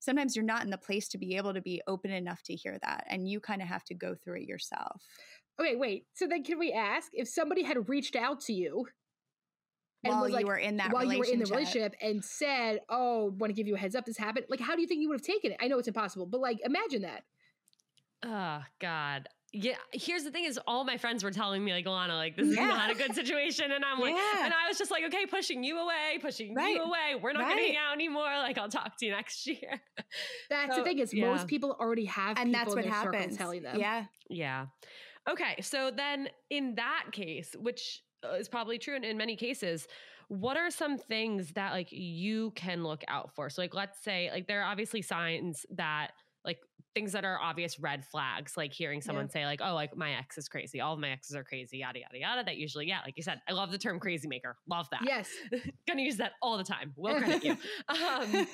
Sometimes 0.01 0.35
you're 0.35 0.45
not 0.45 0.63
in 0.63 0.69
the 0.69 0.77
place 0.77 1.07
to 1.09 1.17
be 1.17 1.35
able 1.35 1.55
to 1.55 1.61
be 1.61 1.81
open 1.87 2.11
enough 2.11 2.43
to 2.43 2.55
hear 2.55 2.77
that, 2.83 3.05
and 3.09 3.27
you 3.27 3.39
kind 3.39 3.61
of 3.61 3.67
have 3.67 3.83
to 3.85 3.95
go 3.95 4.13
through 4.13 4.37
it 4.41 4.47
yourself. 4.47 5.01
Okay, 5.59 5.75
wait. 5.75 6.05
So 6.13 6.27
then, 6.27 6.43
can 6.43 6.57
we 6.57 6.71
ask 6.71 7.09
if 7.13 7.27
somebody 7.27 7.63
had 7.63 7.89
reached 7.89 8.15
out 8.15 8.41
to 8.41 8.53
you 8.53 8.85
and 10.03 10.13
while 10.13 10.23
was 10.23 10.31
like, 10.31 10.41
you 10.41 10.47
were 10.47 10.57
in 10.57 10.77
that 10.77 10.93
while 10.93 11.03
you 11.03 11.19
were 11.19 11.25
in 11.25 11.39
the 11.39 11.45
relationship 11.45 11.93
and 12.01 12.23
said, 12.23 12.79
"Oh, 12.87 13.33
want 13.37 13.49
to 13.49 13.55
give 13.55 13.67
you 13.67 13.75
a 13.75 13.77
heads 13.77 13.95
up? 13.95 14.05
This 14.05 14.17
happened." 14.17 14.45
Like, 14.49 14.61
how 14.61 14.75
do 14.75 14.81
you 14.81 14.87
think 14.87 15.01
you 15.01 15.09
would 15.09 15.19
have 15.19 15.25
taken 15.25 15.51
it? 15.51 15.57
I 15.61 15.67
know 15.67 15.77
it's 15.77 15.87
impossible, 15.87 16.25
but 16.25 16.39
like, 16.39 16.59
imagine 16.63 17.01
that. 17.01 17.23
Oh 18.25 18.61
God. 18.79 19.27
Yeah, 19.51 19.73
here's 19.91 20.23
the 20.23 20.31
thing: 20.31 20.45
is 20.45 20.59
all 20.67 20.85
my 20.85 20.97
friends 20.97 21.23
were 21.23 21.31
telling 21.31 21.65
me 21.65 21.73
like, 21.73 21.85
Alana, 21.85 22.15
like 22.15 22.37
this 22.37 22.47
is 22.47 22.55
yeah. 22.55 22.67
not 22.67 22.91
a 22.91 22.93
good 22.93 23.13
situation, 23.15 23.71
and 23.71 23.83
I'm 23.83 23.99
like, 23.99 24.15
yeah. 24.15 24.45
and 24.45 24.53
I 24.53 24.69
was 24.69 24.77
just 24.77 24.91
like, 24.91 25.03
okay, 25.05 25.25
pushing 25.25 25.63
you 25.63 25.79
away, 25.79 26.19
pushing 26.21 26.53
right. 26.53 26.75
you 26.75 26.83
away. 26.83 27.19
We're 27.21 27.33
not 27.33 27.41
right. 27.41 27.55
going 27.55 27.57
to 27.57 27.73
hang 27.73 27.77
out 27.77 27.93
anymore. 27.93 28.29
Like, 28.37 28.59
I'll 28.59 28.69
talk 28.69 28.95
to 28.99 29.05
you 29.05 29.11
next 29.11 29.47
year. 29.47 29.81
That's 30.51 30.75
so, 30.75 30.81
the 30.81 30.85
thing 30.85 30.99
is, 30.99 31.13
yeah. 31.13 31.31
most 31.31 31.47
people 31.47 31.75
already 31.79 32.05
have, 32.05 32.37
and 32.37 32.53
that's 32.53 32.73
what 32.75 32.85
happens. 32.85 33.35
Telling 33.35 33.63
them, 33.63 33.79
yeah, 33.79 34.05
yeah. 34.29 34.67
Okay, 35.29 35.61
so 35.61 35.91
then 35.95 36.29
in 36.49 36.75
that 36.75 37.05
case, 37.11 37.55
which 37.59 38.01
uh, 38.23 38.33
is 38.33 38.49
probably 38.49 38.77
true 38.77 38.95
in, 38.95 39.03
in 39.03 39.17
many 39.17 39.35
cases 39.35 39.87
what 40.29 40.57
are 40.57 40.69
some 40.69 40.97
things 40.97 41.53
that 41.53 41.71
like 41.73 41.91
you 41.91 42.51
can 42.51 42.83
look 42.83 43.03
out 43.07 43.33
for? 43.35 43.49
So 43.49 43.61
like 43.61 43.73
let's 43.73 44.01
say 44.03 44.29
like 44.31 44.47
there 44.47 44.61
are 44.61 44.71
obviously 44.71 45.01
signs 45.01 45.65
that 45.71 46.11
like 46.45 46.59
things 46.93 47.11
that 47.13 47.25
are 47.25 47.39
obvious 47.39 47.79
red 47.79 48.05
flags 48.05 48.55
like 48.55 48.71
hearing 48.71 49.01
someone 49.01 49.25
yeah. 49.25 49.31
say 49.31 49.45
like 49.45 49.59
oh 49.63 49.73
like 49.73 49.97
my 49.97 50.11
ex 50.13 50.37
is 50.37 50.47
crazy. 50.47 50.81
All 50.81 50.93
of 50.93 50.99
my 50.99 51.09
exes 51.09 51.35
are 51.35 51.43
crazy 51.43 51.79
yada 51.79 51.99
yada 51.99 52.19
yada 52.19 52.43
that 52.43 52.57
usually 52.57 52.87
yeah 52.87 52.99
like 53.03 53.17
you 53.17 53.23
said 53.23 53.41
i 53.47 53.53
love 53.53 53.71
the 53.71 53.77
term 53.77 53.99
crazy 53.99 54.27
maker. 54.27 54.55
Love 54.69 54.87
that. 54.91 55.01
Yes. 55.03 55.29
Gonna 55.87 56.03
use 56.03 56.17
that 56.17 56.33
all 56.43 56.57
the 56.57 56.63
time. 56.63 56.93
Will 56.95 57.17
credit 57.17 57.43
you. 57.43 57.57
Um, 57.89 58.47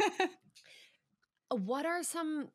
what 1.66 1.86
are 1.86 2.04
some 2.04 2.48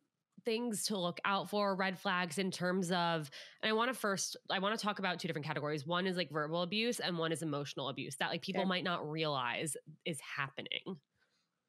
things 0.45 0.85
to 0.85 0.99
look 0.99 1.21
out 1.25 1.51
for, 1.51 1.75
red 1.75 1.99
flags 1.99 2.39
in 2.39 2.51
terms 2.51 2.91
of, 2.91 3.31
and 3.63 3.71
I 3.71 3.73
want 3.73 3.93
to 3.93 3.99
first, 3.99 4.37
I 4.51 4.59
want 4.59 4.79
to 4.79 4.85
talk 4.85 4.99
about 4.99 5.19
two 5.19 5.29
different 5.29 5.47
categories. 5.47 5.87
One 5.87 6.07
is 6.07 6.17
like 6.17 6.31
verbal 6.31 6.63
abuse 6.63 7.01
and 7.01 7.19
one 7.19 7.33
is 7.33 7.43
emotional 7.43 7.89
abuse 7.89 8.17
that 8.17 8.31
like 8.31 8.43
people 8.43 8.63
okay. 8.63 8.69
might 8.69 8.85
not 8.85 9.09
realize 9.09 9.77
is 10.05 10.19
happening. 10.37 10.99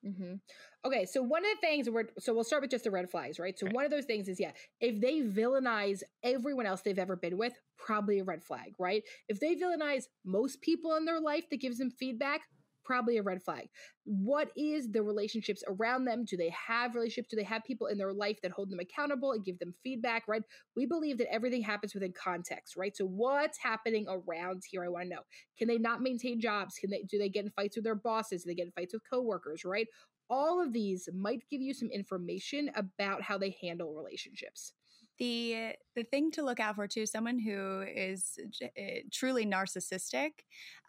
Mm-hmm. 0.05 0.35
Okay, 0.83 1.05
so 1.05 1.21
one 1.21 1.45
of 1.45 1.51
the 1.51 1.67
things 1.67 1.87
we're 1.87 2.07
so 2.17 2.33
we'll 2.33 2.43
start 2.43 2.63
with 2.63 2.71
just 2.71 2.85
the 2.85 2.91
red 2.91 3.09
flags, 3.09 3.37
right? 3.37 3.57
So 3.57 3.67
right. 3.67 3.75
one 3.75 3.85
of 3.85 3.91
those 3.91 4.05
things 4.05 4.27
is 4.27 4.39
yeah, 4.39 4.51
if 4.79 4.99
they 4.99 5.21
villainize 5.21 6.01
everyone 6.23 6.65
else 6.65 6.81
they've 6.81 6.97
ever 6.97 7.15
been 7.15 7.37
with, 7.37 7.53
probably 7.77 8.17
a 8.17 8.23
red 8.23 8.43
flag, 8.43 8.73
right? 8.79 9.03
If 9.27 9.39
they 9.39 9.55
villainize 9.55 10.05
most 10.25 10.61
people 10.61 10.95
in 10.95 11.05
their 11.05 11.19
life 11.19 11.45
that 11.51 11.61
gives 11.61 11.77
them 11.77 11.91
feedback, 11.91 12.41
probably 12.83 13.17
a 13.17 13.23
red 13.23 13.41
flag. 13.43 13.67
What 14.05 14.49
is 14.55 14.91
the 14.91 15.03
relationships 15.03 15.63
around 15.67 16.05
them? 16.05 16.25
Do 16.25 16.37
they 16.37 16.53
have 16.67 16.95
relationships? 16.95 17.29
Do 17.29 17.37
they 17.37 17.43
have 17.43 17.63
people 17.63 17.87
in 17.87 17.97
their 17.97 18.13
life 18.13 18.39
that 18.41 18.51
hold 18.51 18.69
them 18.69 18.79
accountable 18.79 19.31
and 19.31 19.45
give 19.45 19.59
them 19.59 19.73
feedback, 19.83 20.27
right? 20.27 20.43
We 20.75 20.85
believe 20.85 21.17
that 21.19 21.31
everything 21.31 21.61
happens 21.61 21.93
within 21.93 22.13
context, 22.13 22.75
right? 22.75 22.95
So 22.95 23.05
what's 23.05 23.57
happening 23.57 24.05
around 24.09 24.63
here? 24.69 24.83
I 24.83 24.89
want 24.89 25.05
to 25.05 25.09
know. 25.09 25.21
Can 25.57 25.67
they 25.67 25.77
not 25.77 26.01
maintain 26.01 26.39
jobs? 26.39 26.75
Can 26.79 26.89
they 26.89 27.03
do 27.03 27.17
they 27.17 27.29
get 27.29 27.45
in 27.45 27.51
fights 27.51 27.75
with 27.75 27.85
their 27.85 27.95
bosses? 27.95 28.43
Do 28.43 28.49
they 28.49 28.55
get 28.55 28.67
in 28.67 28.71
fights 28.71 28.93
with 28.93 29.03
coworkers, 29.09 29.63
right? 29.65 29.87
All 30.29 30.61
of 30.61 30.71
these 30.71 31.09
might 31.13 31.43
give 31.49 31.61
you 31.61 31.73
some 31.73 31.89
information 31.89 32.71
about 32.75 33.21
how 33.21 33.37
they 33.37 33.55
handle 33.61 33.93
relationships 33.93 34.73
the 35.21 35.73
the 35.95 36.03
thing 36.03 36.31
to 36.31 36.41
look 36.41 36.59
out 36.59 36.75
for 36.75 36.87
too 36.87 37.05
someone 37.05 37.37
who 37.37 37.83
is 37.83 38.39
eh, 38.75 39.01
truly 39.11 39.45
narcissistic 39.45 40.31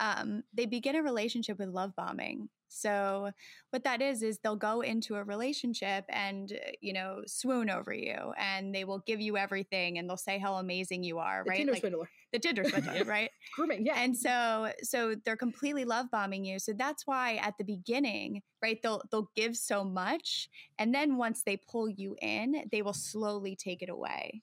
um, 0.00 0.42
they 0.54 0.64
begin 0.64 0.96
a 0.96 1.02
relationship 1.02 1.58
with 1.58 1.68
love 1.68 1.94
bombing 1.94 2.48
so 2.72 3.30
what 3.70 3.84
that 3.84 4.00
is 4.00 4.22
is 4.22 4.38
they'll 4.38 4.56
go 4.56 4.80
into 4.80 5.16
a 5.16 5.24
relationship 5.24 6.04
and 6.08 6.52
uh, 6.52 6.70
you 6.80 6.92
know 6.92 7.22
swoon 7.26 7.70
over 7.70 7.92
you 7.92 8.32
and 8.38 8.74
they 8.74 8.84
will 8.84 9.02
give 9.06 9.20
you 9.20 9.36
everything 9.36 9.98
and 9.98 10.08
they'll 10.08 10.16
say 10.16 10.38
how 10.38 10.54
amazing 10.54 11.02
you 11.02 11.18
are 11.18 11.42
the 11.44 11.50
right? 11.50 11.56
Tinder 11.58 11.72
like, 11.72 11.80
swindler. 11.80 12.10
the 12.32 12.38
Tinder 12.38 12.64
swindler 12.64 13.04
right? 13.06 13.30
Grooming 13.56 13.84
yeah. 13.84 13.98
And 13.98 14.16
so 14.16 14.72
so 14.82 15.14
they're 15.24 15.36
completely 15.36 15.84
love 15.84 16.06
bombing 16.10 16.44
you. 16.44 16.58
So 16.58 16.72
that's 16.72 17.06
why 17.06 17.36
at 17.36 17.54
the 17.58 17.64
beginning 17.64 18.42
right 18.62 18.78
they'll 18.82 19.02
they'll 19.10 19.30
give 19.36 19.56
so 19.56 19.84
much 19.84 20.48
and 20.78 20.94
then 20.94 21.16
once 21.16 21.42
they 21.44 21.56
pull 21.56 21.88
you 21.88 22.16
in 22.22 22.64
they 22.70 22.82
will 22.82 22.92
slowly 22.92 23.56
take 23.56 23.82
it 23.82 23.88
away 23.88 24.42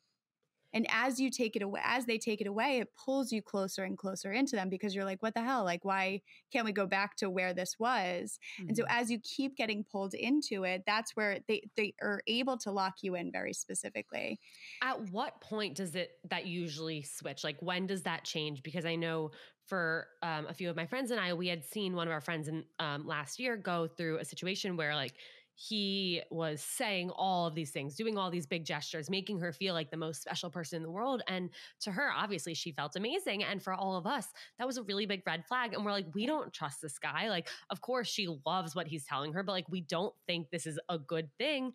and 0.73 0.85
as 0.89 1.19
you 1.19 1.31
take 1.31 1.55
it 1.55 1.61
away, 1.61 1.81
as 1.83 2.05
they 2.05 2.17
take 2.17 2.41
it 2.41 2.47
away, 2.47 2.79
it 2.79 2.89
pulls 2.95 3.31
you 3.31 3.41
closer 3.41 3.83
and 3.83 3.97
closer 3.97 4.31
into 4.31 4.55
them 4.55 4.69
because 4.69 4.93
you're 4.93 5.05
like, 5.05 5.21
what 5.21 5.33
the 5.33 5.41
hell? 5.41 5.63
Like, 5.63 5.83
why 5.83 6.21
can't 6.51 6.65
we 6.65 6.71
go 6.71 6.85
back 6.85 7.15
to 7.17 7.29
where 7.29 7.53
this 7.53 7.77
was? 7.79 8.39
Mm-hmm. 8.59 8.69
And 8.69 8.77
so 8.77 8.83
mm-hmm. 8.83 8.99
as 8.99 9.09
you 9.09 9.19
keep 9.19 9.55
getting 9.55 9.83
pulled 9.83 10.13
into 10.13 10.63
it, 10.63 10.83
that's 10.85 11.15
where 11.15 11.39
they, 11.47 11.69
they 11.75 11.93
are 12.01 12.21
able 12.27 12.57
to 12.59 12.71
lock 12.71 12.95
you 13.01 13.15
in 13.15 13.31
very 13.31 13.53
specifically. 13.53 14.39
At 14.83 15.11
what 15.11 15.41
point 15.41 15.75
does 15.75 15.95
it 15.95 16.11
that 16.29 16.45
usually 16.45 17.01
switch? 17.01 17.43
Like 17.43 17.57
when 17.61 17.87
does 17.87 18.03
that 18.03 18.23
change? 18.23 18.61
Because 18.63 18.85
I 18.85 18.95
know 18.95 19.31
for 19.65 20.07
um, 20.23 20.47
a 20.49 20.53
few 20.53 20.69
of 20.69 20.75
my 20.75 20.85
friends 20.85 21.11
and 21.11 21.19
I, 21.19 21.33
we 21.33 21.47
had 21.47 21.63
seen 21.63 21.95
one 21.95 22.07
of 22.07 22.11
our 22.11 22.21
friends 22.21 22.47
in 22.47 22.63
um, 22.79 23.05
last 23.05 23.39
year 23.39 23.55
go 23.55 23.87
through 23.87 24.17
a 24.17 24.25
situation 24.25 24.75
where 24.75 24.95
like 24.95 25.13
he 25.61 26.21
was 26.31 26.61
saying 26.61 27.09
all 27.17 27.45
of 27.45 27.53
these 27.53 27.71
things, 27.71 27.95
doing 27.95 28.17
all 28.17 28.31
these 28.31 28.45
big 28.45 28.63
gestures, 28.63 29.09
making 29.09 29.41
her 29.41 29.51
feel 29.51 29.73
like 29.73 29.91
the 29.91 29.97
most 29.97 30.21
special 30.21 30.49
person 30.49 30.77
in 30.77 30.83
the 30.83 30.89
world. 30.89 31.21
And 31.27 31.49
to 31.81 31.91
her, 31.91 32.09
obviously, 32.15 32.53
she 32.53 32.71
felt 32.71 32.95
amazing. 32.95 33.43
And 33.43 33.61
for 33.61 33.73
all 33.73 33.97
of 33.97 34.07
us, 34.07 34.27
that 34.57 34.65
was 34.65 34.77
a 34.77 34.83
really 34.83 35.05
big 35.05 35.21
red 35.27 35.45
flag. 35.45 35.73
And 35.73 35.83
we're 35.83 35.91
like, 35.91 36.05
we 36.13 36.25
don't 36.25 36.53
trust 36.53 36.81
this 36.81 36.97
guy. 36.97 37.27
Like, 37.27 37.49
of 37.69 37.81
course, 37.81 38.07
she 38.07 38.29
loves 38.45 38.73
what 38.73 38.87
he's 38.87 39.03
telling 39.03 39.33
her, 39.33 39.43
but 39.43 39.51
like, 39.51 39.67
we 39.69 39.81
don't 39.81 40.13
think 40.27 40.49
this 40.49 40.65
is 40.65 40.79
a 40.87 40.97
good 40.97 41.29
thing. 41.37 41.73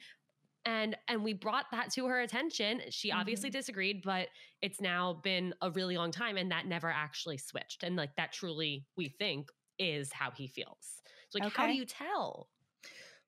And 0.64 0.96
and 1.08 1.22
we 1.22 1.34
brought 1.34 1.66
that 1.72 1.92
to 1.92 2.06
her 2.06 2.22
attention. 2.22 2.80
She 2.88 3.12
obviously 3.12 3.50
mm-hmm. 3.50 3.58
disagreed, 3.58 4.00
but 4.02 4.28
it's 4.62 4.80
now 4.80 5.20
been 5.22 5.52
a 5.60 5.70
really 5.70 5.98
long 5.98 6.10
time, 6.10 6.38
and 6.38 6.50
that 6.52 6.66
never 6.66 6.90
actually 6.90 7.36
switched. 7.36 7.82
And 7.82 7.96
like 7.96 8.16
that, 8.16 8.32
truly, 8.32 8.86
we 8.96 9.10
think 9.10 9.50
is 9.78 10.10
how 10.10 10.30
he 10.30 10.46
feels. 10.46 11.02
So 11.28 11.38
like, 11.38 11.48
okay. 11.48 11.62
how 11.62 11.68
do 11.68 11.74
you 11.74 11.84
tell? 11.84 12.48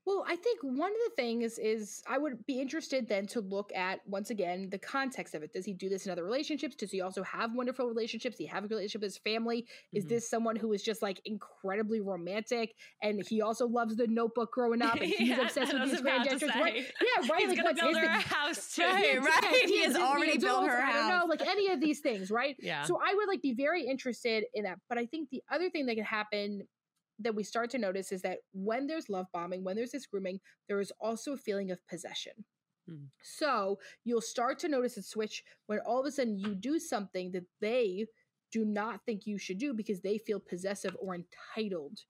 Well, 0.06 0.24
I 0.24 0.36
think 0.36 0.60
one 0.62 0.92
of 0.92 0.98
the 1.08 1.16
things 1.16 1.58
is 1.58 2.00
I 2.08 2.16
would 2.16 2.46
be 2.46 2.60
interested 2.60 3.08
then 3.08 3.26
to 3.28 3.40
look 3.40 3.72
at 3.74 4.06
once 4.06 4.30
again 4.30 4.68
the 4.70 4.78
context 4.78 5.34
of 5.34 5.42
it. 5.42 5.52
Does 5.52 5.64
he 5.64 5.72
do 5.72 5.88
this 5.88 6.06
in 6.06 6.12
other 6.12 6.22
relationships? 6.22 6.76
Does 6.76 6.92
he 6.92 7.00
also 7.00 7.24
have 7.24 7.52
wonderful 7.56 7.88
relationships? 7.88 8.36
Does 8.36 8.44
he 8.44 8.46
have 8.46 8.62
a 8.62 8.68
relationship 8.68 9.00
with 9.00 9.14
his 9.14 9.18
family? 9.18 9.62
Mm-hmm. 9.62 9.96
Is 9.96 10.06
this 10.06 10.30
someone 10.30 10.54
who 10.54 10.72
is 10.72 10.84
just 10.84 11.02
like 11.02 11.20
incredibly 11.24 12.00
romantic 12.00 12.76
and 13.02 13.20
he 13.26 13.42
also 13.42 13.66
loves 13.66 13.96
the 13.96 14.06
notebook 14.06 14.52
growing 14.52 14.80
up 14.82 14.94
and 14.94 15.06
he's 15.06 15.28
yeah, 15.28 15.40
obsessed 15.40 15.72
with 15.72 15.90
these 15.90 16.00
grand 16.00 16.22
gestures? 16.22 16.50
Right? 16.54 16.76
Yeah, 16.76 17.28
right. 17.32 17.48
He's 17.48 17.58
like 17.58 17.64
what's 17.64 17.80
build 17.80 17.96
his 17.96 18.06
her 18.06 18.16
a 18.16 18.20
house 18.20 18.74
too. 18.74 18.82
Right, 18.96 19.20
right. 19.20 19.54
He, 19.64 19.78
he 19.78 19.82
has 19.82 19.96
already 19.96 20.38
built 20.38 20.68
her 20.68 20.80
house. 20.80 20.94
I 20.94 20.98
don't 21.10 21.18
know, 21.18 21.26
like 21.26 21.44
any 21.44 21.68
of 21.70 21.80
these 21.80 21.98
things, 21.98 22.30
right? 22.30 22.54
Yeah. 22.60 22.84
So 22.84 23.00
I 23.04 23.12
would 23.12 23.26
like 23.26 23.42
be 23.42 23.54
very 23.54 23.84
interested 23.84 24.44
in 24.54 24.62
that. 24.64 24.78
But 24.88 24.98
I 24.98 25.06
think 25.06 25.30
the 25.30 25.42
other 25.50 25.68
thing 25.68 25.86
that 25.86 25.96
could 25.96 26.04
happen 26.04 26.62
that 27.18 27.34
we 27.34 27.42
start 27.42 27.70
to 27.70 27.78
notice 27.78 28.12
is 28.12 28.22
that 28.22 28.38
when 28.52 28.86
there's 28.86 29.08
love 29.08 29.26
bombing, 29.32 29.64
when 29.64 29.76
there's 29.76 29.92
this 29.92 30.06
grooming, 30.06 30.40
there 30.68 30.80
is 30.80 30.92
also 31.00 31.32
a 31.32 31.38
feeling 31.38 31.70
of 31.70 31.86
possession. 31.88 32.32
Mm. 32.90 33.06
So 33.22 33.78
you'll 34.04 34.20
start 34.20 34.58
to 34.60 34.68
notice 34.68 34.96
a 34.96 35.02
switch 35.02 35.42
when 35.66 35.78
all 35.80 36.00
of 36.00 36.06
a 36.06 36.10
sudden 36.10 36.38
you 36.38 36.54
do 36.54 36.78
something 36.78 37.32
that 37.32 37.46
they 37.60 38.06
do 38.52 38.64
not 38.64 39.04
think 39.04 39.26
you 39.26 39.38
should 39.38 39.58
do 39.58 39.74
because 39.74 40.00
they 40.00 40.18
feel 40.18 40.40
possessive 40.40 40.96
or 41.00 41.14
entitled 41.14 42.00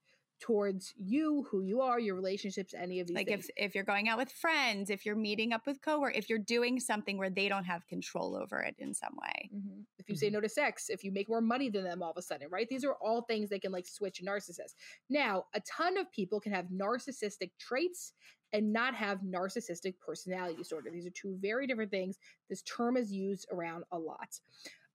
towards 0.40 0.92
you, 0.98 1.46
who 1.50 1.62
you 1.62 1.80
are, 1.80 1.98
your 1.98 2.14
relationships, 2.14 2.74
any 2.74 3.00
of 3.00 3.06
these 3.06 3.16
like 3.16 3.26
things. 3.26 3.48
if 3.56 3.66
if 3.68 3.74
you're 3.74 3.84
going 3.84 4.08
out 4.08 4.18
with 4.18 4.30
friends, 4.30 4.90
if 4.90 5.06
you're 5.06 5.16
meeting 5.16 5.52
up 5.52 5.66
with 5.66 5.80
coworkers, 5.80 6.16
if 6.18 6.28
you're 6.28 6.38
doing 6.38 6.78
something 6.80 7.16
where 7.18 7.30
they 7.30 7.48
don't 7.48 7.64
have 7.64 7.86
control 7.86 8.36
over 8.36 8.60
it 8.60 8.74
in 8.78 8.92
some 8.94 9.16
way. 9.20 9.50
Mhm. 9.52 9.86
If 9.98 10.08
you 10.08 10.14
say 10.14 10.28
Mhm. 10.28 10.32
no 10.32 10.40
to 10.40 10.48
sex, 10.48 10.90
if 10.90 11.02
you 11.04 11.10
make 11.12 11.28
more 11.28 11.40
money 11.40 11.70
than 11.70 11.84
them 11.84 12.02
all 12.02 12.10
of 12.10 12.16
a 12.18 12.22
sudden, 12.22 12.48
right? 12.50 12.68
These 12.68 12.84
are 12.84 12.94
all 12.96 13.22
things 13.22 13.48
that 13.50 13.62
can 13.62 13.72
like 13.72 13.86
switch 13.86 14.20
a 14.20 14.24
narcissist. 14.24 14.74
Now, 15.08 15.46
a 15.54 15.60
ton 15.60 15.96
of 15.96 16.10
people 16.12 16.40
can 16.40 16.52
have 16.52 16.66
narcissistic 16.66 17.52
traits 17.58 18.12
and 18.52 18.72
not 18.72 18.94
have 18.94 19.20
narcissistic 19.20 19.98
personality 19.98 20.56
disorder. 20.56 20.90
These 20.90 21.06
are 21.06 21.10
two 21.10 21.36
very 21.40 21.66
different 21.66 21.90
things. 21.90 22.18
This 22.48 22.62
term 22.62 22.96
is 22.96 23.10
used 23.12 23.46
around 23.50 23.84
a 23.90 23.98
lot. 23.98 24.40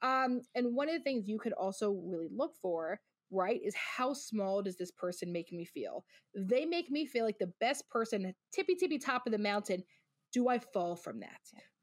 Um, 0.01 0.41
and 0.55 0.73
one 0.75 0.89
of 0.89 0.95
the 0.95 1.03
things 1.03 1.27
you 1.27 1.37
could 1.37 1.53
also 1.53 1.91
really 1.91 2.27
look 2.29 2.55
for, 2.55 3.01
right, 3.31 3.59
is 3.63 3.75
how 3.75 4.13
small 4.13 4.61
does 4.61 4.77
this 4.77 4.91
person 4.91 5.31
make 5.31 5.51
me 5.51 5.65
feel? 5.65 6.03
They 6.35 6.65
make 6.65 6.91
me 6.91 7.05
feel 7.05 7.25
like 7.25 7.39
the 7.39 7.53
best 7.59 7.89
person, 7.89 8.33
tippy 8.53 8.75
tippy 8.75 8.99
top 8.99 9.23
of 9.25 9.31
the 9.31 9.37
mountain. 9.37 9.83
Do 10.33 10.47
I 10.47 10.59
fall 10.59 10.95
from 10.95 11.19
that? 11.19 11.39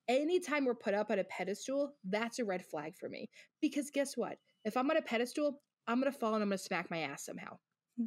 Anytime 0.09 0.65
we're 0.65 0.75
put 0.75 0.95
up 0.95 1.11
on 1.11 1.19
a 1.19 1.25
pedestal, 1.25 1.95
that's 2.05 2.39
a 2.39 2.45
red 2.45 2.65
flag 2.65 2.95
for 2.99 3.09
me. 3.09 3.29
Because 3.61 3.91
guess 3.91 4.17
what? 4.17 4.37
If 4.65 4.77
I'm 4.77 4.91
on 4.91 4.97
a 4.97 5.03
pedestal, 5.03 5.61
I'm 5.87 6.01
gonna 6.01 6.13
fall 6.13 6.35
and 6.35 6.43
I'm 6.43 6.49
gonna 6.49 6.59
smack 6.59 6.91
my 6.91 7.01
ass 7.01 7.25
somehow. 7.25 7.59
Hmm. 7.99 8.07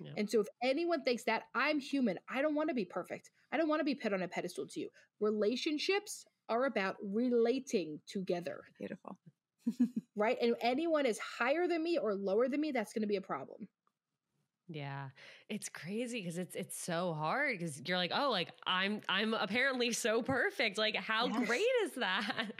Yeah. 0.00 0.12
And 0.16 0.30
so 0.30 0.40
if 0.40 0.46
anyone 0.62 1.02
thinks 1.02 1.24
that 1.24 1.44
I'm 1.54 1.78
human, 1.78 2.18
I 2.28 2.42
don't 2.42 2.54
want 2.54 2.68
to 2.68 2.74
be 2.74 2.84
perfect. 2.84 3.30
I 3.52 3.56
don't 3.56 3.68
want 3.68 3.80
to 3.80 3.84
be 3.84 3.94
put 3.94 4.12
on 4.12 4.22
a 4.22 4.28
pedestal 4.28 4.66
to 4.68 4.80
you. 4.80 4.88
Relationships 5.20 6.24
are 6.48 6.66
about 6.66 6.96
relating 7.02 8.00
together, 8.06 8.62
Beautiful. 8.78 9.18
Right? 10.16 10.38
And 10.40 10.56
anyone 10.60 11.06
is 11.06 11.18
higher 11.18 11.66
than 11.68 11.82
me 11.82 11.98
or 11.98 12.14
lower 12.14 12.48
than 12.48 12.60
me, 12.60 12.72
that's 12.72 12.92
going 12.92 13.02
to 13.02 13.08
be 13.08 13.16
a 13.16 13.20
problem. 13.22 13.68
Yeah. 14.68 15.10
It's 15.48 15.68
crazy 15.68 16.20
because 16.20 16.38
it's 16.38 16.56
it's 16.56 16.76
so 16.76 17.14
hard 17.14 17.56
because 17.56 17.80
you're 17.86 17.96
like, 17.98 18.10
oh, 18.12 18.30
like 18.32 18.50
I'm 18.66 19.00
I'm 19.08 19.32
apparently 19.32 19.92
so 19.92 20.22
perfect. 20.22 20.76
Like, 20.76 20.96
how 20.96 21.28
Yes. 21.28 21.46
great 21.46 21.62
is 21.84 21.92
that? 21.92 22.50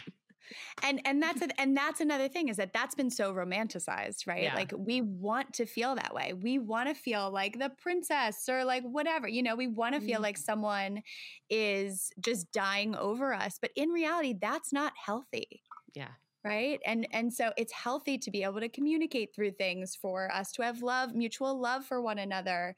and 0.82 1.00
and 1.04 1.22
that's 1.22 1.42
a, 1.42 1.61
and 1.61 1.76
that's 1.76 2.00
another 2.00 2.28
thing 2.28 2.48
is 2.48 2.57
that 2.57 2.72
that's 2.72 2.94
been 2.94 3.11
so 3.11 3.32
romanticized 3.32 4.26
right 4.26 4.52
Yeah. 4.52 4.54
like 4.54 4.72
we 4.76 5.00
want 5.00 5.54
to 5.54 5.66
feel 5.66 5.94
that 5.96 6.14
way 6.14 6.32
we 6.34 6.59
want 6.59 6.88
to 6.88 6.94
feel 6.94 7.30
like 7.32 7.59
the 7.59 7.70
princess 7.70 8.48
or 8.48 8.64
like 8.64 8.84
whatever 8.84 9.26
you 9.28 9.42
know 9.42 9.57
we 9.57 9.66
want 9.66 9.94
to 9.96 10.00
feel 10.00 10.20
Mhm. 10.20 10.22
like 10.22 10.36
someone 10.38 11.02
is 11.50 12.12
just 12.20 12.52
dying 12.52 12.94
over 12.94 13.34
us 13.34 13.59
but 13.61 13.70
in 13.76 13.90
reality 13.90 14.34
that's 14.40 14.72
not 14.72 14.92
healthy 14.96 15.62
yeah. 15.94 16.14
Right 16.47 16.80
and 16.86 17.07
and 17.12 17.32
so 17.32 17.53
it's 17.57 17.72
healthy 17.72 18.16
to 18.16 18.30
be 18.30 18.42
able 18.42 18.61
to 18.61 18.68
communicate 18.68 19.34
through 19.34 19.51
things 19.51 19.97
for 20.01 20.32
us 20.32 20.53
to 20.53 20.62
have 20.62 20.82
love 20.82 21.14
mutual 21.14 21.61
love 21.61 21.84
for 21.84 22.01
one 22.01 22.18
another 22.18 22.74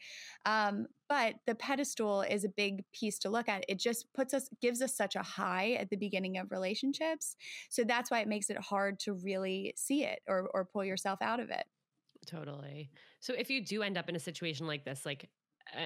um, 0.46 0.86
but 1.08 1.34
the 1.46 1.54
pedestal 1.54 2.22
is 2.22 2.44
a 2.44 2.48
big 2.48 2.82
piece 2.92 3.18
to 3.18 3.28
look 3.28 3.48
at 3.48 3.64
it 3.68 3.78
just 3.78 4.06
puts 4.14 4.32
us 4.32 4.48
gives 4.60 4.80
us 4.80 4.96
such 4.96 5.14
a 5.16 5.22
high 5.22 5.72
at 5.72 5.90
the 5.90 5.96
beginning 5.96 6.38
of 6.38 6.50
relationships 6.50 7.36
so 7.68 7.84
that's 7.84 8.10
why 8.10 8.20
it 8.20 8.28
makes 8.28 8.50
it 8.50 8.58
hard 8.58 8.98
to 8.98 9.12
really 9.12 9.72
see 9.76 10.04
it 10.04 10.20
or 10.26 10.48
or 10.54 10.64
pull 10.64 10.84
yourself 10.84 11.20
out 11.20 11.40
of 11.40 11.50
it 11.50 11.64
Totally. 12.26 12.90
So 13.20 13.32
if 13.32 13.50
you 13.50 13.64
do 13.64 13.82
end 13.82 13.96
up 13.96 14.08
in 14.08 14.16
a 14.16 14.20
situation 14.20 14.66
like 14.66 14.84
this, 14.84 15.06
like, 15.06 15.28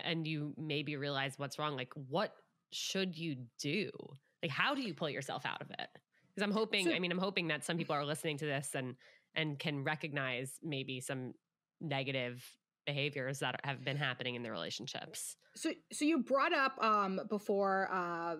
and 0.05 0.27
you 0.27 0.55
maybe 0.59 0.97
realize 0.97 1.35
what's 1.37 1.59
wrong, 1.59 1.77
like, 1.77 1.93
what 2.09 2.33
should 2.73 3.17
you 3.17 3.37
do? 3.61 3.91
Like, 4.43 4.51
how 4.51 4.75
do 4.75 4.83
you 4.83 4.95
pull 4.95 5.11
yourself 5.11 5.47
out 5.47 5.63
of 5.63 5.71
it? 5.71 5.89
Because 6.35 6.49
I'm 6.49 6.55
hoping, 6.55 6.87
So- 6.87 6.93
I 6.93 6.99
mean, 6.99 7.13
I'm 7.13 7.19
hoping 7.19 7.49
that 7.49 7.65
some 7.65 7.77
people 7.77 7.95
are 7.95 8.05
listening 8.05 8.39
to 8.39 8.47
this 8.47 8.75
and 8.75 8.97
and 9.35 9.59
can 9.59 9.83
recognize 9.83 10.59
maybe 10.63 11.01
some 11.01 11.33
negative 11.81 12.45
behaviors 12.87 13.39
that 13.39 13.59
have 13.65 13.83
been 13.83 13.97
happening 13.97 14.35
in 14.35 14.43
their 14.43 14.53
relationships. 14.53 15.37
So, 15.57 15.71
so 15.91 16.05
you 16.05 16.23
brought 16.23 16.53
up 16.53 16.77
um 16.83 17.21
before, 17.31 17.89
uh, 17.93 18.37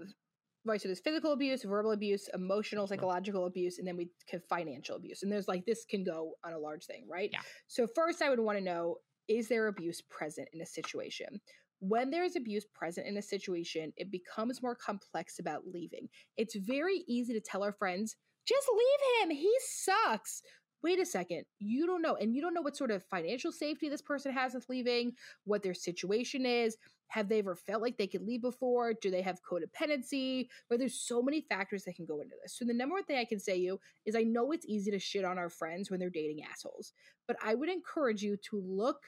right? 0.65 0.81
So 0.81 0.89
there's 0.89 1.01
physical 1.01 1.33
abuse, 1.33 1.63
verbal 1.63 1.93
abuse, 1.93 2.29
emotional, 2.35 2.87
psychological 2.87 3.47
abuse, 3.47 3.79
and 3.79 3.87
then 3.87 3.97
we 3.97 4.11
have 4.31 4.45
financial 4.49 4.97
abuse. 4.97 5.23
And 5.23 5.33
there's 5.33 5.49
like 5.49 5.65
this 5.65 5.85
can 5.85 6.05
go 6.05 6.35
on 6.45 6.53
a 6.53 6.59
large 6.59 6.85
thing, 6.85 7.07
right? 7.11 7.31
Yeah. 7.33 7.41
So 7.69 7.87
first, 7.87 8.21
I 8.23 8.29
would 8.31 8.41
want 8.41 8.59
to 8.59 8.65
know: 8.65 8.99
is 9.29 9.49
there 9.49 9.69
abuse 9.69 10.03
present 10.03 10.49
in 10.53 10.61
a 10.61 10.67
situation? 10.67 11.41
When 11.85 12.11
there's 12.11 12.37
abuse 12.37 12.65
present 12.73 13.09
in 13.09 13.17
a 13.17 13.23
situation, 13.23 13.93
it 13.97 14.09
becomes 14.13 14.63
more 14.63 14.77
complex 14.77 15.41
about 15.41 15.67
leaving. 15.67 16.09
It's 16.37 16.55
very 16.55 17.03
easy 17.09 17.33
to 17.33 17.41
tell 17.41 17.65
our 17.65 17.73
friends, 17.73 18.15
just 18.47 18.69
leave 18.73 19.31
him. 19.31 19.37
He 19.37 19.53
sucks. 19.67 20.43
Wait 20.85 21.01
a 21.01 21.05
second. 21.05 21.43
You 21.59 21.87
don't 21.89 22.01
know. 22.01 22.15
And 22.15 22.37
you 22.37 22.41
don't 22.41 22.55
know 22.55 22.63
what 22.63 22.77
sort 22.77 22.93
of 22.93 23.03
financial 23.05 23.51
safety 23.51 23.89
this 23.89 24.01
person 24.01 24.33
has 24.33 24.55
with 24.55 24.69
leaving, 24.69 25.15
what 25.45 25.65
their 25.65 25.75
situation 25.75 26.47
is. 26.47 26.77
Have 27.09 27.29
they 27.29 27.41
ever 27.41 27.57
felt 27.57 27.83
like 27.83 27.99
they 27.99 28.07
could 28.07 28.23
leave 28.23 28.43
before? 28.43 28.95
Do 29.03 29.11
they 29.11 29.23
have 29.23 29.41
codependency? 29.43 30.47
But 30.71 30.79
there's 30.79 31.01
so 31.01 31.21
many 31.21 31.41
factors 31.41 31.83
that 31.85 31.97
can 31.97 32.07
go 32.07 32.21
into 32.21 32.37
this. 32.43 32.57
So 32.57 32.65
the 32.65 32.75
number 32.75 32.95
one 32.95 33.05
thing 33.05 33.19
I 33.19 33.25
can 33.25 33.41
say 33.41 33.57
you 33.57 33.81
is 34.07 34.15
I 34.15 34.23
know 34.23 34.53
it's 34.53 34.67
easy 34.67 34.93
to 34.93 35.01
shit 35.01 35.25
on 35.25 35.37
our 35.37 35.51
friends 35.51 35.91
when 35.91 35.99
they're 35.99 36.11
dating 36.11 36.45
assholes, 36.49 36.93
but 37.27 37.37
I 37.45 37.57
would 37.57 37.69
encourage 37.69 38.23
you 38.23 38.37
to 38.51 38.63
look 38.65 38.99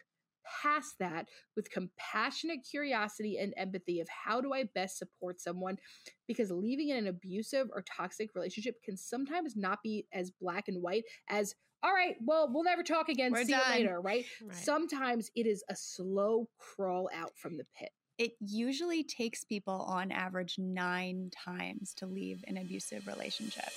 past 0.62 0.98
that 0.98 1.28
with 1.56 1.70
compassionate 1.70 2.60
curiosity 2.68 3.38
and 3.38 3.54
empathy 3.56 4.00
of 4.00 4.08
how 4.08 4.40
do 4.40 4.52
I 4.52 4.64
best 4.74 4.98
support 4.98 5.40
someone 5.40 5.78
because 6.26 6.50
leaving 6.50 6.90
in 6.90 6.96
an 6.98 7.06
abusive 7.06 7.68
or 7.72 7.82
toxic 7.82 8.34
relationship 8.34 8.82
can 8.82 8.96
sometimes 8.96 9.56
not 9.56 9.82
be 9.82 10.06
as 10.12 10.30
black 10.30 10.68
and 10.68 10.82
white 10.82 11.04
as 11.28 11.54
all 11.82 11.92
right, 11.92 12.16
well, 12.24 12.48
we'll 12.50 12.64
never 12.64 12.82
talk 12.82 13.10
again. 13.10 13.30
We're 13.30 13.44
See 13.44 13.52
done." 13.52 13.60
you 13.66 13.74
later, 13.74 14.00
right? 14.00 14.24
Right. 14.42 14.56
Sometimes 14.56 15.30
it 15.36 15.46
is 15.46 15.62
a 15.68 15.76
slow 15.76 16.48
crawl 16.58 17.10
out 17.14 17.32
from 17.36 17.58
the 17.58 17.66
pit. 17.78 17.90
it 18.16 18.32
usually 18.40 19.04
takes 19.04 19.44
people 19.44 19.74
on 19.82 20.10
average 20.10 20.54
nine 20.58 21.30
times 21.44 21.92
to 21.94 22.06
leave 22.06 22.42
an 22.46 22.56
abusive 22.56 23.06
relationship 23.06 23.68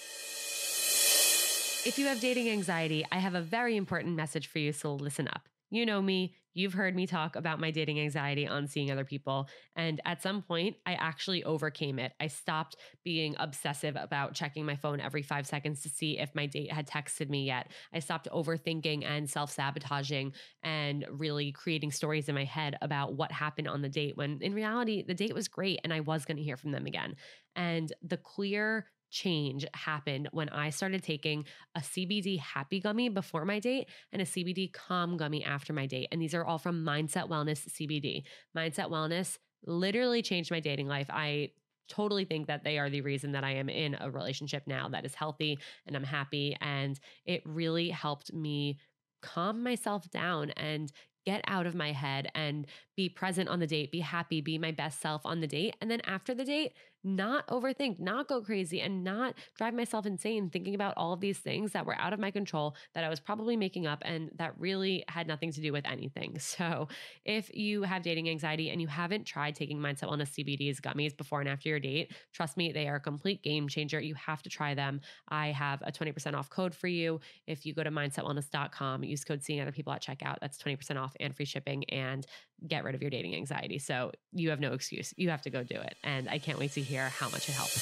If 1.86 1.96
you 1.98 2.06
have 2.06 2.20
dating 2.22 2.50
anxiety, 2.50 3.06
I 3.12 3.18
have 3.18 3.36
a 3.36 3.42
very 3.42 3.76
important 3.76 4.16
message 4.16 4.48
for 4.48 4.60
you, 4.60 4.72
so 4.74 4.94
listen 4.96 5.28
up. 5.28 5.48
You 5.70 5.86
know 5.86 6.02
me, 6.02 6.34
you've 6.54 6.74
heard 6.74 6.96
me 6.96 7.06
talk 7.06 7.36
about 7.36 7.60
my 7.60 7.72
dating 7.72 8.00
anxiety 8.00 8.48
on 8.48 8.68
seeing 8.68 8.90
other 8.90 9.04
people. 9.04 9.50
And 9.76 10.00
at 10.06 10.22
some 10.22 10.42
point, 10.42 10.78
I 10.86 10.94
actually 10.94 11.44
overcame 11.44 12.00
it. 12.00 12.14
I 12.20 12.28
stopped 12.28 12.78
being 13.04 13.36
obsessive 13.38 13.98
about 14.00 14.34
checking 14.34 14.66
my 14.66 14.76
phone 14.78 15.02
every 15.02 15.22
five 15.22 15.46
seconds 15.46 15.82
to 15.82 15.90
see 15.90 16.18
if 16.20 16.34
my 16.34 16.46
date 16.46 16.72
had 16.72 16.88
texted 16.88 17.30
me 17.30 17.46
yet. 17.46 17.72
I 17.94 18.00
stopped 18.00 18.30
overthinking 18.34 19.06
and 19.06 19.30
self 19.30 19.52
sabotaging 19.52 20.34
and 20.64 21.06
really 21.12 21.52
creating 21.52 21.92
stories 21.92 22.30
in 22.30 22.36
my 22.36 22.46
head 22.46 22.78
about 22.82 23.16
what 23.16 23.32
happened 23.32 23.68
on 23.68 23.82
the 23.82 23.90
date 23.90 24.16
when 24.16 24.40
in 24.42 24.54
reality, 24.54 25.04
the 25.06 25.14
date 25.14 25.36
was 25.36 25.50
great 25.50 25.82
and 25.84 25.94
I 25.94 26.00
was 26.00 26.24
going 26.26 26.38
to 26.38 26.44
hear 26.44 26.58
from 26.58 26.72
them 26.72 26.86
again. 26.86 27.16
And 27.56 27.92
the 28.02 28.18
clear 28.18 28.88
change 29.10 29.66
happened 29.74 30.30
when 30.32 30.50
I 30.50 30.70
started 30.70 31.04
taking 31.04 31.46
a 31.76 31.80
CBD 31.80 32.40
happy 32.40 32.80
gummy 32.80 33.10
before 33.10 33.46
my 33.46 33.60
date 33.60 33.88
and 34.12 34.22
a 34.22 34.26
CBD 34.26 34.72
calm 34.72 35.18
gummy 35.18 35.44
after 35.44 35.74
my 35.74 35.86
date. 35.86 36.08
And 36.12 36.22
these 36.22 36.34
are 36.34 36.46
all 36.46 36.58
from 36.58 36.84
Mindset 36.84 37.30
Wellness 37.30 37.68
CBD. 37.70 38.24
Mindset 38.56 38.90
Wellness 38.90 39.38
literally 39.66 40.22
changed 40.22 40.52
my 40.52 40.60
dating 40.60 40.88
life. 40.88 41.10
I 41.10 41.52
totally 41.88 42.26
think 42.26 42.48
that 42.48 42.64
they 42.64 42.78
are 42.78 42.90
the 42.90 43.02
reason 43.02 43.32
that 43.32 43.44
I 43.44 43.52
am 43.56 43.70
in 43.70 43.96
a 44.00 44.12
relationship 44.12 44.64
now 44.68 44.90
that 44.90 45.06
is 45.06 45.16
healthy 45.16 45.58
and 45.86 45.96
I'm 45.96 46.04
happy. 46.04 46.58
And 46.60 47.00
it 47.26 47.42
really 47.46 47.90
helped 47.90 48.34
me 48.34 48.80
calm 49.22 49.64
myself 49.64 50.10
down 50.12 50.52
and 50.52 50.92
get 51.26 51.42
out 51.48 51.66
of 51.66 51.76
my 51.76 51.92
head 51.92 52.32
and 52.36 52.66
be 52.96 53.10
present 53.10 53.50
on 53.50 53.60
the 53.60 53.68
date, 53.68 53.92
be 53.92 54.00
happy, 54.00 54.40
be 54.40 54.58
my 54.58 54.72
best 54.72 55.02
self 55.02 55.22
on 55.26 55.42
the 55.42 55.48
date. 55.48 55.76
And 55.82 55.92
then 55.92 56.00
after 56.06 56.34
the 56.34 56.46
date, 56.46 56.72
not 57.16 57.48
overthink, 57.48 58.00
not 58.00 58.28
go 58.28 58.42
crazy, 58.42 58.82
and 58.82 59.04
not 59.04 59.36
drive 59.56 59.74
myself 59.74 60.06
insane 60.06 60.50
thinking 60.50 60.76
about 60.76 60.94
all 60.98 61.14
of 61.14 61.20
these 61.20 61.38
things 61.40 61.72
that 61.72 61.86
were 61.86 61.96
out 62.00 62.14
of 62.14 62.20
my 62.20 62.32
control 62.32 62.76
that 62.94 63.04
I 63.04 63.10
was 63.10 63.20
probably 63.20 63.56
making 63.56 63.88
up 63.88 64.02
and 64.06 64.30
that 64.36 64.60
really 64.60 65.04
had 65.08 65.28
nothing 65.28 65.52
to 65.54 65.62
do 65.62 65.72
with 65.72 65.86
anything. 65.86 66.38
So, 66.58 66.88
if 67.24 67.54
you 67.54 67.84
have 67.84 68.02
dating 68.02 68.30
anxiety 68.30 68.70
and 68.72 68.82
you 68.82 68.88
haven't 68.88 69.26
tried 69.26 69.54
taking 69.54 69.78
Mindset 69.78 70.10
Wellness 70.10 70.32
CBD's 70.34 70.80
gummies 70.80 71.16
before 71.16 71.40
and 71.40 71.50
after 71.50 71.70
your 71.70 71.80
date, 71.80 72.14
trust 72.34 72.58
me, 72.58 72.72
they 72.72 72.88
are 72.88 72.96
a 72.96 73.00
complete 73.00 73.44
game 73.44 73.68
changer. 73.68 74.00
You 74.00 74.16
have 74.16 74.42
to 74.44 74.50
try 74.50 74.74
them. 74.74 75.02
I 75.28 75.48
have 75.48 75.82
a 75.84 75.92
20% 75.92 76.34
off 76.34 76.50
code 76.50 76.74
for 76.74 76.88
you. 76.88 77.20
If 77.46 77.66
you 77.66 77.74
go 77.74 77.84
to 77.84 77.92
mindsetwellness.com, 77.92 79.04
use 79.04 79.24
code 79.24 79.44
seeing 79.44 79.62
other 79.62 79.72
people 79.72 79.94
at 79.94 80.02
checkout, 80.02 80.38
that's 80.42 80.58
20% 80.58 80.98
off 80.98 81.16
and 81.20 81.36
free 81.36 81.46
shipping 81.46 81.84
and 81.90 82.26
get 82.66 82.84
rid 82.84 82.96
of 82.96 83.02
your 83.02 83.12
dating 83.12 83.36
anxiety. 83.36 83.80
So 83.80 84.12
you 84.32 84.50
have 84.50 84.60
no 84.60 84.74
excuse. 84.74 85.14
You 85.18 85.30
have 85.30 85.42
to 85.44 85.50
go 85.50 85.64
do 85.64 85.76
it. 85.76 85.96
And 86.04 86.30
I 86.30 86.40
can't 86.40 86.58
wait 86.60 86.72
to 86.74 86.82
hear 86.82 87.10
how 87.10 87.30
much 87.30 87.50
it 87.50 87.54
helped. 87.54 87.78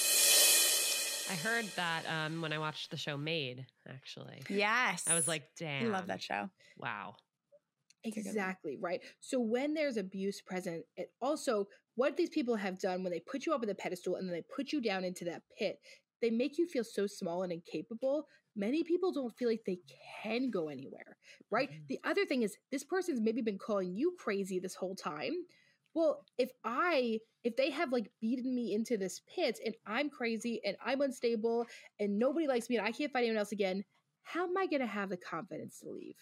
I 1.29 1.35
heard 1.35 1.65
that 1.75 2.03
um, 2.07 2.41
when 2.41 2.53
I 2.53 2.59
watched 2.59 2.91
the 2.91 2.97
show 2.97 3.17
Made, 3.17 3.65
actually. 3.89 4.43
yes 4.49 5.05
I 5.07 5.15
was 5.15 5.27
like, 5.27 5.41
i 5.41 5.63
damn. 5.63 5.91
love 5.91 6.07
that 6.07 6.21
show 6.21 6.49
Wow. 6.77 7.15
a 8.05 8.09
good 8.11 8.17
one. 8.17 8.27
Exactly, 8.27 8.77
right? 8.79 9.01
So 9.21 9.39
when 9.39 9.73
there's 9.73 9.97
abuse 9.97 10.41
present, 10.41 10.83
it 10.97 11.09
also 11.21 11.67
what 11.95 12.17
these 12.17 12.29
people 12.29 12.55
have 12.55 12.79
done 12.79 13.01
when 13.03 13.11
they 13.11 13.21
put 13.21 13.45
you 13.45 13.53
up 13.53 13.61
on 13.61 13.67
the 13.67 13.75
pedestal 13.75 14.15
and 14.17 14.27
then 14.27 14.35
they 14.35 14.43
put 14.55 14.71
you 14.71 14.81
down 14.81 15.03
into 15.03 15.25
that 15.25 15.41
pit, 15.57 15.79
they 16.21 16.29
make 16.29 16.57
you 16.57 16.67
feel 16.67 16.83
so 16.83 17.07
small 17.07 17.43
and 17.43 17.51
incapable. 17.51 18.27
Many 18.55 18.83
people 18.83 19.11
don't 19.11 19.35
feel 19.35 19.49
like 19.49 19.63
they 19.65 19.79
can 20.23 20.49
go 20.49 20.69
anywhere, 20.69 21.17
right? 21.51 21.69
Mm-hmm. 21.69 21.83
The 21.89 21.99
other 22.03 22.25
thing 22.25 22.43
is, 22.43 22.55
this 22.71 22.83
person's 22.83 23.21
maybe 23.21 23.41
been 23.41 23.57
calling 23.57 23.93
you 23.93 24.15
crazy 24.17 24.59
this 24.59 24.75
whole 24.75 24.95
time. 24.95 25.33
Well, 25.93 26.23
if 26.37 26.51
I, 26.63 27.19
if 27.43 27.55
they 27.55 27.69
have 27.71 27.91
like 27.91 28.11
beaten 28.19 28.53
me 28.53 28.73
into 28.73 28.97
this 28.97 29.21
pit 29.33 29.59
and 29.65 29.75
I'm 29.85 30.09
crazy 30.09 30.61
and 30.65 30.75
I'm 30.85 31.01
unstable 31.01 31.65
and 31.99 32.19
nobody 32.19 32.47
likes 32.47 32.69
me 32.69 32.77
and 32.77 32.85
I 32.85 32.91
can't 32.91 33.11
find 33.11 33.23
anyone 33.23 33.39
else 33.39 33.53
again, 33.53 33.83
how 34.23 34.43
am 34.43 34.57
I 34.57 34.67
going 34.67 34.81
to 34.81 34.87
have 34.87 35.09
the 35.09 35.17
confidence 35.17 35.79
to 35.79 35.91
leave? 35.91 36.17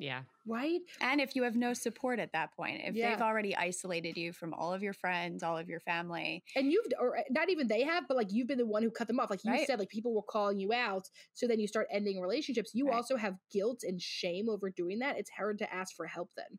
Yeah. 0.00 0.22
Right. 0.46 0.80
And 1.02 1.20
if 1.20 1.36
you 1.36 1.42
have 1.42 1.56
no 1.56 1.74
support 1.74 2.18
at 2.18 2.32
that 2.32 2.56
point, 2.56 2.80
if 2.84 2.96
yeah. 2.96 3.10
they've 3.10 3.20
already 3.20 3.54
isolated 3.54 4.16
you 4.16 4.32
from 4.32 4.54
all 4.54 4.72
of 4.72 4.82
your 4.82 4.94
friends, 4.94 5.42
all 5.42 5.58
of 5.58 5.68
your 5.68 5.80
family. 5.80 6.42
And 6.56 6.72
you've, 6.72 6.86
or 6.98 7.18
eh, 7.18 7.22
not 7.28 7.50
even 7.50 7.68
they 7.68 7.84
have, 7.84 8.08
but 8.08 8.16
like 8.16 8.32
you've 8.32 8.48
been 8.48 8.58
the 8.58 8.66
one 8.66 8.82
who 8.82 8.90
cut 8.90 9.08
them 9.08 9.20
off. 9.20 9.28
Like 9.28 9.44
you 9.44 9.52
right. 9.52 9.66
said, 9.66 9.78
like 9.78 9.90
people 9.90 10.14
were 10.14 10.22
calling 10.22 10.58
you 10.58 10.72
out. 10.72 11.10
So 11.34 11.46
then 11.46 11.60
you 11.60 11.68
start 11.68 11.86
ending 11.92 12.18
relationships. 12.18 12.70
You 12.72 12.88
right. 12.88 12.96
also 12.96 13.16
have 13.16 13.34
guilt 13.52 13.80
and 13.82 14.00
shame 14.00 14.48
over 14.48 14.70
doing 14.70 15.00
that. 15.00 15.18
It's 15.18 15.30
hard 15.30 15.58
to 15.58 15.72
ask 15.72 15.94
for 15.94 16.06
help 16.06 16.30
then. 16.34 16.58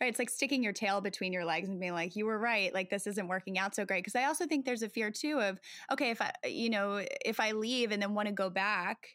Right. 0.00 0.08
It's 0.08 0.18
like 0.18 0.30
sticking 0.30 0.62
your 0.62 0.72
tail 0.72 1.02
between 1.02 1.34
your 1.34 1.44
legs 1.44 1.68
and 1.68 1.78
being 1.78 1.92
like, 1.92 2.16
you 2.16 2.24
were 2.24 2.38
right. 2.38 2.72
Like, 2.72 2.88
this 2.88 3.06
isn't 3.06 3.28
working 3.28 3.58
out 3.58 3.74
so 3.74 3.84
great. 3.84 4.04
Cause 4.04 4.14
I 4.14 4.24
also 4.24 4.46
think 4.46 4.64
there's 4.64 4.82
a 4.82 4.88
fear 4.88 5.10
too 5.10 5.40
of, 5.40 5.58
okay, 5.92 6.10
if 6.10 6.22
I, 6.22 6.32
you 6.46 6.70
know, 6.70 7.04
if 7.24 7.38
I 7.38 7.52
leave 7.52 7.92
and 7.92 8.02
then 8.02 8.14
want 8.14 8.28
to 8.28 8.34
go 8.34 8.48
back, 8.48 9.08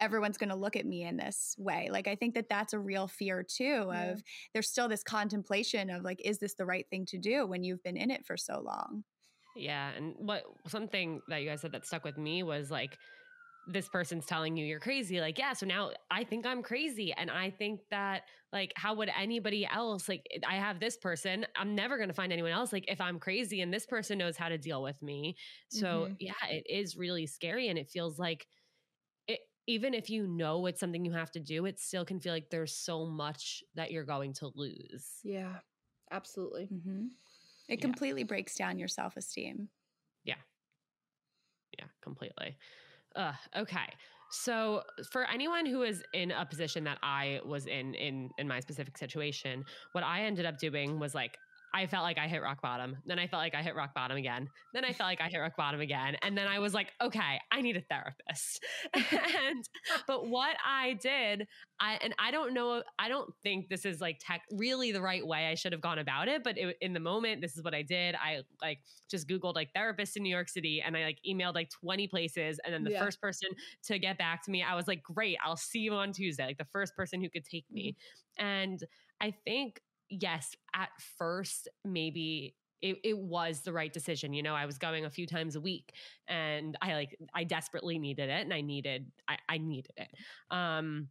everyone's 0.00 0.38
going 0.38 0.50
to 0.50 0.56
look 0.56 0.76
at 0.76 0.86
me 0.86 1.04
in 1.04 1.16
this 1.16 1.54
way. 1.58 1.88
Like 1.90 2.08
I 2.08 2.14
think 2.14 2.34
that 2.34 2.48
that's 2.48 2.72
a 2.72 2.78
real 2.78 3.08
fear 3.08 3.42
too 3.42 3.88
yeah. 3.90 4.10
of 4.12 4.22
there's 4.52 4.68
still 4.68 4.88
this 4.88 5.02
contemplation 5.02 5.90
of 5.90 6.02
like 6.02 6.20
is 6.24 6.38
this 6.38 6.54
the 6.54 6.66
right 6.66 6.86
thing 6.90 7.06
to 7.06 7.18
do 7.18 7.46
when 7.46 7.64
you've 7.64 7.82
been 7.82 7.96
in 7.96 8.10
it 8.10 8.26
for 8.26 8.36
so 8.36 8.60
long? 8.60 9.04
Yeah, 9.56 9.90
and 9.96 10.14
what 10.18 10.44
something 10.68 11.20
that 11.28 11.42
you 11.42 11.48
guys 11.48 11.62
said 11.62 11.72
that 11.72 11.86
stuck 11.86 12.04
with 12.04 12.16
me 12.16 12.42
was 12.42 12.70
like 12.70 12.96
this 13.68 13.88
person's 13.88 14.24
telling 14.24 14.56
you 14.56 14.64
you're 14.64 14.80
crazy 14.80 15.20
like 15.20 15.38
yeah 15.38 15.52
so 15.52 15.66
now 15.66 15.90
i 16.10 16.24
think 16.24 16.46
i'm 16.46 16.62
crazy 16.62 17.12
and 17.12 17.30
i 17.30 17.50
think 17.50 17.80
that 17.90 18.22
like 18.50 18.72
how 18.76 18.94
would 18.94 19.10
anybody 19.18 19.66
else 19.66 20.08
like 20.08 20.26
i 20.48 20.54
have 20.54 20.80
this 20.80 20.96
person 20.96 21.46
i'm 21.54 21.74
never 21.74 21.98
going 21.98 22.08
to 22.08 22.14
find 22.14 22.32
anyone 22.32 22.50
else 22.50 22.72
like 22.72 22.86
if 22.88 23.00
i'm 23.00 23.18
crazy 23.18 23.60
and 23.60 23.72
this 23.72 23.84
person 23.84 24.16
knows 24.16 24.38
how 24.38 24.48
to 24.48 24.56
deal 24.56 24.82
with 24.82 25.00
me 25.02 25.36
so 25.68 26.06
mm-hmm. 26.06 26.14
yeah 26.18 26.32
it 26.48 26.64
is 26.68 26.96
really 26.96 27.26
scary 27.26 27.68
and 27.68 27.78
it 27.78 27.90
feels 27.90 28.18
like 28.18 28.46
even 29.68 29.92
if 29.92 30.08
you 30.08 30.26
know 30.26 30.64
it's 30.64 30.80
something 30.80 31.04
you 31.04 31.12
have 31.12 31.30
to 31.30 31.40
do, 31.40 31.66
it 31.66 31.78
still 31.78 32.04
can 32.04 32.18
feel 32.18 32.32
like 32.32 32.48
there's 32.48 32.74
so 32.74 33.04
much 33.04 33.62
that 33.74 33.92
you're 33.92 34.02
going 34.02 34.32
to 34.32 34.50
lose. 34.54 35.06
Yeah, 35.22 35.56
absolutely. 36.10 36.70
Mm-hmm. 36.72 37.08
It 37.68 37.78
yeah. 37.78 37.82
completely 37.82 38.24
breaks 38.24 38.56
down 38.56 38.78
your 38.78 38.88
self 38.88 39.18
esteem. 39.18 39.68
Yeah. 40.24 40.40
Yeah, 41.78 41.84
completely. 42.02 42.56
Uh, 43.14 43.34
okay. 43.54 43.92
So 44.30 44.82
for 45.12 45.26
anyone 45.26 45.66
who 45.66 45.82
is 45.82 46.02
in 46.14 46.30
a 46.30 46.46
position 46.46 46.84
that 46.84 46.98
I 47.02 47.40
was 47.44 47.66
in 47.66 47.92
in 47.94 48.30
in 48.38 48.48
my 48.48 48.60
specific 48.60 48.96
situation, 48.96 49.66
what 49.92 50.02
I 50.02 50.22
ended 50.22 50.46
up 50.46 50.58
doing 50.58 50.98
was 50.98 51.14
like 51.14 51.36
I 51.74 51.86
felt 51.86 52.02
like 52.02 52.18
I 52.18 52.28
hit 52.28 52.42
rock 52.42 52.62
bottom. 52.62 52.96
Then 53.04 53.18
I 53.18 53.26
felt 53.26 53.42
like 53.42 53.54
I 53.54 53.62
hit 53.62 53.76
rock 53.76 53.94
bottom 53.94 54.16
again. 54.16 54.48
Then 54.72 54.84
I 54.84 54.92
felt 54.92 55.08
like 55.08 55.20
I 55.20 55.28
hit 55.28 55.38
rock 55.38 55.56
bottom 55.56 55.80
again. 55.80 56.16
And 56.22 56.36
then 56.36 56.46
I 56.46 56.58
was 56.58 56.72
like, 56.72 56.92
okay, 57.00 57.38
I 57.52 57.60
need 57.60 57.76
a 57.76 57.82
therapist. 57.82 58.64
and 58.94 59.64
but 60.06 60.28
what 60.28 60.56
I 60.66 60.94
did, 60.94 61.46
I 61.80 61.98
and 62.02 62.14
I 62.18 62.30
don't 62.30 62.54
know, 62.54 62.82
I 62.98 63.08
don't 63.08 63.30
think 63.42 63.68
this 63.68 63.84
is 63.84 64.00
like 64.00 64.18
tech 64.20 64.42
really 64.50 64.92
the 64.92 65.02
right 65.02 65.26
way 65.26 65.46
I 65.46 65.54
should 65.54 65.72
have 65.72 65.80
gone 65.80 65.98
about 65.98 66.28
it. 66.28 66.42
But 66.42 66.56
it, 66.56 66.76
in 66.80 66.94
the 66.94 67.00
moment, 67.00 67.42
this 67.42 67.56
is 67.56 67.62
what 67.62 67.74
I 67.74 67.82
did. 67.82 68.14
I 68.14 68.42
like 68.62 68.78
just 69.10 69.28
Googled 69.28 69.54
like 69.54 69.70
therapists 69.76 70.16
in 70.16 70.22
New 70.22 70.34
York 70.34 70.48
City 70.48 70.82
and 70.84 70.96
I 70.96 71.04
like 71.04 71.18
emailed 71.28 71.54
like 71.54 71.70
20 71.70 72.08
places. 72.08 72.58
And 72.64 72.72
then 72.72 72.84
the 72.84 72.92
yeah. 72.92 73.04
first 73.04 73.20
person 73.20 73.50
to 73.84 73.98
get 73.98 74.16
back 74.18 74.42
to 74.44 74.50
me, 74.50 74.62
I 74.62 74.74
was 74.74 74.88
like, 74.88 75.02
great, 75.02 75.36
I'll 75.44 75.56
see 75.56 75.80
you 75.80 75.94
on 75.94 76.12
Tuesday. 76.12 76.46
Like 76.46 76.58
the 76.58 76.66
first 76.72 76.96
person 76.96 77.20
who 77.20 77.28
could 77.28 77.44
take 77.44 77.66
me. 77.70 77.94
Mm-hmm. 78.38 78.46
And 78.46 78.84
I 79.20 79.34
think 79.44 79.80
yes, 80.10 80.54
at 80.74 80.90
first, 81.18 81.68
maybe 81.84 82.54
it, 82.80 82.98
it 83.04 83.18
was 83.18 83.60
the 83.62 83.72
right 83.72 83.92
decision. 83.92 84.32
You 84.32 84.42
know, 84.42 84.54
I 84.54 84.66
was 84.66 84.78
going 84.78 85.04
a 85.04 85.10
few 85.10 85.26
times 85.26 85.56
a 85.56 85.60
week 85.60 85.92
and 86.28 86.76
I 86.80 86.94
like, 86.94 87.16
I 87.34 87.44
desperately 87.44 87.98
needed 87.98 88.30
it 88.30 88.42
and 88.42 88.54
I 88.54 88.60
needed, 88.60 89.10
I, 89.28 89.38
I 89.48 89.58
needed 89.58 89.92
it. 89.96 90.08
Um, 90.50 91.08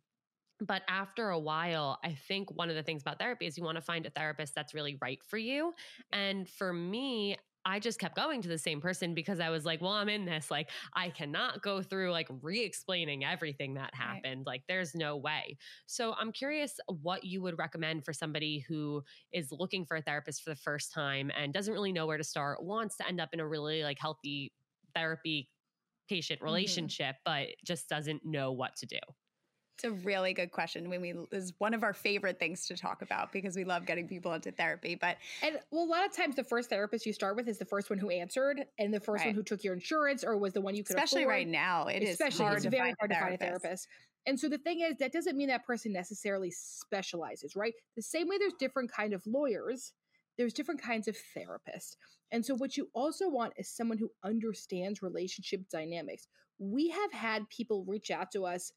but 0.60 0.82
after 0.88 1.30
a 1.30 1.40
while, 1.40 2.00
I 2.04 2.14
think 2.28 2.50
one 2.52 2.70
of 2.70 2.76
the 2.76 2.84
things 2.84 3.02
about 3.04 3.20
therapy 3.20 3.46
is 3.46 3.58
you 3.58 3.64
want 3.64 3.76
to 3.76 3.82
find 3.82 4.06
a 4.06 4.10
therapist 4.10 4.56
that's 4.56 4.74
really 4.74 4.98
right 5.02 5.20
for 5.24 5.38
you. 5.38 5.74
And 6.12 6.50
for 6.50 6.74
me, 6.74 7.38
I 7.68 7.80
just 7.80 8.00
kept 8.00 8.16
going 8.16 8.42
to 8.42 8.48
the 8.48 8.58
same 8.58 8.80
person 8.80 9.14
because 9.14 9.42
I 9.42 9.50
was 9.50 9.66
like, 9.66 9.82
well, 9.82 9.92
I'm 9.92 10.08
in 10.08 10.24
this. 10.24 10.50
Like, 10.50 10.70
I 10.94 11.10
cannot 11.10 11.62
go 11.62 11.82
through 11.82 12.12
like 12.14 12.30
re 12.42 12.64
explaining 12.64 13.26
everything 13.26 13.74
that 13.74 13.94
happened. 13.94 14.46
Right. 14.48 14.54
Like, 14.54 14.64
there's 14.70 14.96
no 14.96 15.18
way. 15.18 15.58
So, 15.86 16.16
I'm 16.18 16.32
curious 16.32 16.80
what 16.88 17.26
you 17.26 17.42
would 17.42 17.58
recommend 17.58 18.06
for 18.06 18.14
somebody 18.14 18.64
who 18.70 19.04
is 19.34 19.52
looking 19.52 19.86
for 19.86 19.98
a 19.98 20.02
therapist 20.02 20.44
for 20.44 20.52
the 20.52 20.56
first 20.56 20.94
time 20.94 21.30
and 21.38 21.54
doesn't 21.54 21.74
really 21.74 21.92
know 21.92 22.08
where 22.08 22.18
to 22.18 22.24
start, 22.24 22.64
wants 22.64 22.96
to 22.98 23.08
end 23.08 23.20
up 23.20 23.30
in 23.34 23.42
a 23.42 23.48
really 23.48 23.84
like 23.84 23.98
healthy 24.00 24.54
therapy 24.96 25.50
patient 26.08 26.40
mm-hmm. 26.40 26.46
relationship, 26.46 27.16
mm-hmm. 27.28 27.48
but 27.48 27.48
just 27.66 27.90
doesn't 27.90 28.22
know 28.24 28.54
what 28.54 28.78
to 28.78 28.86
do. 28.86 29.00
It's 29.78 29.84
a 29.84 29.92
really 29.92 30.34
good 30.34 30.52
question. 30.52 30.90
When 30.90 31.02
we 31.02 31.14
is 31.32 31.54
one 31.60 31.76
of 31.76 31.84
our 31.84 31.94
favorite 31.94 32.40
things 32.40 32.66
to 32.66 32.76
talk 32.76 33.04
about 33.04 33.32
because 33.32 33.56
we 33.56 33.64
love 33.64 33.86
getting 33.86 34.08
people 34.08 34.34
into 34.34 34.52
therapy. 34.52 34.96
But 34.96 35.18
and 35.44 35.60
well, 35.70 35.84
a 35.84 35.86
lot 35.86 36.04
of 36.04 36.12
times 36.16 36.36
the 36.36 36.44
first 36.44 36.72
therapist 36.72 37.06
you 37.06 37.14
start 37.14 37.36
with 37.36 37.48
is 37.48 37.60
the 37.60 37.66
first 37.66 37.92
one 37.92 38.00
who 38.00 38.10
answered 38.10 38.66
and 38.80 38.92
the 38.92 39.00
first 39.00 39.22
right. 39.22 39.28
one 39.28 39.36
who 39.36 39.44
took 39.44 39.64
your 39.64 39.76
insurance 39.76 40.24
or 40.24 40.36
was 40.36 40.54
the 40.54 40.62
one 40.62 40.76
you 40.76 40.84
could 40.84 40.96
especially 40.96 41.24
afford. 41.24 41.36
right 41.36 41.48
now. 41.48 41.86
It 41.86 42.02
especially 42.02 42.48
is 42.48 42.66
it's 42.66 42.76
very 42.76 42.96
hard 43.00 43.12
to 43.12 43.20
find 43.20 43.36
a 43.36 43.38
therapist. 43.38 43.88
And 44.26 44.40
so 44.40 44.50
the 44.50 44.58
thing 44.58 44.82
is, 44.82 44.98
that 44.98 45.14
doesn't 45.14 45.38
mean 45.38 45.50
that 45.50 45.64
person 45.64 45.94
necessarily 45.94 46.50
specializes, 46.50 47.56
right? 47.56 47.74
The 47.96 48.02
same 48.02 48.28
way 48.28 48.40
there's 48.40 48.54
different 48.60 48.92
kind 48.92 49.14
of 49.14 49.22
lawyers, 49.28 49.94
there's 50.40 50.54
different 50.54 50.82
kinds 50.82 51.08
of 51.08 51.16
therapists. 51.38 51.98
And 52.32 52.44
so 52.44 52.56
what 52.56 52.78
you 52.78 52.90
also 52.94 53.30
want 53.30 53.54
is 53.58 53.70
someone 53.70 54.00
who 54.00 54.10
understands 54.24 55.04
relationship 55.04 55.62
dynamics. 55.72 56.28
We 56.58 56.90
have 56.90 57.12
had 57.14 57.48
people 57.50 57.86
reach 57.88 58.10
out 58.10 58.32
to 58.32 58.46
us 58.46 58.72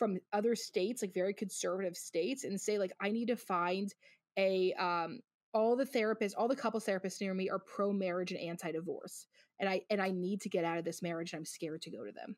from 0.00 0.16
other 0.32 0.56
states, 0.56 1.02
like 1.02 1.12
very 1.12 1.34
conservative 1.34 1.94
states, 1.94 2.44
and 2.44 2.58
say 2.58 2.78
like 2.78 2.92
I 3.02 3.10
need 3.10 3.28
to 3.28 3.36
find 3.36 3.94
a 4.38 4.72
um 4.72 5.20
all 5.52 5.76
the 5.76 5.84
therapists, 5.84 6.32
all 6.38 6.48
the 6.48 6.56
couple 6.56 6.80
therapists 6.80 7.20
near 7.20 7.34
me 7.34 7.50
are 7.50 7.58
pro 7.58 7.92
marriage 7.92 8.32
and 8.32 8.40
anti 8.40 8.72
divorce, 8.72 9.26
and 9.60 9.68
I 9.68 9.82
and 9.90 10.00
I 10.00 10.10
need 10.10 10.40
to 10.40 10.48
get 10.48 10.64
out 10.64 10.78
of 10.78 10.86
this 10.86 11.02
marriage, 11.02 11.34
and 11.34 11.40
I'm 11.40 11.44
scared 11.44 11.82
to 11.82 11.90
go 11.90 12.02
to 12.02 12.12
them, 12.12 12.34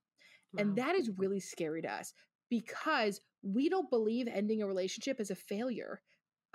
wow. 0.52 0.60
and 0.60 0.76
that 0.76 0.96
is 0.96 1.08
really 1.16 1.38
scary 1.38 1.82
to 1.82 1.92
us 1.92 2.12
because 2.50 3.20
we 3.44 3.68
don't 3.68 3.88
believe 3.90 4.26
ending 4.26 4.60
a 4.60 4.66
relationship 4.66 5.20
is 5.20 5.30
a 5.30 5.36
failure 5.36 6.00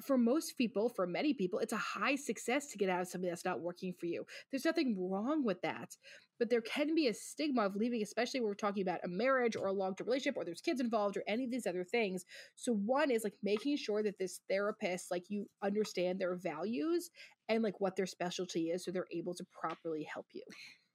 for 0.04 0.18
most 0.18 0.58
people, 0.58 0.90
for 0.90 1.08
many 1.08 1.34
people, 1.34 1.60
it's 1.60 1.74
a 1.74 1.78
high 1.78 2.16
success 2.16 2.68
to 2.68 2.78
get 2.78 2.90
out 2.90 3.02
of 3.02 3.08
something 3.08 3.30
that's 3.30 3.46
not 3.46 3.62
working 3.62 3.94
for 4.00 4.06
you. 4.06 4.26
There's 4.52 4.66
nothing 4.66 4.96
wrong 5.10 5.44
with 5.44 5.62
that. 5.62 5.96
But 6.40 6.52
there 6.52 6.62
can 6.62 6.94
be 6.94 7.08
a 7.08 7.16
stigma 7.16 7.64
of 7.64 7.76
leaving, 7.76 8.04
especially 8.04 8.42
when 8.42 8.50
we're 8.50 8.56
talking 8.56 8.84
about 8.84 9.00
a 9.04 9.08
marriage 9.08 9.56
or 9.56 9.68
a 9.68 9.74
long 9.74 9.96
term 9.96 10.06
relationship 10.06 10.38
or 10.38 10.46
there's 10.46 10.62
kids 10.62 10.80
involved 10.80 11.18
or 11.18 11.24
any 11.28 11.46
of 11.46 11.52
these 11.52 11.66
other 11.66 11.84
things. 11.84 12.26
So, 12.56 12.74
one 12.74 13.10
is 13.10 13.24
like 13.24 13.34
making 13.42 13.78
sure 13.78 14.04
that 14.04 14.20
this 14.20 14.42
therapist, 14.48 15.10
like 15.10 15.24
you 15.30 15.48
understand 15.64 16.20
their 16.20 16.36
values 16.36 17.10
and 17.50 17.64
like 17.64 17.82
what 17.82 17.96
their 17.96 18.06
specialty 18.06 18.66
is 18.66 18.86
so 18.86 18.92
they're 18.92 19.08
able 19.12 19.34
to 19.34 19.46
properly 19.60 20.04
help 20.04 20.28
you. 20.34 20.44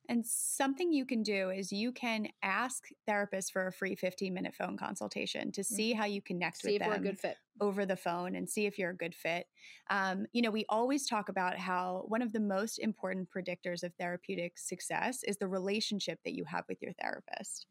And 0.09 0.27
something 0.27 0.93
you 0.93 1.07
can 1.07 1.23
do 1.23 1.51
is 1.51 1.73
you 1.73 1.93
can 1.93 2.29
ask 2.43 2.85
therapists 3.09 3.51
for 3.53 3.69
a 3.69 3.73
free 3.73 3.95
15 3.95 4.35
minute 4.35 4.55
phone 4.55 4.77
consultation 4.77 5.53
to 5.53 5.65
see 5.65 5.93
mm-hmm. 5.93 6.01
how 6.01 6.07
you 6.07 6.21
connect 6.21 6.59
see 6.59 6.73
with 6.73 6.83
them. 6.83 6.93
a 6.93 6.99
good 6.99 7.19
fit 7.19 7.37
over 7.61 7.87
the 7.87 7.97
phone 7.97 8.35
and 8.35 8.49
see 8.49 8.67
if 8.67 8.79
you're 8.79 8.91
a 8.91 8.97
good 8.97 9.15
fit. 9.15 9.47
Um, 9.91 10.27
you 10.33 10.43
know, 10.43 10.51
we 10.51 10.65
always 10.69 11.07
talk 11.07 11.29
about 11.29 11.59
how 11.59 12.05
one 12.09 12.23
of 12.23 12.33
the 12.33 12.41
most 12.41 12.79
important 12.79 13.29
predictors 13.31 13.83
of 13.83 13.93
therapeutic 13.95 14.59
success 14.59 15.23
is 15.25 15.37
the 15.37 15.49
relationship 15.49 16.19
that 16.25 16.35
you 16.35 16.45
have 16.45 16.65
with 16.69 16.81
your 16.81 16.93
therapist. 17.01 17.67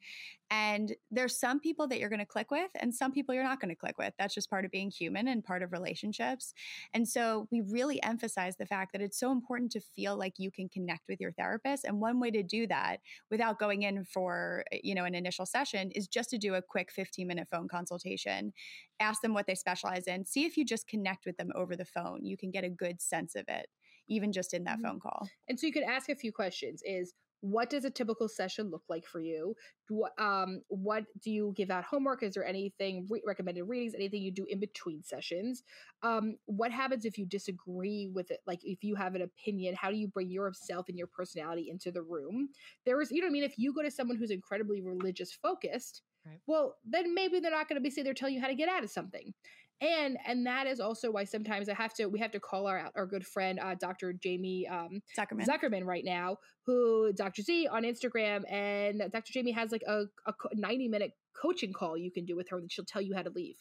And 0.52 0.94
there's 1.10 1.40
some 1.40 1.62
people 1.62 1.88
that 1.88 2.00
you're 2.00 2.10
going 2.10 2.20
to 2.20 2.26
click 2.26 2.52
with, 2.52 2.70
and 2.76 2.94
some 2.94 3.14
people 3.14 3.34
you're 3.34 3.44
not 3.44 3.62
going 3.62 3.70
to 3.70 3.76
click 3.76 3.98
with. 3.98 4.14
That's 4.20 4.34
just 4.34 4.50
part 4.50 4.66
of 4.66 4.72
being 4.72 4.92
human 4.92 5.30
and 5.30 5.44
part 5.44 5.64
of 5.64 5.72
relationships. 5.72 6.54
And 6.94 7.08
so 7.08 7.48
we 7.52 7.62
really 7.62 8.04
emphasize 8.04 8.58
the 8.58 8.66
fact 8.66 8.92
that 8.92 9.02
it's 9.02 9.18
so 9.18 9.32
important 9.32 9.72
to 9.72 9.80
feel 9.80 10.18
like 10.18 10.34
you 10.38 10.52
can 10.52 10.68
connect 10.68 11.08
with 11.08 11.22
your 11.22 11.32
therapist. 11.32 11.86
And 11.86 12.02
one 12.02 12.20
way 12.20 12.32
to 12.32 12.44
do 12.44 12.68
that 12.68 12.98
without 13.30 13.60
going 13.60 13.84
in 13.84 14.04
for, 14.04 14.66
you 14.84 14.94
know, 14.94 15.06
an 15.06 15.16
initial 15.16 15.46
session 15.46 15.90
is 15.92 16.08
just 16.10 16.30
to 16.32 16.38
do 16.38 16.56
a 16.56 16.62
quick 16.62 16.92
15 16.92 17.26
minute 17.26 17.48
phone 17.50 17.70
consultation, 17.70 18.52
ask 19.00 19.22
them 19.22 19.34
what 19.34 19.48
they 19.48 19.56
specialize 19.72 20.08
in. 20.08 20.26
See 20.26 20.46
if 20.46 20.58
you 20.58 20.66
just 20.66 20.88
connect 20.88 21.26
with 21.26 21.38
them 21.38 21.52
over 21.56 21.76
the 21.76 21.86
phone. 21.86 22.26
You 22.26 22.38
can 22.38 22.52
get 22.52 22.64
a 22.64 22.70
good 22.70 23.02
sense 23.02 23.36
of 23.36 23.46
it, 23.48 23.68
even 24.08 24.32
just 24.32 24.54
in 24.54 24.64
that 24.66 24.78
mm-hmm. 24.78 24.88
phone 24.88 25.00
call. 25.00 25.28
And 25.48 25.60
so 25.60 25.68
you 25.68 25.74
could 25.74 25.84
ask 25.84 26.10
a 26.10 26.16
few 26.16 26.32
questions 26.32 26.82
is 26.86 27.14
what 27.44 27.72
does 27.72 27.86
a 27.86 27.90
typical 27.90 28.28
session 28.28 28.70
look 28.70 28.84
like 28.88 29.04
for 29.04 29.20
you? 29.20 29.56
What 29.90 30.12
um 30.20 30.62
what 30.68 31.06
do 31.24 31.32
you 31.32 31.54
give 31.58 31.72
out 31.72 31.84
homework? 31.84 32.22
Is 32.22 32.36
there 32.36 32.46
anything 32.46 33.08
re- 33.10 33.24
recommended 33.26 33.64
readings? 33.64 33.96
Anything 33.96 34.22
you 34.22 34.32
do 34.32 34.46
in 34.48 34.60
between 34.60 35.02
sessions? 35.02 35.64
Um, 36.04 36.36
what 36.46 36.72
happens 36.72 37.04
if 37.04 37.18
you 37.18 37.26
disagree 37.26 38.12
with 38.14 38.30
it? 38.30 38.40
Like 38.46 38.60
if 38.64 38.84
you 38.84 38.94
have 38.94 39.16
an 39.16 39.24
opinion, 39.24 39.76
how 39.76 39.90
do 39.90 39.98
you 39.98 40.08
bring 40.08 40.30
yourself 40.30 40.88
and 40.88 40.98
your 40.98 41.08
personality 41.08 41.70
into 41.72 41.92
the 41.92 42.04
room? 42.04 42.50
There 42.86 43.02
is, 43.02 43.10
you 43.12 43.22
know 43.22 43.26
what 43.26 43.32
I 43.32 43.34
mean. 43.34 43.44
If 43.44 43.58
you 43.58 43.74
go 43.74 43.82
to 43.82 43.92
someone 43.92 44.18
who's 44.18 44.32
incredibly 44.32 44.82
religious 44.82 45.34
focused, 45.34 46.04
Right. 46.24 46.40
well, 46.46 46.76
then 46.86 47.16
maybe 47.16 47.40
they're 47.40 47.50
not 47.50 47.68
going 47.68 47.78
to 47.78 47.84
be 47.84 47.90
sitting 47.90 48.04
there 48.04 48.14
telling 48.14 48.36
you 48.36 48.42
how 48.42 48.48
to 48.48 48.54
get 48.54 48.70
out 48.70 48.84
of 48.84 48.92
something 48.92 49.34
and 49.82 50.18
and 50.26 50.46
that 50.46 50.68
is 50.68 50.80
also 50.80 51.12
why 51.12 51.24
sometimes 51.24 51.68
i 51.68 51.74
have 51.74 51.94
to 51.94 52.06
we 52.06 52.20
have 52.20 52.32
to 52.32 52.40
call 52.40 52.68
our 52.68 52.90
our 52.96 53.06
good 53.06 53.26
friend 53.26 53.60
uh, 53.60 53.76
dr 53.76 54.14
jamie 54.22 54.68
um, 54.68 55.02
Zuckerman. 55.18 55.46
zuckerman 55.46 55.86
right 55.86 56.06
now 56.06 56.38
who 56.66 57.12
dr 57.14 57.42
z 57.42 57.68
on 57.68 57.84
instagram 57.84 58.44
and 58.52 59.00
dr 59.12 59.32
jamie 59.34 59.52
has 59.52 59.72
like 59.72 59.84
a, 59.88 60.04
a 60.28 60.34
90 60.54 60.88
minute 60.88 61.12
coaching 61.40 61.74
call 61.74 61.98
you 61.98 62.12
can 62.12 62.26
do 62.26 62.36
with 62.36 62.48
her 62.50 62.62
that 62.62 62.72
she'll 62.72 62.86
tell 62.86 63.02
you 63.02 63.16
how 63.16 63.24
to 63.24 63.32
leave 63.32 63.58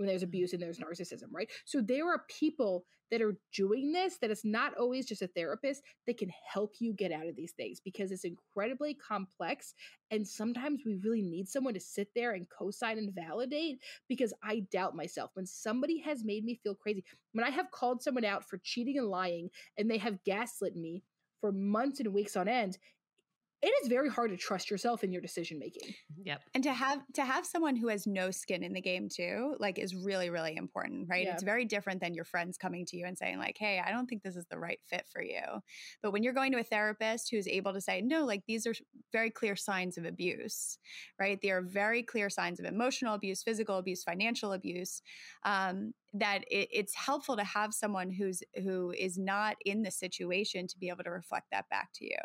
when 0.00 0.08
there's 0.08 0.22
mm-hmm. 0.22 0.30
abuse 0.30 0.52
and 0.52 0.62
there's 0.62 0.78
narcissism 0.78 1.28
right 1.32 1.50
so 1.64 1.80
there 1.80 2.08
are 2.08 2.24
people 2.28 2.84
that 3.10 3.22
are 3.22 3.36
doing 3.52 3.92
this 3.92 4.18
that 4.18 4.30
it's 4.30 4.44
not 4.44 4.72
always 4.78 5.06
just 5.06 5.22
a 5.22 5.26
therapist 5.28 5.82
that 6.06 6.16
can 6.16 6.30
help 6.52 6.74
you 6.78 6.92
get 6.92 7.12
out 7.12 7.26
of 7.26 7.36
these 7.36 7.52
things 7.52 7.80
because 7.84 8.12
it's 8.12 8.24
incredibly 8.24 8.94
complex 8.94 9.74
and 10.10 10.26
sometimes 10.26 10.82
we 10.84 10.96
really 11.04 11.22
need 11.22 11.48
someone 11.48 11.74
to 11.74 11.80
sit 11.80 12.08
there 12.14 12.32
and 12.32 12.46
co-sign 12.48 12.98
and 12.98 13.14
validate 13.14 13.78
because 14.08 14.32
I 14.42 14.60
doubt 14.72 14.96
myself. 14.96 15.30
When 15.34 15.46
somebody 15.46 15.98
has 16.00 16.24
made 16.24 16.44
me 16.44 16.58
feel 16.62 16.74
crazy, 16.74 17.04
when 17.32 17.44
I 17.44 17.50
have 17.50 17.70
called 17.70 18.02
someone 18.02 18.24
out 18.24 18.48
for 18.48 18.58
cheating 18.62 18.98
and 18.98 19.08
lying 19.08 19.50
and 19.78 19.90
they 19.90 19.98
have 19.98 20.22
gaslit 20.24 20.76
me 20.76 21.02
for 21.40 21.52
months 21.52 22.00
and 22.00 22.12
weeks 22.12 22.36
on 22.36 22.48
end, 22.48 22.78
it 23.62 23.72
is 23.82 23.88
very 23.88 24.08
hard 24.08 24.30
to 24.30 24.36
trust 24.38 24.70
yourself 24.70 25.04
in 25.04 25.12
your 25.12 25.20
decision 25.20 25.58
making. 25.58 25.94
Yep. 26.24 26.42
and 26.54 26.64
to 26.64 26.72
have 26.72 27.00
to 27.14 27.24
have 27.24 27.44
someone 27.46 27.76
who 27.76 27.88
has 27.88 28.06
no 28.06 28.30
skin 28.30 28.62
in 28.62 28.72
the 28.72 28.80
game 28.80 29.08
too 29.08 29.56
like 29.58 29.78
is 29.78 29.94
really 29.94 30.28
really 30.30 30.56
important 30.56 31.08
right 31.08 31.24
Yeah. 31.26 31.32
it's 31.34 31.42
very 31.42 31.64
different 31.64 32.00
than 32.00 32.14
your 32.14 32.24
friends 32.24 32.56
coming 32.58 32.84
to 32.86 32.96
you 32.96 33.06
and 33.06 33.16
saying 33.16 33.38
like 33.38 33.56
hey 33.58 33.80
i 33.84 33.90
don't 33.90 34.06
think 34.06 34.22
this 34.22 34.36
is 34.36 34.46
the 34.50 34.58
right 34.58 34.78
fit 34.86 35.06
for 35.12 35.22
you 35.22 35.40
but 36.02 36.12
when 36.12 36.22
you're 36.22 36.34
going 36.34 36.52
to 36.52 36.58
a 36.58 36.62
therapist 36.62 37.30
who's 37.30 37.48
able 37.48 37.72
to 37.72 37.80
say 37.80 38.00
no 38.02 38.24
like 38.24 38.42
these 38.46 38.66
are 38.66 38.74
very 39.12 39.30
clear 39.30 39.56
signs 39.56 39.96
of 39.98 40.04
abuse 40.04 40.78
right 41.18 41.40
they 41.42 41.50
are 41.50 41.62
very 41.62 42.02
clear 42.02 42.28
signs 42.28 42.60
of 42.60 42.66
emotional 42.66 43.14
abuse 43.14 43.42
physical 43.42 43.78
abuse 43.78 44.02
financial 44.02 44.52
abuse 44.52 45.00
um, 45.44 45.92
that 46.12 46.42
it, 46.50 46.68
it's 46.72 46.94
helpful 46.94 47.36
to 47.36 47.44
have 47.44 47.72
someone 47.72 48.10
who's 48.10 48.42
who 48.62 48.92
is 48.92 49.16
not 49.16 49.56
in 49.64 49.82
the 49.82 49.90
situation 49.90 50.66
to 50.66 50.78
be 50.78 50.88
able 50.88 51.04
to 51.04 51.10
reflect 51.10 51.46
that 51.50 51.68
back 51.70 51.88
to 51.94 52.04
you 52.04 52.18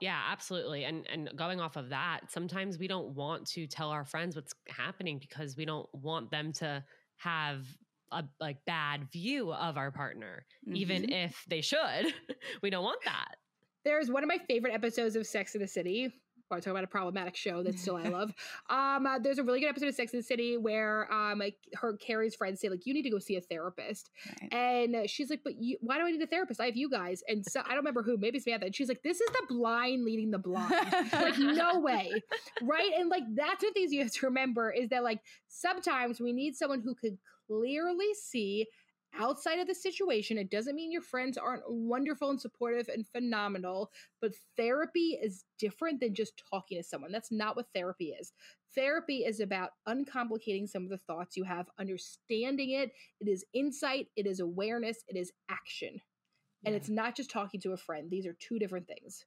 Yeah, 0.00 0.20
absolutely. 0.30 0.84
And 0.84 1.06
and 1.08 1.30
going 1.36 1.60
off 1.60 1.76
of 1.76 1.90
that, 1.90 2.30
sometimes 2.30 2.78
we 2.78 2.88
don't 2.88 3.14
want 3.14 3.46
to 3.48 3.66
tell 3.66 3.90
our 3.90 4.04
friends 4.04 4.34
what's 4.36 4.54
happening 4.68 5.18
because 5.18 5.56
we 5.56 5.64
don't 5.64 5.88
want 5.94 6.30
them 6.30 6.52
to 6.54 6.84
have 7.16 7.66
a 8.12 8.24
like 8.40 8.64
bad 8.64 9.10
view 9.12 9.52
of 9.52 9.76
our 9.76 9.90
partner, 9.92 10.46
even 10.74 11.02
Mhm. 11.02 11.26
if 11.26 11.44
they 11.48 11.60
should. 11.60 11.78
we 12.62 12.70
don't 12.70 12.82
want 12.84 13.02
that. 13.04 13.36
There's 13.84 14.10
one 14.10 14.22
of 14.22 14.28
my 14.28 14.38
favorite 14.38 14.72
episodes 14.74 15.16
of 15.16 15.26
Sex 15.26 15.54
in 15.54 15.60
the 15.60 15.68
City. 15.68 16.12
Well, 16.50 16.56
I 16.58 16.60
talk 16.60 16.72
about 16.72 16.82
a 16.82 16.88
problematic 16.88 17.36
show 17.36 17.62
that 17.62 17.78
still 17.78 17.96
I 17.96 18.02
love. 18.08 18.32
Um, 18.68 19.06
uh, 19.06 19.18
there's 19.20 19.38
a 19.38 19.44
really 19.44 19.60
good 19.60 19.68
episode 19.68 19.86
of 19.88 19.94
Sex 19.94 20.12
in 20.12 20.18
the 20.18 20.22
City 20.24 20.56
where 20.56 21.12
um, 21.12 21.38
like, 21.38 21.56
her 21.74 21.96
Carrie's 21.96 22.34
friends 22.34 22.60
say 22.60 22.68
like, 22.68 22.86
"You 22.86 22.92
need 22.94 23.02
to 23.02 23.10
go 23.10 23.20
see 23.20 23.36
a 23.36 23.40
therapist," 23.40 24.10
Right. 24.42 24.52
and 24.52 25.08
she's 25.08 25.30
like, 25.30 25.42
"But 25.44 25.60
you, 25.60 25.78
why 25.80 25.98
do 25.98 26.04
I 26.04 26.10
need 26.10 26.22
a 26.22 26.26
therapist? 26.26 26.60
I 26.60 26.64
have 26.66 26.76
you 26.76 26.90
guys." 26.90 27.22
And 27.28 27.44
so 27.46 27.60
I 27.60 27.68
don't 27.68 27.78
remember 27.78 28.02
who, 28.02 28.16
maybe 28.18 28.40
Samantha. 28.40 28.66
And 28.66 28.74
she's 28.74 28.88
like, 28.88 29.02
"This 29.02 29.20
is 29.20 29.28
the 29.30 29.46
blind 29.48 30.04
leading 30.04 30.30
the 30.32 30.38
blind." 30.38 30.70
like 31.12 31.38
no 31.38 31.78
way 31.80 32.10
right 32.62 32.90
and 32.98 33.08
like 33.08 33.22
that's 33.34 33.62
what 33.62 33.72
things 33.74 33.92
you 33.92 34.02
have 34.02 34.10
to 34.12 34.26
remember 34.26 34.70
is 34.70 34.88
that 34.90 35.02
like 35.04 35.20
sometimes 35.48 36.20
we 36.20 36.32
need 36.32 36.56
someone 36.56 36.80
who 36.80 36.94
could 36.94 37.16
clearly 37.46 38.12
see 38.14 38.66
outside 39.18 39.58
of 39.58 39.66
the 39.66 39.74
situation 39.74 40.38
it 40.38 40.50
doesn't 40.50 40.76
mean 40.76 40.92
your 40.92 41.02
friends 41.02 41.36
aren't 41.36 41.62
wonderful 41.68 42.30
and 42.30 42.40
supportive 42.40 42.88
and 42.88 43.06
phenomenal 43.08 43.90
but 44.20 44.32
therapy 44.56 45.18
is 45.22 45.44
different 45.58 46.00
than 46.00 46.14
just 46.14 46.42
talking 46.50 46.78
to 46.78 46.84
someone. 46.84 47.12
That's 47.12 47.32
not 47.32 47.56
what 47.56 47.66
therapy 47.74 48.14
is. 48.20 48.32
Therapy 48.74 49.18
is 49.18 49.40
about 49.40 49.70
uncomplicating 49.88 50.68
some 50.68 50.84
of 50.84 50.90
the 50.90 50.98
thoughts 50.98 51.36
you 51.36 51.44
have 51.44 51.68
understanding 51.78 52.70
it. 52.70 52.92
It 53.20 53.28
is 53.28 53.44
insight 53.52 54.06
it 54.16 54.26
is 54.26 54.40
awareness 54.40 54.98
it 55.08 55.16
is 55.16 55.32
action. 55.48 56.00
And 56.66 56.74
it's 56.74 56.90
not 56.90 57.16
just 57.16 57.30
talking 57.30 57.58
to 57.62 57.72
a 57.72 57.76
friend. 57.78 58.10
These 58.10 58.26
are 58.26 58.36
two 58.38 58.58
different 58.58 58.86
things. 58.86 59.24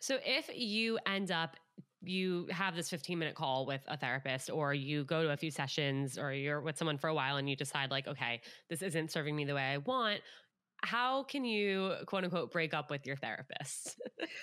So 0.00 0.18
if 0.24 0.50
you 0.52 0.98
end 1.06 1.30
up 1.30 1.56
you 2.06 2.46
have 2.50 2.74
this 2.76 2.88
15 2.90 3.18
minute 3.18 3.34
call 3.34 3.66
with 3.66 3.82
a 3.88 3.96
therapist 3.96 4.50
or 4.50 4.74
you 4.74 5.04
go 5.04 5.22
to 5.22 5.30
a 5.30 5.36
few 5.36 5.50
sessions 5.50 6.18
or 6.18 6.32
you're 6.32 6.60
with 6.60 6.76
someone 6.76 6.98
for 6.98 7.08
a 7.08 7.14
while 7.14 7.36
and 7.36 7.48
you 7.48 7.56
decide 7.56 7.90
like 7.90 8.06
okay 8.06 8.40
this 8.68 8.82
isn't 8.82 9.10
serving 9.10 9.34
me 9.34 9.44
the 9.44 9.54
way 9.54 9.62
i 9.62 9.78
want 9.78 10.20
how 10.82 11.22
can 11.22 11.44
you 11.44 11.94
quote 12.06 12.24
unquote 12.24 12.50
break 12.52 12.74
up 12.74 12.90
with 12.90 13.06
your 13.06 13.16
therapist 13.16 14.00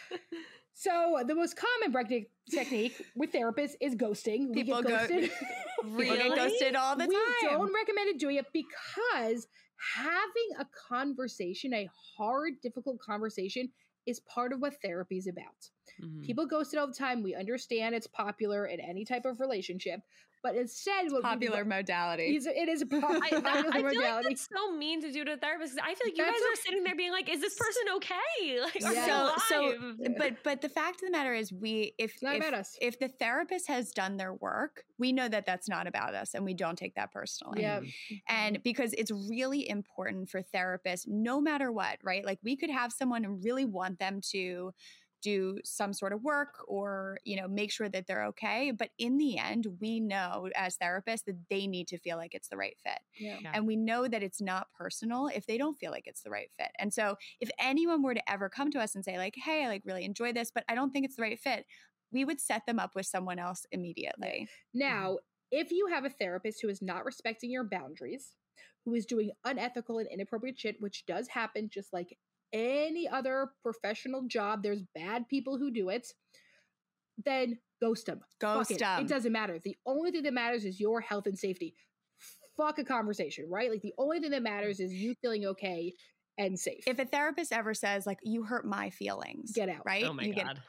So 0.73 1.19
the 1.27 1.35
most 1.35 1.57
common 1.57 1.91
break 1.91 2.29
technique 2.49 3.05
with 3.15 3.31
therapists 3.33 3.73
is 3.81 3.93
ghosting. 3.93 4.47
We 4.55 4.63
People 4.63 4.81
get 4.81 4.89
go- 4.89 4.97
ghosted. 4.97 5.29
People 5.81 6.15
get 6.15 6.23
Really? 6.23 6.35
ghosted 6.35 6.75
all 6.75 6.95
the 6.95 7.05
we 7.07 7.13
time 7.15 7.59
don't 7.59 7.73
recommend 7.73 8.09
it 8.09 8.19
doing 8.19 8.37
it 8.37 8.45
because 8.53 9.47
having 9.95 10.49
a 10.59 10.65
conversation, 10.87 11.73
a 11.73 11.87
hard, 12.17 12.53
difficult 12.63 12.99
conversation, 12.99 13.69
is 14.05 14.19
part 14.19 14.53
of 14.53 14.61
what 14.61 14.81
therapy 14.81 15.17
is 15.17 15.27
about. 15.27 15.71
Mhm. 15.97 16.31
People 16.31 16.45
ghost 16.45 16.73
it 16.73 16.77
all 16.77 16.87
the 16.87 16.93
time. 16.93 17.23
We 17.23 17.35
understand 17.35 17.95
it's 17.95 18.07
popular 18.07 18.65
in 18.65 18.79
any 18.79 19.05
type 19.05 19.25
of 19.25 19.39
relationship, 19.39 20.01
but 20.43 20.55
instead, 20.55 21.05
what 21.11 21.17
we- 21.17 21.21
popular 21.21 21.63
modality 21.65 22.35
is 22.35 22.45
it 22.47 22.67
is 22.69 22.81
a 22.81 22.85
pop- 22.87 23.03
I, 23.21 23.29
popular 23.29 23.49
I 23.49 23.61
feel 23.63 23.83
like 23.83 23.95
modality. 23.95 24.29
that's 24.29 24.47
so 24.53 24.71
mean 24.75 25.01
to 25.01 25.11
do 25.11 25.23
to 25.25 25.33
a 25.33 25.37
therapist. 25.37 25.75
'cause 25.75 25.83
I 25.83 25.93
feel 25.95 26.07
like 26.07 26.17
you 26.17 26.23
That's 26.25 26.37
guys 26.37 26.41
what- 26.41 26.59
are 26.59 26.61
sitting 26.61 26.83
there 26.83 26.95
being 26.95 27.11
like, 27.11 27.29
"Is 27.29 27.41
this 27.41 27.55
person 27.55 27.83
okay? 27.95 28.59
Like, 28.61 28.75
are 28.83 28.93
Yeah. 28.93 29.05
they 29.05 29.39
so 29.49 29.75
so 29.75 29.93
but 30.17 30.43
but 30.43 30.61
the 30.61 30.69
fact 30.69 30.95
of 30.95 31.07
the 31.07 31.11
matter 31.11 31.33
is 31.33 31.51
we 31.53 31.93
if 31.97 32.21
not 32.21 32.35
if, 32.35 32.41
about 32.41 32.53
us. 32.59 32.77
if 32.81 32.99
the 32.99 33.07
therapist 33.07 33.67
has 33.67 33.91
done 33.91 34.17
their 34.17 34.33
work 34.33 34.83
we 34.97 35.11
know 35.11 35.27
that 35.27 35.45
that's 35.45 35.67
not 35.67 35.87
about 35.87 36.13
us 36.13 36.33
and 36.35 36.45
we 36.45 36.53
don't 36.53 36.77
take 36.77 36.95
that 36.95 37.11
personally 37.11 37.61
Yeah. 37.61 37.79
Mm-hmm. 37.79 38.15
and 38.29 38.63
because 38.63 38.93
it's 38.93 39.11
really 39.11 39.67
important 39.67 40.29
for 40.29 40.41
therapists 40.41 41.07
no 41.07 41.39
matter 41.41 41.71
what 41.71 41.97
right 42.03 42.23
like 42.25 42.39
we 42.43 42.55
could 42.55 42.69
have 42.69 42.91
someone 42.91 43.25
and 43.25 43.43
really 43.43 43.65
want 43.65 43.99
them 43.99 44.21
to 44.31 44.73
do 45.21 45.57
some 45.63 45.93
sort 45.93 46.13
of 46.13 46.23
work 46.23 46.55
or 46.67 47.17
you 47.23 47.39
know 47.39 47.47
make 47.47 47.71
sure 47.71 47.87
that 47.89 48.07
they're 48.07 48.25
okay 48.25 48.71
but 48.71 48.89
in 48.97 49.17
the 49.17 49.37
end 49.37 49.67
we 49.79 49.99
know 49.99 50.49
as 50.55 50.77
therapists 50.77 51.23
that 51.25 51.37
they 51.49 51.67
need 51.67 51.87
to 51.87 51.97
feel 51.97 52.17
like 52.17 52.33
it's 52.33 52.47
the 52.49 52.57
right 52.57 52.77
fit 52.83 52.99
Yeah. 53.17 53.37
Yeah. 53.41 53.51
and 53.53 53.67
we 53.67 53.75
know 53.75 54.07
that 54.07 54.23
it's 54.23 54.41
not 54.41 54.67
personal 54.77 55.27
if 55.27 55.45
they 55.45 55.57
don't 55.57 55.77
feel 55.79 55.91
like 55.91 56.07
it's 56.07 56.21
the 56.21 56.29
right 56.29 56.49
fit. 56.57 56.69
And 56.79 56.93
so 56.93 57.15
if 57.39 57.49
anyone 57.59 58.01
were 58.03 58.13
to 58.13 58.31
ever 58.31 58.49
come 58.49 58.71
to 58.71 58.79
us 58.79 58.95
and 58.95 59.03
say 59.05 59.17
like, 59.17 59.35
"Hey, 59.35 59.63
I 59.63 59.67
like 59.67 59.83
really 59.85 60.05
enjoy 60.05 60.33
this, 60.33 60.51
but 60.53 60.63
I 60.67 60.75
don't 60.75 60.91
think 60.91 61.05
it's 61.05 61.15
the 61.15 61.21
right 61.21 61.39
fit." 61.39 61.65
We 62.11 62.25
would 62.25 62.41
set 62.41 62.65
them 62.65 62.79
up 62.79 62.91
with 62.95 63.05
someone 63.05 63.39
else 63.39 63.65
immediately. 63.71 64.47
Mm-hmm. 64.47 64.79
Now, 64.79 65.17
if 65.51 65.71
you 65.71 65.87
have 65.87 66.05
a 66.05 66.09
therapist 66.09 66.61
who 66.61 66.69
is 66.69 66.81
not 66.81 67.05
respecting 67.05 67.51
your 67.51 67.63
boundaries, 67.63 68.35
who 68.85 68.93
is 68.95 69.05
doing 69.05 69.31
unethical 69.45 69.99
and 69.99 70.07
inappropriate 70.11 70.59
shit, 70.59 70.75
which 70.79 71.05
does 71.05 71.27
happen 71.27 71.69
just 71.69 71.93
like 71.93 72.17
any 72.53 73.07
other 73.07 73.51
professional 73.63 74.23
job, 74.27 74.63
there's 74.63 74.81
bad 74.95 75.27
people 75.27 75.57
who 75.57 75.71
do 75.71 75.89
it, 75.89 76.07
then 77.23 77.57
ghost 77.81 78.05
them. 78.05 78.21
Ghost 78.39 78.71
it. 78.71 78.81
'em. 78.81 79.01
It 79.05 79.07
doesn't 79.07 79.31
matter. 79.31 79.59
The 79.59 79.77
only 79.85 80.11
thing 80.11 80.23
that 80.23 80.33
matters 80.33 80.65
is 80.65 80.79
your 80.79 81.01
health 81.01 81.27
and 81.27 81.37
safety. 81.37 81.75
Fuck 82.57 82.79
a 82.79 82.83
conversation, 82.83 83.49
right? 83.49 83.69
Like 83.71 83.81
the 83.81 83.93
only 83.97 84.19
thing 84.19 84.31
that 84.31 84.43
matters 84.43 84.79
is 84.79 84.93
you 84.93 85.15
feeling 85.21 85.45
okay 85.47 85.93
and 86.37 86.59
safe. 86.59 86.83
If 86.87 86.99
a 86.99 87.05
therapist 87.05 87.51
ever 87.51 87.73
says 87.73 88.05
like, 88.05 88.19
"You 88.23 88.43
hurt 88.43 88.65
my 88.65 88.89
feelings," 88.89 89.51
Get 89.53 89.69
out. 89.69 89.85
right? 89.85 90.03
oh 90.05 90.13
my 90.13 90.23
you 90.23 90.33
get 90.33 90.45
god. 90.45 90.61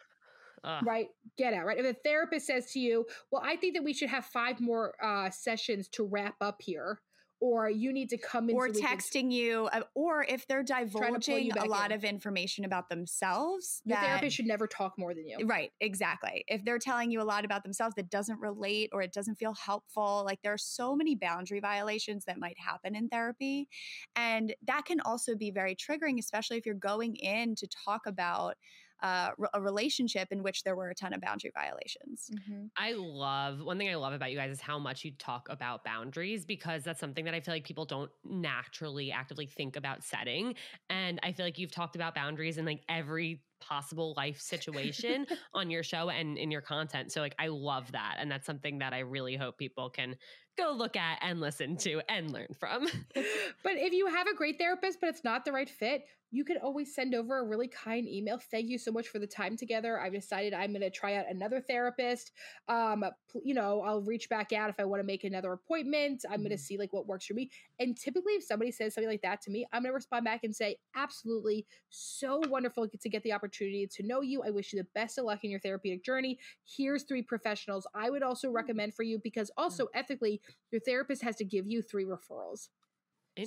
Ugh. 0.64 0.84
right 0.86 1.08
get 1.36 1.52
out 1.54 1.66
right 1.66 1.78
if 1.78 1.84
a 1.84 1.98
therapist 2.04 2.46
says 2.46 2.70
to 2.70 2.78
you 2.78 3.04
well 3.32 3.42
i 3.44 3.56
think 3.56 3.74
that 3.74 3.82
we 3.82 3.92
should 3.92 4.08
have 4.08 4.24
five 4.24 4.60
more 4.60 4.94
uh 5.02 5.28
sessions 5.28 5.88
to 5.88 6.04
wrap 6.04 6.36
up 6.40 6.62
here 6.62 7.00
or 7.43 7.68
you 7.68 7.93
need 7.93 8.09
to 8.09 8.16
come 8.16 8.49
in 8.49 8.55
or 8.55 8.68
we 8.68 8.80
can- 8.80 8.97
texting 8.97 9.32
you, 9.32 9.68
uh, 9.72 9.82
or 9.97 10.22
if 10.22 10.47
they're 10.47 10.62
divulging 10.62 11.51
a 11.59 11.64
lot 11.64 11.90
in. 11.90 11.97
of 11.97 12.05
information 12.05 12.64
about 12.64 12.88
themselves, 12.88 13.82
that 13.84 14.01
therapist 14.05 14.36
should 14.36 14.47
never 14.47 14.68
talk 14.68 14.97
more 14.97 15.12
than 15.12 15.26
you 15.26 15.45
Right, 15.45 15.72
exactly. 15.80 16.45
If 16.47 16.64
they're 16.64 16.78
telling 16.78 17.11
you 17.11 17.20
a 17.20 17.24
lot 17.24 17.45
about 17.45 17.64
themselves 17.64 17.97
that 17.97 18.11
doesn't 18.11 18.38
relate 18.38 18.90
or 18.93 19.03
it 19.03 19.12
doesn't 19.12 19.34
feel 19.34 19.55
helpful, 19.55 20.22
like 20.24 20.40
there 20.43 20.53
are 20.53 20.59
so 20.59 20.95
many 20.95 21.16
boundary 21.16 21.59
violations 21.59 22.24
that 22.26 22.38
might 22.38 22.57
happen 22.61 22.95
in 22.95 23.09
therapy. 23.09 23.68
And 24.14 24.55
that 24.68 24.84
can 24.84 25.01
also 25.01 25.34
be 25.34 25.51
very 25.51 25.74
triggering, 25.74 26.20
especially 26.20 26.59
if 26.59 26.64
you're 26.64 26.76
going 26.76 27.16
in 27.16 27.57
to 27.57 27.66
talk 27.66 28.03
about 28.07 28.55
uh, 29.03 29.30
a 29.53 29.61
relationship 29.61 30.28
in 30.30 30.42
which 30.42 30.62
there 30.62 30.76
were 30.76 30.90
a 30.90 30.94
ton 30.94 31.12
of 31.12 31.20
boundary 31.20 31.50
violations. 31.55 32.30
I 32.76 32.92
love 32.92 33.61
one 33.61 33.76
thing 33.76 33.88
I 33.88 33.96
love 33.96 34.12
about 34.12 34.30
you 34.30 34.36
guys 34.36 34.53
is 34.53 34.61
how 34.61 34.78
much 34.78 35.05
you 35.05 35.12
talk 35.18 35.48
about 35.50 35.84
boundaries 35.84 36.44
because 36.44 36.84
that's 36.84 37.00
something 37.00 37.24
that 37.24 37.34
I 37.34 37.40
feel 37.40 37.55
like 37.55 37.64
people 37.64 37.84
don't 37.84 38.11
naturally 38.24 39.11
actively 39.11 39.46
think 39.46 39.76
about 39.76 40.05
setting. 40.05 40.55
And 40.88 41.18
I 41.22 41.32
feel 41.32 41.44
like 41.44 41.59
you've 41.59 41.72
talked 41.72 41.96
about 41.96 42.14
boundaries 42.14 42.59
in 42.59 42.64
like 42.64 42.82
every 42.88 43.42
possible 43.61 44.14
life 44.16 44.40
situation 44.40 45.26
on 45.55 45.70
your 45.70 45.82
show 45.82 46.11
and 46.11 46.38
in 46.38 46.50
your 46.50 46.61
content. 46.61 47.12
So 47.12 47.20
like 47.20 47.34
I 47.38 47.48
love 47.48 47.90
that 47.92 48.16
and 48.18 48.30
that's 48.30 48.46
something 48.46 48.78
that 48.78 48.92
I 48.92 49.00
really 49.00 49.36
hope 49.36 49.59
people 49.59 49.90
can 49.90 50.16
go 50.59 50.72
look 50.72 50.96
at 50.96 51.18
and 51.22 51.40
listen 51.40 51.76
to 51.78 52.03
and 52.09 52.30
learn 52.30 52.48
from. 52.59 52.86
but 53.14 53.72
if 53.76 53.92
you 53.92 54.07
have 54.07 54.26
a 54.26 54.34
great 54.34 54.59
therapist 54.59 55.00
but 55.00 55.09
it's 55.09 55.24
not 55.24 55.44
the 55.44 55.53
right 55.53 55.70
fit, 55.70 56.05
you 56.32 56.44
can 56.44 56.56
always 56.56 56.94
send 56.94 57.14
over 57.14 57.38
a 57.38 57.44
really 57.44 57.68
kind 57.68 58.08
email. 58.08 58.38
Thank 58.38 58.70
you 58.70 58.78
so 58.78 58.90
much 58.90 59.08
for 59.08 59.18
the 59.18 59.26
time 59.26 59.54
together. 59.56 60.00
I've 60.00 60.14
decided 60.14 60.54
I'm 60.54 60.70
going 60.70 60.80
to 60.80 60.90
try 60.90 61.16
out 61.16 61.26
another 61.28 61.60
therapist. 61.60 62.32
Um, 62.68 63.04
you 63.44 63.52
know, 63.54 63.82
I'll 63.82 64.00
reach 64.00 64.30
back 64.30 64.52
out 64.52 64.70
if 64.70 64.76
I 64.80 64.84
want 64.84 65.00
to 65.00 65.06
make 65.06 65.24
another 65.24 65.52
appointment. 65.52 66.24
I'm 66.24 66.36
mm-hmm. 66.36 66.42
going 66.44 66.56
to 66.56 66.62
see 66.62 66.78
like 66.78 66.92
what 66.92 67.06
works 67.06 67.26
for 67.26 67.34
me. 67.34 67.50
And 67.78 67.96
typically, 67.96 68.32
if 68.32 68.44
somebody 68.44 68.70
says 68.70 68.94
something 68.94 69.10
like 69.10 69.22
that 69.22 69.42
to 69.42 69.50
me, 69.50 69.66
I'm 69.72 69.82
going 69.82 69.90
to 69.90 69.94
respond 69.94 70.24
back 70.24 70.40
and 70.42 70.56
say, 70.56 70.76
absolutely, 70.96 71.66
so 71.90 72.40
wonderful 72.48 72.88
to 72.88 73.08
get 73.08 73.22
the 73.24 73.34
opportunity 73.34 73.86
to 73.86 74.02
know 74.02 74.22
you. 74.22 74.42
I 74.42 74.50
wish 74.50 74.72
you 74.72 74.78
the 74.78 74.88
best 74.94 75.18
of 75.18 75.26
luck 75.26 75.44
in 75.44 75.50
your 75.50 75.60
therapeutic 75.60 76.02
journey. 76.02 76.38
Here's 76.64 77.02
three 77.02 77.22
professionals 77.22 77.86
I 77.94 78.08
would 78.08 78.22
also 78.22 78.48
mm. 78.48 78.54
recommend 78.54 78.94
for 78.94 79.02
you 79.02 79.20
because 79.22 79.50
also 79.58 79.88
ethically, 79.94 80.40
your 80.70 80.80
therapist 80.80 81.22
has 81.22 81.36
to 81.36 81.44
give 81.44 81.66
you 81.66 81.82
three 81.82 82.06
referrals. 82.06 82.68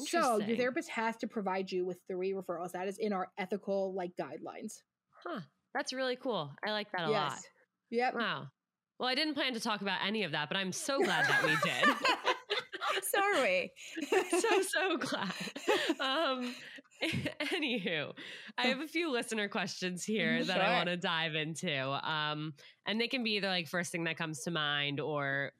So 0.08 0.40
your 0.40 0.58
therapist 0.58 0.90
has 0.90 1.16
to 1.18 1.28
provide 1.28 1.72
you 1.72 1.86
with 1.86 2.00
three 2.08 2.34
referrals. 2.34 2.72
That 2.72 2.88
is 2.88 2.98
in 2.98 3.14
our 3.14 3.30
ethical 3.38 3.94
like 3.94 4.12
guidelines. 4.20 4.82
Huh. 5.24 5.42
That's 5.74 5.94
really 5.94 6.16
cool. 6.16 6.52
I 6.66 6.72
like 6.72 6.92
that 6.92 7.08
a 7.08 7.12
yes. 7.12 7.32
lot. 7.32 7.40
Yep. 7.92 8.14
Wow. 8.16 8.48
Well, 9.00 9.10
I 9.10 9.16
didn't 9.16 9.34
plan 9.34 9.54
to 9.54 9.60
talk 9.60 9.82
about 9.82 10.00
any 10.06 10.24
of 10.24 10.32
that, 10.32 10.48
but 10.48 10.58
I'm 10.58 10.72
so 10.72 11.00
glad 11.00 11.26
that 11.26 11.44
we 11.44 11.52
did. 11.64 13.04
so 13.04 13.20
are 13.22 13.42
we. 13.44 13.72
so 14.40 14.62
so 14.62 14.98
glad. 14.98 15.34
Um, 16.00 16.56
anywho, 17.54 18.14
I 18.58 18.68
have 18.68 18.80
a 18.80 18.88
few 18.88 19.12
listener 19.12 19.50
questions 19.50 20.06
here 20.06 20.44
that 20.46 20.62
I 20.62 20.78
want 20.78 20.88
to 20.88 20.98
dive 20.98 21.36
into. 21.36 21.78
Um, 22.10 22.54
and 22.88 23.00
they 23.00 23.08
can 23.08 23.24
be 23.24 23.32
either 23.32 23.50
like 23.50 23.68
first 23.68 23.92
thing 23.92 24.06
that 24.06 24.18
comes 24.18 24.42
to 24.44 24.52
mind 24.52 25.00
or 25.00 25.52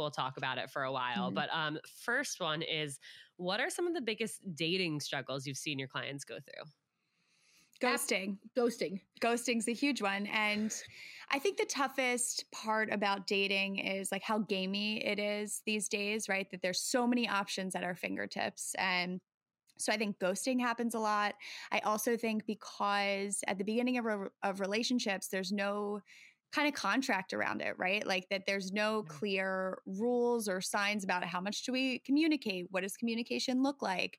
we'll 0.00 0.10
talk 0.10 0.36
about 0.36 0.58
it 0.58 0.70
for 0.70 0.82
a 0.82 0.92
while. 0.92 1.26
Mm-hmm. 1.26 1.34
But 1.34 1.48
um, 1.52 1.78
first 2.02 2.40
one 2.40 2.62
is 2.62 2.98
what 3.36 3.60
are 3.60 3.70
some 3.70 3.86
of 3.86 3.94
the 3.94 4.00
biggest 4.00 4.40
dating 4.54 5.00
struggles 5.00 5.46
you've 5.46 5.56
seen 5.56 5.78
your 5.78 5.88
clients 5.88 6.24
go 6.24 6.36
through? 6.36 6.70
Ghosting. 7.80 8.36
Ghosting. 8.56 9.00
Ghosting's 9.22 9.66
a 9.66 9.72
huge 9.72 10.02
one. 10.02 10.26
And 10.26 10.74
I 11.30 11.38
think 11.38 11.56
the 11.56 11.64
toughest 11.64 12.44
part 12.52 12.92
about 12.92 13.26
dating 13.26 13.78
is 13.78 14.12
like 14.12 14.22
how 14.22 14.40
gamey 14.40 15.04
it 15.04 15.18
is 15.18 15.62
these 15.64 15.88
days, 15.88 16.28
right? 16.28 16.50
That 16.50 16.60
there's 16.60 16.80
so 16.80 17.06
many 17.06 17.26
options 17.28 17.74
at 17.74 17.84
our 17.84 17.94
fingertips. 17.94 18.74
And 18.78 19.20
so 19.78 19.92
I 19.92 19.96
think 19.96 20.18
ghosting 20.18 20.60
happens 20.60 20.94
a 20.94 20.98
lot. 20.98 21.34
I 21.72 21.78
also 21.78 22.18
think 22.18 22.44
because 22.46 23.42
at 23.46 23.56
the 23.56 23.64
beginning 23.64 23.96
of, 23.96 24.04
re- 24.04 24.28
of 24.42 24.60
relationships, 24.60 25.28
there's 25.28 25.52
no 25.52 26.00
kind 26.52 26.66
of 26.66 26.74
contract 26.74 27.32
around 27.32 27.60
it, 27.60 27.74
right? 27.78 28.06
Like 28.06 28.28
that 28.30 28.42
there's 28.46 28.72
no 28.72 29.04
clear 29.04 29.78
rules 29.86 30.48
or 30.48 30.60
signs 30.60 31.04
about 31.04 31.24
how 31.24 31.40
much 31.40 31.64
do 31.64 31.72
we 31.72 32.00
communicate? 32.00 32.66
What 32.70 32.82
does 32.82 32.96
communication 32.96 33.62
look 33.62 33.82
like? 33.82 34.18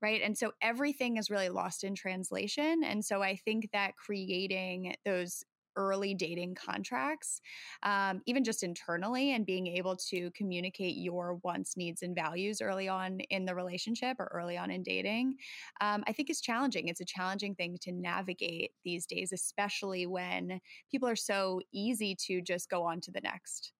Right. 0.00 0.22
And 0.22 0.36
so 0.36 0.52
everything 0.60 1.16
is 1.16 1.30
really 1.30 1.48
lost 1.48 1.84
in 1.84 1.94
translation. 1.94 2.84
And 2.84 3.04
so 3.04 3.22
I 3.22 3.36
think 3.36 3.70
that 3.72 3.96
creating 3.96 4.94
those 5.04 5.44
early 5.76 6.14
dating 6.14 6.54
contracts, 6.54 7.40
um, 7.82 8.20
even 8.26 8.44
just 8.44 8.62
internally, 8.62 9.32
and 9.32 9.46
being 9.46 9.66
able 9.66 9.96
to 9.96 10.30
communicate 10.32 10.96
your 10.96 11.38
wants, 11.42 11.76
needs, 11.76 12.02
and 12.02 12.14
values 12.14 12.60
early 12.60 12.88
on 12.88 13.20
in 13.30 13.44
the 13.44 13.54
relationship 13.54 14.18
or 14.18 14.30
early 14.32 14.56
on 14.56 14.70
in 14.70 14.82
dating, 14.82 15.34
um, 15.80 16.02
I 16.06 16.12
think 16.12 16.30
is 16.30 16.40
challenging. 16.40 16.88
It's 16.88 17.00
a 17.00 17.04
challenging 17.04 17.54
thing 17.54 17.78
to 17.82 17.92
navigate 17.92 18.72
these 18.84 19.06
days, 19.06 19.32
especially 19.32 20.06
when 20.06 20.60
people 20.90 21.08
are 21.08 21.16
so 21.16 21.60
easy 21.72 22.16
to 22.26 22.40
just 22.40 22.68
go 22.68 22.84
on 22.84 23.00
to 23.02 23.10
the 23.10 23.20
next. 23.20 23.72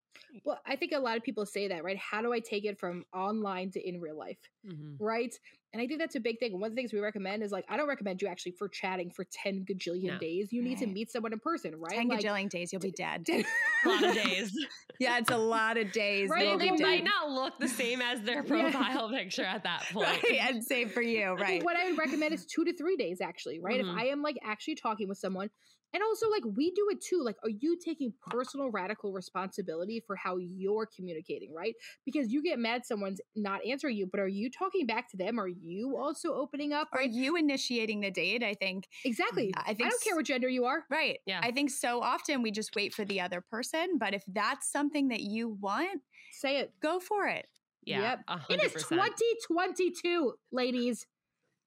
Well, 0.44 0.60
I 0.66 0.76
think 0.76 0.92
a 0.92 0.98
lot 0.98 1.16
of 1.16 1.22
people 1.22 1.46
say 1.46 1.68
that, 1.68 1.84
right? 1.84 1.96
How 1.98 2.22
do 2.22 2.32
I 2.32 2.40
take 2.40 2.64
it 2.64 2.78
from 2.78 3.04
online 3.14 3.70
to 3.72 3.86
in 3.86 4.00
real 4.00 4.16
life? 4.16 4.38
Mm-hmm. 4.66 5.02
Right. 5.02 5.34
And 5.72 5.80
I 5.80 5.86
think 5.86 6.00
that's 6.00 6.16
a 6.16 6.20
big 6.20 6.38
thing. 6.38 6.52
One 6.52 6.64
of 6.64 6.72
the 6.72 6.76
things 6.76 6.92
we 6.92 7.00
recommend 7.00 7.42
is 7.42 7.50
like, 7.50 7.64
I 7.68 7.78
don't 7.78 7.88
recommend 7.88 8.20
you 8.20 8.28
actually 8.28 8.52
for 8.52 8.68
chatting 8.68 9.10
for 9.10 9.24
10 9.32 9.64
gajillion 9.64 10.04
no. 10.04 10.18
days. 10.18 10.52
You 10.52 10.60
right. 10.60 10.68
need 10.68 10.78
to 10.78 10.86
meet 10.86 11.10
someone 11.10 11.32
in 11.32 11.38
person, 11.38 11.74
right? 11.76 11.96
10 11.96 12.08
like, 12.08 12.20
gajillion 12.20 12.50
days, 12.50 12.72
you'll 12.72 12.82
be 12.82 12.90
dead. 12.90 13.26
a 13.30 13.88
lot 13.88 14.04
of 14.04 14.14
days. 14.24 14.52
yeah, 14.98 15.16
it's 15.16 15.30
a 15.30 15.36
lot 15.36 15.78
of 15.78 15.90
days. 15.92 16.28
Right. 16.28 16.58
They 16.58 16.70
might 16.72 17.04
not 17.04 17.30
look 17.30 17.58
the 17.58 17.68
same 17.68 18.02
as 18.02 18.20
their 18.20 18.42
profile 18.44 19.10
yeah. 19.10 19.18
picture 19.18 19.44
at 19.44 19.64
that 19.64 19.84
point. 19.92 20.22
Right. 20.22 20.40
And 20.42 20.62
same 20.62 20.90
for 20.90 21.02
you, 21.02 21.32
right? 21.32 21.62
what 21.62 21.76
I 21.76 21.88
would 21.88 21.98
recommend 21.98 22.34
is 22.34 22.44
two 22.44 22.64
to 22.64 22.76
three 22.76 22.96
days, 22.96 23.22
actually, 23.22 23.58
right? 23.58 23.80
Mm-hmm. 23.80 23.96
If 23.96 24.02
I 24.02 24.06
am 24.08 24.20
like 24.20 24.36
actually 24.44 24.74
talking 24.74 25.08
with 25.08 25.18
someone, 25.18 25.48
and 25.92 26.02
also, 26.02 26.28
like, 26.30 26.42
we 26.44 26.70
do 26.70 26.88
it 26.90 27.00
too. 27.00 27.22
Like, 27.22 27.36
are 27.42 27.50
you 27.50 27.76
taking 27.78 28.12
personal 28.30 28.70
radical 28.70 29.12
responsibility 29.12 30.02
for 30.06 30.16
how 30.16 30.36
you're 30.38 30.86
communicating, 30.86 31.52
right? 31.54 31.74
Because 32.04 32.32
you 32.32 32.42
get 32.42 32.58
mad 32.58 32.86
someone's 32.86 33.20
not 33.36 33.64
answering 33.64 33.96
you, 33.96 34.06
but 34.06 34.20
are 34.20 34.28
you 34.28 34.50
talking 34.50 34.86
back 34.86 35.10
to 35.10 35.16
them? 35.16 35.38
Are 35.38 35.48
you 35.48 35.96
also 35.96 36.34
opening 36.34 36.72
up? 36.72 36.88
Right? 36.94 37.08
Are 37.08 37.12
you 37.12 37.36
initiating 37.36 38.00
the 38.00 38.10
date? 38.10 38.42
I 38.42 38.54
think. 38.54 38.88
Exactly. 39.04 39.52
I 39.56 39.74
think 39.74 39.86
I 39.86 39.90
don't 39.90 40.02
care 40.02 40.16
what 40.16 40.26
gender 40.26 40.48
you 40.48 40.64
are. 40.64 40.84
Right. 40.90 41.18
Yeah. 41.26 41.40
I 41.42 41.50
think 41.50 41.70
so 41.70 42.00
often 42.02 42.42
we 42.42 42.50
just 42.50 42.74
wait 42.74 42.94
for 42.94 43.04
the 43.04 43.20
other 43.20 43.40
person. 43.40 43.98
But 43.98 44.14
if 44.14 44.22
that's 44.26 44.70
something 44.70 45.08
that 45.08 45.20
you 45.20 45.48
want, 45.60 46.00
say 46.32 46.58
it. 46.58 46.72
Go 46.80 47.00
for 47.00 47.26
it. 47.26 47.46
Yeah. 47.84 48.16
Yep. 48.28 48.40
100%. 48.50 48.50
It 48.50 48.62
is 48.62 48.72
2022, 48.84 50.34
ladies 50.52 51.06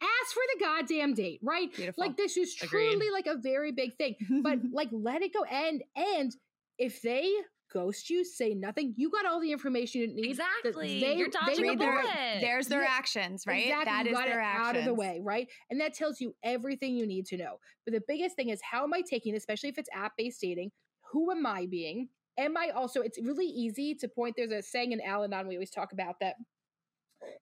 ask 0.02 0.34
for 0.34 0.42
the 0.54 0.66
goddamn 0.66 1.14
date, 1.14 1.40
right? 1.44 1.74
Beautiful. 1.74 2.04
Like 2.04 2.18
this 2.18 2.38
is 2.38 2.54
truly 2.56 2.96
Agreed. 2.96 3.12
like 3.12 3.28
a 3.28 3.38
very 3.38 3.72
big 3.72 3.96
thing. 3.98 4.16
But 4.44 4.60
like 4.74 4.90
let 4.92 5.22
it 5.22 5.34
go 5.34 5.44
and 5.44 5.84
and 5.96 6.36
if 6.78 7.02
they 7.02 7.32
ghost 7.74 8.10
you, 8.10 8.24
say 8.24 8.54
nothing. 8.54 8.94
You 8.98 9.10
got 9.10 9.26
all 9.26 9.42
the 9.42 9.52
information 9.52 10.02
you 10.02 10.08
need. 10.08 10.26
Exactly. 10.26 11.00
They, 11.00 11.16
You're 11.18 11.30
dodging 11.30 11.70
a 11.70 11.76
bullet. 11.76 12.06
There's 12.40 12.68
their 12.68 12.84
actions, 12.84 13.44
right? 13.46 13.66
Exactly. 13.66 13.86
That 13.86 14.06
you 14.06 14.12
is 14.12 14.18
got 14.18 14.26
their 14.28 14.40
it 14.40 14.44
actions. 14.44 14.68
out 14.68 14.76
of 14.78 14.86
the 14.86 14.94
way, 14.94 15.20
right? 15.24 15.48
And 15.70 15.82
that 15.82 15.94
tells 15.94 16.22
you 16.22 16.34
everything 16.44 16.96
you 16.96 17.06
need 17.06 17.26
to 17.28 17.38
know. 17.38 17.60
But 17.86 17.94
the 17.94 18.02
biggest 18.08 18.36
thing 18.36 18.50
is 18.50 18.62
how 18.62 18.84
am 18.84 18.94
I 18.94 19.02
taking, 19.02 19.36
especially 19.36 19.70
if 19.70 19.78
it's 19.78 19.90
app-based 19.94 20.40
dating, 20.42 20.72
who 21.12 21.32
am 21.32 21.46
I 21.46 21.66
being? 21.66 22.10
Am 22.38 22.58
I 22.58 22.70
also, 22.70 23.02
it's 23.02 23.20
really 23.22 23.46
easy 23.46 23.96
to 23.96 24.08
point, 24.08 24.36
there's 24.38 24.52
a 24.52 24.62
saying 24.62 24.92
in 24.92 25.02
Al 25.02 25.24
Anon 25.24 25.48
we 25.48 25.56
always 25.56 25.72
talk 25.72 25.94
about 25.94 26.16
that 26.22 26.36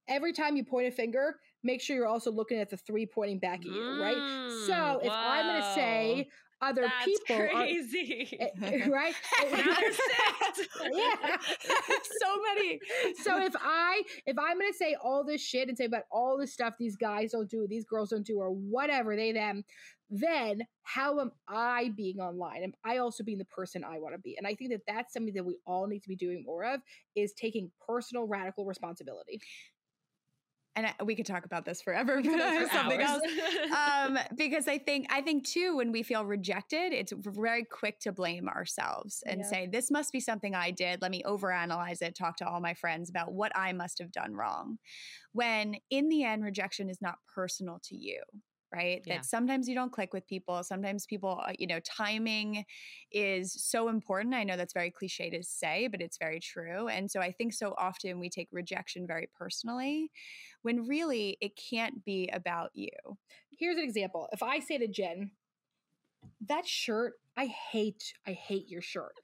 every 0.08 0.34
time 0.34 0.56
you 0.56 0.64
point 0.64 0.88
a 0.88 0.92
finger, 0.92 1.36
make 1.64 1.82
sure 1.82 1.96
you're 1.96 2.08
also 2.08 2.32
looking 2.32 2.60
at 2.60 2.70
the 2.70 2.78
three 2.78 3.06
pointing 3.06 3.40
back 3.40 3.60
at 3.60 3.66
you, 3.66 4.02
right? 4.02 4.16
So 4.68 4.74
mm, 4.74 5.06
if. 5.06 5.12
I'm 5.12 5.46
going 5.48 5.62
to 5.62 5.74
say 5.74 6.30
other 6.64 6.84
That's 6.84 7.06
people 7.06 7.36
crazy. 7.36 8.38
Are, 8.40 8.66
eh, 8.66 8.84
eh, 8.86 8.88
right? 8.90 9.16
Yeah. 10.92 11.38
So 12.20 12.42
many. 12.56 12.80
So 13.22 13.44
if 13.44 13.54
i 13.60 14.04
if 14.26 14.38
i'm 14.38 14.60
gonna 14.60 14.74
say 14.74 14.96
all 15.04 15.24
this 15.24 15.42
shit 15.42 15.68
and 15.68 15.78
say 15.78 15.86
about 15.86 16.04
all 16.12 16.38
the 16.38 16.48
stuff 16.48 16.76
these 16.78 16.96
guys 16.96 17.32
don't 17.32 17.50
do 17.50 17.66
these 17.68 17.86
girls 17.86 18.10
don't 18.10 18.26
do 18.26 18.38
or 18.38 18.50
whatever 18.50 19.16
they 19.16 19.32
them 19.32 19.64
then 20.10 20.62
how 20.84 21.20
am 21.20 21.32
i 21.48 21.92
being 21.98 22.20
online? 22.20 22.64
Am 22.64 22.74
i 22.86 22.98
also 22.98 23.24
being 23.24 23.40
the 23.40 23.46
person 23.46 23.84
i 23.84 23.98
want 23.98 24.14
to 24.14 24.20
be? 24.20 24.38
And 24.38 24.46
i 24.46 24.54
think 24.54 24.72
that 24.72 24.82
that's 24.88 25.14
something 25.14 25.34
that 25.34 25.46
we 25.46 25.58
all 25.66 25.88
need 25.88 26.04
to 26.04 26.10
be 26.10 26.16
doing 26.16 26.44
more 26.46 26.64
of 26.66 26.82
is 27.16 27.34
taking 27.34 27.72
personal 27.86 28.28
radical 28.28 28.66
responsibility 28.66 29.42
and 30.76 30.88
I, 30.88 31.04
we 31.04 31.16
could 31.16 31.26
talk 31.26 31.46
about 31.46 31.66
this 31.66 31.82
forever, 31.82 32.22
but 32.24 32.72
something 32.72 33.02
else. 33.02 33.22
um, 33.72 34.18
because 34.36 34.68
I 34.68 34.78
think 34.78 35.08
I 35.10 35.22
think 35.22 35.46
too, 35.46 35.78
when 35.78 35.92
we 35.92 36.04
feel 36.04 36.26
rejected, 36.26 36.94
it's 36.94 37.14
very 37.16 37.64
quick 37.66 38.00
to 38.02 38.12
blame 38.12 38.48
ourselves 38.48 39.24
and 39.26 39.42
yeah. 39.42 39.48
say, 39.48 39.68
"This 39.68 39.92
must 39.92 40.12
be 40.12 40.20
something 40.20 40.56
I 40.56 40.72
did. 40.72 41.02
Let 41.02 41.12
me 41.12 41.24
overanalyze 41.26 42.02
it. 42.02 42.16
Talk 42.16 42.38
to 42.38 42.48
all 42.48 42.60
my 42.60 42.74
friends 42.74 43.10
about 43.10 43.34
what 43.34 43.52
I 43.56 43.74
must 43.74 44.00
have 44.00 44.12
done 44.12 44.34
wrong." 44.34 44.78
When 45.32 45.76
in 45.90 46.10
the 46.10 46.24
end, 46.24 46.44
rejection 46.44 46.90
is 46.90 47.02
not 47.02 47.16
personal 47.34 47.80
to 47.86 47.96
you 47.96 48.22
right? 48.74 49.04
Yeah. 49.06 49.18
That 49.18 49.26
sometimes 49.26 49.70
you 49.70 49.76
don't 49.76 49.92
click 49.92 50.14
with 50.14 50.28
people. 50.28 50.64
Sometimes 50.64 51.06
people, 51.06 51.42
uh, 51.46 51.54
you 51.60 51.68
know, 51.68 51.80
timing 51.82 52.66
is 53.12 53.54
so 53.54 53.88
important. 53.88 54.34
I 54.34 54.44
know 54.44 54.58
that's 54.58 54.74
very 54.74 54.90
cliche 54.90 55.30
to 55.30 55.44
say, 55.44 55.88
but 55.88 56.02
it's 56.02 56.18
very 56.18 56.40
true. 56.40 56.88
And 56.88 57.10
so 57.10 57.20
I 57.20 57.32
think 57.32 57.54
so 57.54 57.76
often 57.78 58.20
we 58.20 58.30
take 58.30 58.50
rejection 58.52 59.06
very 59.06 59.30
personally 59.38 60.10
when 60.64 60.88
really 60.88 61.38
it 61.40 61.56
can't 61.56 62.04
be 62.04 62.30
about 62.34 62.72
you. 62.74 62.90
Here's 63.58 63.78
an 63.78 63.84
example. 63.84 64.28
If 64.34 64.44
I 64.44 64.60
say 64.60 64.78
to 64.80 64.88
Jen, 64.88 65.32
that 66.48 66.66
shirt, 66.68 67.14
I 67.38 67.46
hate, 67.46 68.14
I 68.26 68.32
hate 68.32 68.70
your 68.70 68.82
shirt 68.82 69.20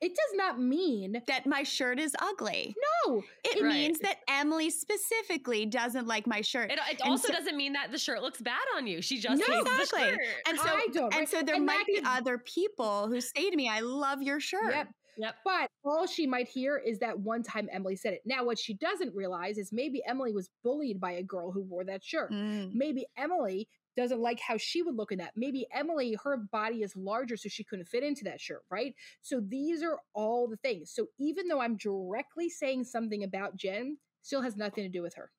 it 0.00 0.14
does 0.14 0.36
not 0.36 0.60
mean 0.60 1.20
that 1.26 1.46
my 1.46 1.64
shirt 1.64 1.98
is 1.98 2.14
ugly. 2.20 2.74
No, 3.06 3.22
it 3.44 3.60
right. 3.62 3.72
means 3.72 3.98
that 4.00 4.18
Emmalee 4.30 4.70
specifically 4.70 5.66
doesn't 5.66 6.06
like 6.06 6.26
my 6.26 6.40
shirt. 6.40 6.70
It, 6.70 6.78
it 6.90 7.00
also 7.02 7.28
so, 7.28 7.32
doesn't 7.32 7.56
mean 7.56 7.72
that 7.72 7.90
the 7.90 7.98
shirt 7.98 8.22
looks 8.22 8.40
bad 8.40 8.62
on 8.76 8.86
you. 8.86 9.02
She 9.02 9.18
just 9.18 9.42
no, 9.46 9.60
exactly. 9.60 10.16
And 10.46 10.58
so, 10.58 10.68
I 10.68 10.86
don't, 10.92 11.14
and 11.14 11.28
so 11.28 11.42
there 11.42 11.56
and 11.56 11.66
might 11.66 11.84
be 11.86 12.00
other 12.04 12.38
people 12.38 13.08
who 13.08 13.20
say 13.20 13.50
to 13.50 13.56
me, 13.56 13.68
"I 13.68 13.80
love 13.80 14.22
your 14.22 14.38
shirt." 14.38 14.70
Yep. 14.70 14.88
Yep. 15.18 15.34
But 15.44 15.68
all 15.84 16.06
she 16.06 16.26
might 16.26 16.48
hear 16.48 16.78
is 16.78 17.00
that 17.00 17.18
one 17.18 17.42
time 17.42 17.68
Emmalee 17.74 17.98
said 17.98 18.14
it. 18.14 18.22
Now, 18.24 18.44
what 18.44 18.58
she 18.58 18.74
doesn't 18.74 19.14
realize 19.14 19.58
is 19.58 19.72
maybe 19.72 20.00
Emmalee 20.08 20.32
was 20.32 20.48
bullied 20.62 21.00
by 21.00 21.12
a 21.12 21.22
girl 21.22 21.50
who 21.50 21.62
wore 21.62 21.84
that 21.84 22.04
shirt. 22.04 22.32
Mm. 22.32 22.72
Maybe 22.72 23.04
Emmalee 23.18 23.66
doesn't 23.96 24.20
like 24.20 24.38
how 24.38 24.56
she 24.56 24.80
would 24.80 24.94
look 24.94 25.10
in 25.10 25.18
that. 25.18 25.32
Maybe 25.34 25.66
Emmalee, 25.76 26.14
her 26.22 26.36
body 26.36 26.82
is 26.82 26.94
larger, 26.94 27.36
so 27.36 27.48
she 27.48 27.64
couldn't 27.64 27.88
fit 27.88 28.04
into 28.04 28.22
that 28.24 28.40
shirt, 28.40 28.62
right? 28.70 28.94
So 29.22 29.40
these 29.40 29.82
are 29.82 29.98
all 30.14 30.46
the 30.46 30.56
things. 30.58 30.92
So 30.94 31.06
even 31.18 31.48
though 31.48 31.60
I'm 31.60 31.76
directly 31.76 32.48
saying 32.48 32.84
something 32.84 33.24
about 33.24 33.56
Jen, 33.56 33.98
still 34.22 34.40
has 34.40 34.56
nothing 34.56 34.84
to 34.84 34.88
do 34.88 35.02
with 35.02 35.14
her. 35.14 35.32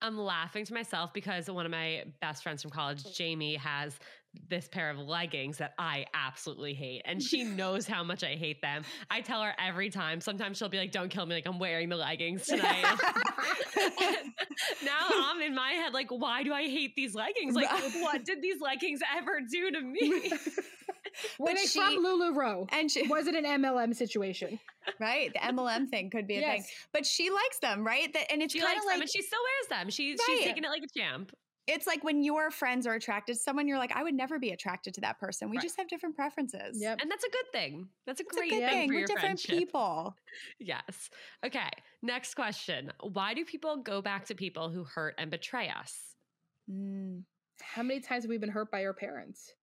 I'm 0.00 0.16
laughing 0.16 0.64
to 0.66 0.74
myself 0.74 1.12
because 1.12 1.50
one 1.50 1.66
of 1.66 1.72
my 1.72 2.04
best 2.20 2.42
friends 2.44 2.62
from 2.62 2.70
college, 2.70 3.02
Jamie, 3.16 3.56
has 3.56 3.98
this 4.48 4.68
pair 4.68 4.90
of 4.90 4.98
leggings 4.98 5.58
that 5.58 5.74
I 5.78 6.06
absolutely 6.14 6.74
hate. 6.74 7.02
And 7.04 7.22
she 7.22 7.44
knows 7.44 7.86
how 7.86 8.04
much 8.04 8.24
I 8.24 8.34
hate 8.34 8.60
them. 8.60 8.82
I 9.10 9.20
tell 9.20 9.42
her 9.42 9.54
every 9.58 9.90
time. 9.90 10.20
Sometimes 10.20 10.58
she'll 10.58 10.68
be 10.68 10.78
like, 10.78 10.92
Don't 10.92 11.08
kill 11.08 11.26
me. 11.26 11.34
Like, 11.34 11.46
I'm 11.46 11.58
wearing 11.58 11.88
the 11.88 11.96
leggings 11.96 12.46
tonight. 12.46 12.84
now 14.84 15.08
I'm 15.10 15.40
in 15.40 15.54
my 15.54 15.70
head, 15.70 15.92
like, 15.92 16.10
why 16.10 16.42
do 16.42 16.52
I 16.52 16.62
hate 16.62 16.94
these 16.94 17.14
leggings? 17.14 17.54
Like, 17.54 17.70
what 18.00 18.24
did 18.24 18.42
these 18.42 18.60
leggings 18.60 19.00
ever 19.16 19.40
do 19.50 19.70
to 19.70 19.80
me? 19.80 20.32
when 21.38 21.56
she, 21.56 21.78
from 21.78 22.04
LuLaRoe? 22.04 22.68
And 22.72 22.90
she, 22.90 23.06
was 23.06 23.26
it 23.26 23.34
an 23.34 23.44
MLM 23.44 23.94
situation? 23.94 24.58
Right, 25.00 25.32
the 25.32 25.38
MLM 25.38 25.88
thing 25.88 26.10
could 26.10 26.26
be 26.26 26.36
a 26.36 26.40
yes. 26.40 26.56
thing, 26.56 26.64
but 26.92 27.06
she 27.06 27.30
likes 27.30 27.58
them, 27.58 27.86
right? 27.86 28.12
That 28.12 28.30
and 28.30 28.42
it's 28.42 28.52
kind 28.52 28.78
of 28.78 28.84
like, 28.84 28.94
them 28.94 29.00
and 29.00 29.10
she 29.10 29.22
still 29.22 29.38
wears 29.40 29.80
them. 29.80 29.90
She, 29.90 30.10
right. 30.10 30.20
She's 30.26 30.44
taking 30.44 30.64
it 30.64 30.68
like 30.68 30.82
a 30.82 30.98
champ 30.98 31.32
it's 31.66 31.86
like 31.86 32.04
when 32.04 32.22
your 32.22 32.50
friends 32.50 32.86
are 32.86 32.94
attracted 32.94 33.34
to 33.34 33.38
someone, 33.38 33.66
you're 33.66 33.78
like, 33.78 33.92
I 33.94 34.02
would 34.02 34.14
never 34.14 34.38
be 34.38 34.50
attracted 34.50 34.92
to 34.94 35.00
that 35.00 35.18
person. 35.18 35.48
We 35.48 35.56
right. 35.56 35.62
just 35.62 35.76
have 35.78 35.88
different 35.88 36.14
preferences. 36.14 36.80
Yep. 36.80 37.00
And 37.00 37.10
that's 37.10 37.24
a 37.24 37.30
good 37.30 37.52
thing. 37.52 37.88
That's 38.06 38.20
a 38.20 38.24
great 38.24 38.52
a 38.52 38.56
thing. 38.56 38.68
thing. 38.68 38.88
For 38.88 38.94
We're 38.94 39.06
different 39.06 39.20
friendship. 39.20 39.50
people. 39.58 40.16
yes. 40.58 41.10
Okay. 41.44 41.70
Next 42.02 42.34
question. 42.34 42.92
Why 43.00 43.32
do 43.32 43.44
people 43.44 43.78
go 43.78 44.02
back 44.02 44.26
to 44.26 44.34
people 44.34 44.68
who 44.68 44.84
hurt 44.84 45.14
and 45.16 45.30
betray 45.30 45.70
us? 45.70 45.94
Mm. 46.70 47.22
How 47.60 47.82
many 47.82 48.00
times 48.00 48.24
have 48.24 48.30
we 48.30 48.38
been 48.38 48.50
hurt 48.50 48.70
by 48.70 48.84
our 48.84 48.94
parents? 48.94 49.54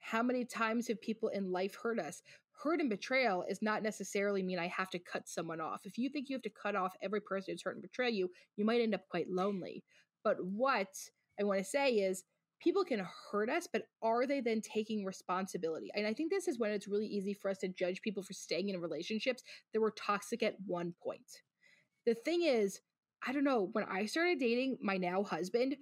How 0.00 0.22
many 0.22 0.44
times 0.44 0.88
have 0.88 1.00
people 1.00 1.28
in 1.28 1.52
life 1.52 1.76
hurt 1.82 1.98
us? 1.98 2.22
Hurt 2.62 2.80
and 2.80 2.88
betrayal 2.88 3.44
is 3.48 3.60
not 3.60 3.82
necessarily 3.82 4.42
mean 4.42 4.58
I 4.58 4.68
have 4.68 4.88
to 4.90 4.98
cut 4.98 5.28
someone 5.28 5.60
off. 5.60 5.80
If 5.84 5.98
you 5.98 6.08
think 6.08 6.28
you 6.28 6.36
have 6.36 6.42
to 6.42 6.50
cut 6.50 6.76
off 6.76 6.94
every 7.02 7.20
person 7.20 7.52
who's 7.52 7.62
hurt 7.62 7.74
and 7.74 7.82
betray 7.82 8.10
you, 8.10 8.30
you 8.56 8.64
might 8.64 8.80
end 8.80 8.94
up 8.94 9.08
quite 9.10 9.28
lonely. 9.28 9.82
But 10.22 10.36
what 10.42 10.88
I 11.38 11.44
want 11.44 11.58
to 11.58 11.64
say 11.64 11.90
is 11.94 12.24
people 12.60 12.84
can 12.84 13.06
hurt 13.30 13.50
us, 13.50 13.68
but 13.70 13.82
are 14.02 14.26
they 14.26 14.40
then 14.40 14.60
taking 14.60 15.04
responsibility? 15.04 15.90
And 15.94 16.06
I 16.06 16.14
think 16.14 16.30
this 16.30 16.48
is 16.48 16.58
when 16.58 16.70
it's 16.70 16.88
really 16.88 17.06
easy 17.06 17.34
for 17.34 17.50
us 17.50 17.58
to 17.58 17.68
judge 17.68 18.00
people 18.02 18.22
for 18.22 18.32
staying 18.32 18.70
in 18.70 18.80
relationships 18.80 19.42
that 19.72 19.80
were 19.80 19.92
toxic 19.92 20.42
at 20.42 20.56
one 20.66 20.94
point. 21.02 21.42
The 22.06 22.14
thing 22.14 22.42
is, 22.42 22.80
I 23.26 23.32
don't 23.32 23.44
know, 23.44 23.68
when 23.72 23.84
I 23.84 24.06
started 24.06 24.38
dating 24.38 24.78
my 24.80 24.96
now 24.96 25.22
husband, 25.22 25.76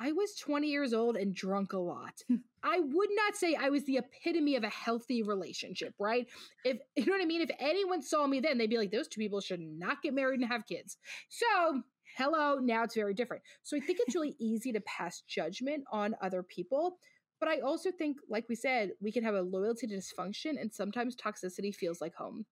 I 0.00 0.12
was 0.12 0.34
20 0.36 0.68
years 0.68 0.92
old 0.92 1.16
and 1.16 1.34
drunk 1.34 1.74
a 1.74 1.78
lot. 1.78 2.14
Hmm. 2.28 2.36
I 2.64 2.80
would 2.80 3.08
not 3.12 3.36
say 3.36 3.54
I 3.54 3.68
was 3.68 3.84
the 3.84 3.98
epitome 3.98 4.56
of 4.56 4.64
a 4.64 4.68
healthy 4.68 5.22
relationship, 5.22 5.94
right? 5.98 6.26
If 6.64 6.78
you 6.96 7.06
know 7.06 7.12
what 7.12 7.22
I 7.22 7.26
mean, 7.26 7.42
if 7.42 7.50
anyone 7.58 8.02
saw 8.02 8.26
me 8.26 8.40
then, 8.40 8.58
they'd 8.58 8.70
be 8.70 8.78
like, 8.78 8.90
those 8.90 9.08
two 9.08 9.20
people 9.20 9.40
should 9.40 9.60
not 9.60 10.02
get 10.02 10.14
married 10.14 10.40
and 10.40 10.48
have 10.48 10.66
kids. 10.66 10.96
So 11.28 11.82
hello, 12.16 12.58
now 12.58 12.82
it's 12.84 12.94
very 12.94 13.14
different. 13.14 13.42
So 13.62 13.76
I 13.76 13.80
think 13.80 13.98
it's 14.00 14.14
really 14.14 14.36
easy 14.38 14.72
to 14.72 14.80
pass 14.80 15.22
judgment 15.28 15.84
on 15.92 16.14
other 16.22 16.42
people. 16.42 16.98
But 17.40 17.48
I 17.48 17.60
also 17.60 17.90
think, 17.90 18.18
like 18.28 18.48
we 18.48 18.54
said, 18.54 18.90
we 19.00 19.10
can 19.10 19.24
have 19.24 19.34
a 19.34 19.42
loyalty 19.42 19.86
to 19.88 19.96
dysfunction, 19.96 20.60
and 20.60 20.72
sometimes 20.72 21.16
toxicity 21.16 21.74
feels 21.74 22.00
like 22.00 22.14
home. 22.14 22.46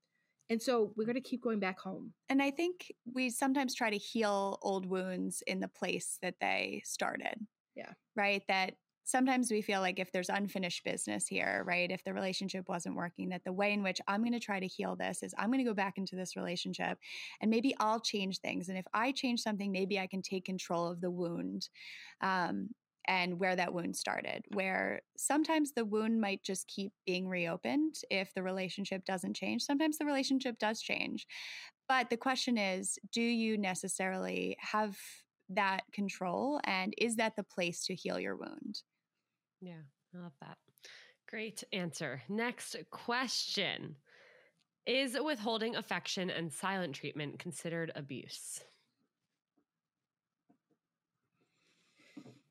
And 0.49 0.61
so 0.61 0.93
we're 0.97 1.05
going 1.05 1.15
to 1.15 1.21
keep 1.21 1.43
going 1.43 1.61
back 1.61 1.79
home. 1.79 2.13
And 2.29 2.43
I 2.43 2.51
think 2.51 2.93
we 3.15 3.31
sometimes 3.31 3.73
try 3.73 3.89
to 3.89 3.97
heal 3.97 4.59
old 4.63 4.85
wounds 4.85 5.45
in 5.47 5.61
the 5.61 5.69
place 5.69 6.19
that 6.23 6.35
they 6.41 6.83
started. 6.85 7.47
Yeah. 7.77 7.93
Right. 8.17 8.43
That 8.49 8.75
sometimes 9.11 9.51
we 9.51 9.63
feel 9.63 9.81
like 9.81 9.99
if 9.99 10.13
there's 10.13 10.29
unfinished 10.29 10.85
business 10.85 11.27
here, 11.27 11.65
right? 11.67 11.91
If 11.91 12.05
the 12.05 12.15
relationship 12.15 12.69
wasn't 12.69 12.97
working, 12.97 13.29
that 13.31 13.45
the 13.45 13.53
way 13.53 13.73
in 13.73 13.83
which 13.83 14.01
I'm 14.07 14.23
going 14.23 14.33
to 14.33 14.41
try 14.41 14.61
to 14.61 14.67
heal 14.67 14.97
this 14.97 15.23
is 15.23 15.35
I'm 15.39 15.51
going 15.51 15.65
to 15.65 15.69
go 15.69 15.75
back 15.75 15.99
into 15.99 16.17
this 16.17 16.37
relationship 16.37 16.99
and 17.41 17.51
maybe 17.51 17.75
I'll 17.81 18.01
change 18.01 18.39
things. 18.39 18.69
And 18.69 18.79
if 18.79 18.87
I 18.95 19.13
change 19.13 19.41
something, 19.41 19.73
maybe 19.73 19.99
I 19.99 20.07
can 20.07 20.23
take 20.23 20.45
control 20.45 20.91
of 20.91 21.01
the 21.01 21.11
wound. 21.11 21.69
Um, 22.21 22.71
and 23.07 23.41
where 23.41 23.57
that 23.57 23.73
wound 23.73 23.97
started, 23.97 24.45
where 24.53 25.01
sometimes 25.17 25.73
the 25.73 25.85
wound 25.85 26.21
might 26.21 26.45
just 26.45 26.69
keep 26.69 26.93
being 27.07 27.27
reopened 27.27 27.97
if 28.11 28.33
the 28.35 28.43
relationship 28.43 29.05
doesn't 29.05 29.35
change. 29.35 29.63
Sometimes 29.63 29.99
the 29.99 30.05
relationship 30.05 30.59
does 30.59 30.81
change. 30.81 31.27
But 31.89 32.11
the 32.11 32.17
question 32.17 32.57
is 32.57 32.99
do 33.13 33.23
you 33.23 33.59
necessarily 33.59 34.57
have 34.61 34.97
that 35.49 35.83
control? 35.93 36.61
And 36.65 36.95
is 36.99 37.17
that 37.17 37.37
the 37.37 37.43
place 37.43 37.85
to 37.87 37.95
heal 37.95 38.21
your 38.21 38.37
wound? 38.37 38.83
Yeah, 39.61 39.83
I 40.15 40.19
love 40.19 40.33
that. 40.41 40.59
Great 41.29 41.63
answer. 41.73 42.23
Next 42.29 42.77
question 42.91 43.97
Is 44.87 45.17
withholding 45.23 45.77
affection 45.77 46.31
and 46.31 46.53
silent 46.53 46.95
treatment 46.95 47.39
considered 47.39 47.93
abuse? 47.95 48.61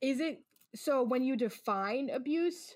Is 0.02 0.20
it 0.20 0.44
so 0.76 1.04
when 1.04 1.24
you 1.24 1.36
define 1.36 2.10
abuse? 2.10 2.76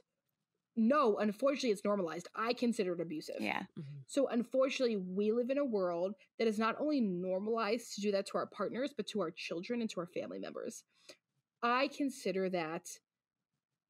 No, 0.75 1.17
unfortunately, 1.17 1.69
it's 1.69 1.85
normalized. 1.85 2.27
I 2.35 2.53
consider 2.53 2.93
it 2.93 2.99
abusive. 2.99 3.35
Yeah. 3.39 3.59
Mm-hmm. 3.79 3.99
So, 4.07 4.27
unfortunately, 4.27 4.97
we 4.97 5.31
live 5.31 5.51
in 5.51 5.59
a 5.59 5.65
world 5.65 6.15
that 6.39 6.47
is 6.47 6.57
not 6.57 6.75
only 6.79 6.99
normalized 6.99 7.93
to 7.93 8.01
do 8.01 8.11
that 8.11 8.25
to 8.27 8.39
our 8.39 8.47
partners, 8.47 8.91
but 8.95 9.05
to 9.07 9.21
our 9.21 9.29
children 9.29 9.81
and 9.81 9.89
to 9.91 9.99
our 9.99 10.07
family 10.07 10.39
members. 10.39 10.83
I 11.61 11.89
consider 11.95 12.49
that 12.49 12.89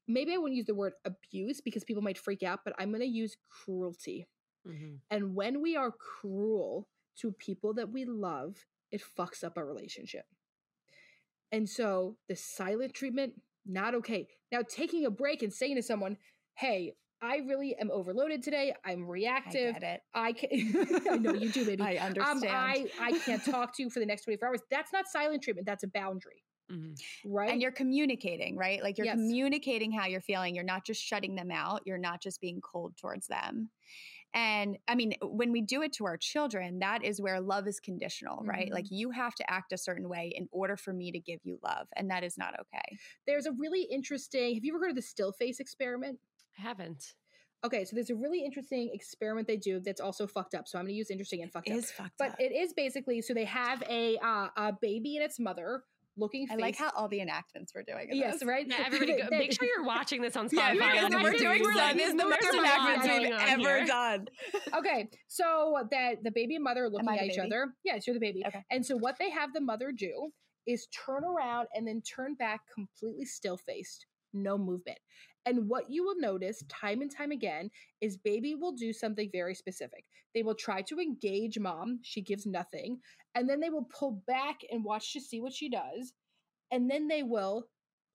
maybe 0.06 0.32
I 0.32 0.36
wouldn't 0.36 0.56
use 0.56 0.66
the 0.66 0.74
word 0.74 0.92
abuse 1.04 1.60
because 1.60 1.84
people 1.84 2.02
might 2.02 2.18
freak 2.18 2.42
out, 2.42 2.60
but 2.64 2.74
I'm 2.78 2.90
going 2.90 3.00
to 3.00 3.06
use 3.06 3.36
cruelty. 3.48 4.26
Mm-hmm. 4.66 4.96
And 5.10 5.34
when 5.34 5.60
we 5.62 5.76
are 5.76 5.92
cruel 5.92 6.88
to 7.20 7.32
people 7.32 7.74
that 7.74 7.90
we 7.90 8.04
love, 8.04 8.56
it 8.90 9.02
fucks 9.18 9.44
up 9.44 9.56
our 9.56 9.66
relationship. 9.66 10.24
And 11.52 11.68
so 11.68 12.16
the 12.28 12.36
silent 12.36 12.94
treatment, 12.94 13.34
not 13.66 13.94
okay. 13.94 14.26
Now, 14.50 14.62
taking 14.68 15.06
a 15.06 15.10
break 15.10 15.42
and 15.42 15.52
saying 15.52 15.76
to 15.76 15.82
someone, 15.82 16.16
hey, 16.54 16.94
I 17.22 17.36
really 17.46 17.74
am 17.76 17.90
overloaded 17.90 18.42
today. 18.42 18.74
I'm 18.84 19.06
reactive. 19.06 19.76
I 19.76 19.78
get 19.78 19.94
it. 19.94 20.00
I 20.14 20.32
can. 20.32 21.08
I 21.10 21.16
know 21.16 21.32
you 21.32 21.50
do, 21.50 21.64
baby. 21.66 21.82
I 21.82 21.96
um, 21.96 22.08
understand. 22.08 22.44
Um, 22.44 22.50
I 22.50 22.86
I 23.00 23.18
can't 23.18 23.44
talk 23.44 23.74
to 23.76 23.82
you 23.82 23.90
for 23.90 24.00
the 24.00 24.06
next 24.06 24.24
24 24.24 24.48
hours. 24.48 24.60
That's 24.70 24.92
not 24.92 25.06
silent 25.08 25.42
treatment. 25.42 25.66
That's 25.66 25.84
a 25.84 25.88
boundary. 25.88 26.44
Mm-hmm. 26.70 27.30
Right. 27.30 27.50
And 27.50 27.60
you're 27.60 27.72
communicating, 27.72 28.56
right? 28.56 28.82
Like 28.82 28.98
you're 28.98 29.06
yes. 29.06 29.16
communicating 29.16 29.92
how 29.92 30.06
you're 30.06 30.20
feeling. 30.20 30.54
You're 30.54 30.64
not 30.64 30.84
just 30.84 31.02
shutting 31.02 31.34
them 31.34 31.50
out. 31.50 31.82
You're 31.84 31.98
not 31.98 32.22
just 32.22 32.40
being 32.40 32.60
cold 32.60 32.96
towards 32.96 33.26
them. 33.26 33.70
And 34.34 34.78
I 34.88 34.96
mean, 34.96 35.14
when 35.22 35.52
we 35.52 35.60
do 35.60 35.82
it 35.82 35.92
to 35.94 36.06
our 36.06 36.16
children, 36.16 36.80
that 36.80 37.04
is 37.04 37.20
where 37.20 37.40
love 37.40 37.68
is 37.68 37.78
conditional, 37.78 38.38
mm-hmm. 38.38 38.50
right? 38.50 38.72
Like 38.72 38.86
you 38.90 39.10
have 39.12 39.34
to 39.36 39.48
act 39.48 39.72
a 39.72 39.78
certain 39.78 40.08
way 40.08 40.32
in 40.34 40.48
order 40.50 40.76
for 40.76 40.92
me 40.92 41.12
to 41.12 41.20
give 41.20 41.40
you 41.44 41.58
love. 41.62 41.86
And 41.94 42.10
that 42.10 42.24
is 42.24 42.36
not 42.36 42.54
okay. 42.60 42.98
There's 43.26 43.46
a 43.46 43.52
really 43.52 43.82
interesting, 43.82 44.54
have 44.54 44.64
you 44.64 44.74
ever 44.74 44.84
heard 44.84 44.90
of 44.90 44.96
the 44.96 45.02
still 45.02 45.30
face 45.30 45.60
experiment? 45.60 46.18
I 46.58 46.62
haven't. 46.62 47.14
Okay, 47.64 47.84
so 47.84 47.94
there's 47.94 48.10
a 48.10 48.14
really 48.14 48.44
interesting 48.44 48.90
experiment 48.92 49.46
they 49.46 49.56
do 49.56 49.80
that's 49.80 50.00
also 50.00 50.26
fucked 50.26 50.54
up. 50.54 50.68
So 50.68 50.78
I'm 50.78 50.84
going 50.84 50.92
to 50.92 50.98
use 50.98 51.10
interesting 51.10 51.42
and 51.42 51.50
fucked 51.50 51.68
it 51.68 51.72
up. 51.72 51.78
Is 51.78 51.90
fucked 51.90 52.18
but 52.18 52.32
up. 52.32 52.36
it 52.38 52.52
is 52.52 52.74
basically 52.74 53.22
so 53.22 53.32
they 53.32 53.46
have 53.46 53.82
a 53.88 54.18
uh, 54.18 54.48
a 54.54 54.72
baby 54.82 55.16
and 55.16 55.24
its 55.24 55.40
mother 55.40 55.82
looking. 56.16 56.46
I 56.50 56.56
like 56.56 56.76
how 56.76 56.90
all 56.96 57.08
the 57.08 57.20
enactments 57.20 57.72
we're 57.74 57.82
doing. 57.82 58.08
Yes, 58.12 58.34
this. 58.34 58.44
right. 58.44 58.66
Yeah, 58.68 58.84
everybody, 58.84 59.16
go, 59.20 59.28
make 59.30 59.52
sure 59.52 59.66
you're 59.66 59.84
watching 59.84 60.22
this 60.22 60.36
on 60.36 60.48
Spotify. 60.50 60.94
yeah, 60.94 61.22
we're 61.22 61.32
doing 61.32 61.62
like, 61.74 61.96
this 61.96 62.10
the 62.10 62.28
most 62.28 62.54
enactments 62.54 63.06
we've 63.06 63.32
ever 63.32 63.76
here. 63.78 63.86
done. 63.86 64.26
okay, 64.76 65.08
so 65.28 65.76
that 65.90 66.22
the 66.22 66.30
baby 66.30 66.54
and 66.56 66.64
mother 66.64 66.84
are 66.84 66.90
looking 66.90 67.08
at 67.08 67.24
each 67.24 67.38
other. 67.38 67.68
Yes, 67.84 68.06
you're 68.06 68.14
the 68.14 68.20
baby. 68.20 68.42
Okay. 68.46 68.64
And 68.70 68.84
so 68.84 68.96
what 68.96 69.16
they 69.18 69.30
have 69.30 69.52
the 69.52 69.60
mother 69.60 69.92
do 69.92 70.30
is 70.66 70.86
turn 71.06 71.24
around 71.24 71.68
and 71.74 71.86
then 71.86 72.02
turn 72.02 72.34
back 72.34 72.60
completely 72.72 73.26
still 73.26 73.56
faced, 73.56 74.06
no 74.32 74.56
movement. 74.56 74.98
And 75.46 75.68
what 75.68 75.90
you 75.90 76.04
will 76.04 76.18
notice 76.18 76.64
time 76.68 77.02
and 77.02 77.10
time 77.14 77.30
again 77.30 77.70
is 78.00 78.16
baby 78.16 78.54
will 78.54 78.72
do 78.72 78.92
something 78.92 79.28
very 79.30 79.54
specific. 79.54 80.04
They 80.34 80.42
will 80.42 80.54
try 80.54 80.82
to 80.82 80.98
engage 80.98 81.58
mom, 81.58 82.00
she 82.02 82.22
gives 82.22 82.46
nothing, 82.46 82.98
and 83.34 83.48
then 83.48 83.60
they 83.60 83.70
will 83.70 83.88
pull 83.96 84.22
back 84.26 84.60
and 84.70 84.84
watch 84.84 85.12
to 85.12 85.20
see 85.20 85.40
what 85.40 85.52
she 85.52 85.68
does. 85.68 86.12
And 86.72 86.90
then 86.90 87.08
they 87.08 87.22
will 87.22 87.68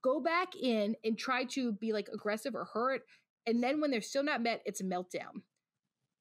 go 0.03 0.19
back 0.19 0.49
in 0.59 0.95
and 1.03 1.17
try 1.17 1.43
to 1.45 1.71
be 1.73 1.93
like 1.93 2.09
aggressive 2.13 2.55
or 2.55 2.65
hurt. 2.65 3.01
And 3.45 3.63
then 3.63 3.79
when 3.79 3.91
they're 3.91 4.01
still 4.01 4.23
not 4.23 4.41
met, 4.41 4.61
it's 4.65 4.81
a 4.81 4.83
meltdown. 4.83 5.41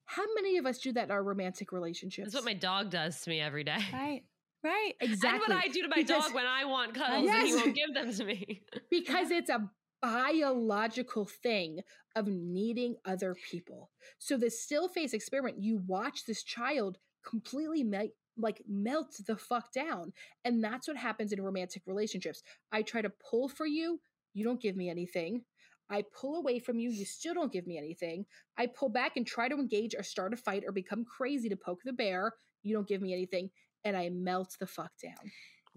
How 0.07 0.25
many 0.37 0.57
of 0.57 0.67
us 0.67 0.79
do 0.79 0.93
that 0.93 1.05
in 1.05 1.11
our 1.11 1.23
romantic 1.23 1.73
relationships? 1.73 2.33
That's 2.33 2.45
what 2.45 2.51
my 2.51 2.59
dog 2.59 2.91
does 2.91 3.21
to 3.23 3.31
me 3.31 3.41
every 3.41 3.65
day. 3.65 3.79
Right. 3.93 4.23
Right. 4.65 4.93
Exactly. 5.01 5.29
And 5.29 5.55
what 5.55 5.65
I 5.65 5.69
do 5.69 5.83
to 5.83 5.89
my 5.89 5.97
because, 5.97 6.25
dog 6.27 6.35
when 6.35 6.47
I 6.47 6.65
want 6.65 6.95
cuddles 6.95 7.25
yes. 7.25 7.41
and 7.41 7.49
he 7.49 7.55
won't 7.55 7.77
give 7.77 7.95
them 7.95 8.13
to 8.13 8.25
me. 8.25 8.63
because 8.91 9.31
it's 9.31 9.51
a 9.51 9.71
biological 10.03 11.25
thing 11.25 11.81
of 12.17 12.27
needing 12.29 12.97
other 13.05 13.35
people. 13.51 13.91
So 14.19 14.37
the 14.37 14.51
still 14.51 14.89
face 14.89 15.13
experiment, 15.13 15.63
you 15.63 15.83
watch 15.87 16.25
this 16.25 16.43
child 16.43 16.99
completely 17.25 17.85
me- 17.85 18.13
like 18.37 18.63
melt 18.69 19.17
the 19.27 19.37
fuck 19.37 19.73
down. 19.73 20.13
And 20.45 20.63
that's 20.63 20.89
what 20.89 20.97
happens 20.97 21.33
in 21.33 21.43
romantic 21.43 21.83
relationships. 21.87 22.43
I 22.73 22.83
try 22.83 23.03
to 23.03 23.11
pull 23.11 23.49
for 23.49 23.67
you, 23.67 24.01
You 24.35 24.45
don't 24.45 24.61
give 24.61 24.77
me 24.77 24.89
anything. 24.89 25.43
I 25.91 26.05
pull 26.13 26.37
away 26.37 26.59
from 26.59 26.79
you, 26.79 26.91
you 26.91 27.05
still 27.05 27.35
don't 27.35 27.53
give 27.53 27.67
me 27.67 27.79
anything. 27.79 28.27
I 28.59 28.67
pull 28.67 28.91
back 28.91 29.17
and 29.17 29.27
try 29.27 29.49
to 29.49 29.57
engage 29.57 29.95
or 29.95 30.03
start 30.03 30.35
a 30.35 30.37
fight 30.37 30.63
or 30.67 30.73
become 30.73 31.05
crazy 31.05 31.49
to 31.49 31.57
poke 31.57 31.81
the 31.85 31.93
bear. 31.93 32.35
You 32.63 32.75
don't 32.75 32.87
give 32.87 33.01
me 33.01 33.13
anything. 33.13 33.51
And 33.85 33.97
I 33.97 34.11
melt 34.11 34.57
the 34.61 34.67
fuck 34.67 34.93
down. 35.03 35.33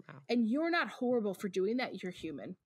Wow. 0.08 0.20
And 0.28 0.48
you're 0.48 0.70
not 0.70 0.88
horrible 0.88 1.34
for 1.34 1.48
doing 1.48 1.78
that. 1.78 2.02
You're 2.02 2.12
human. 2.12 2.56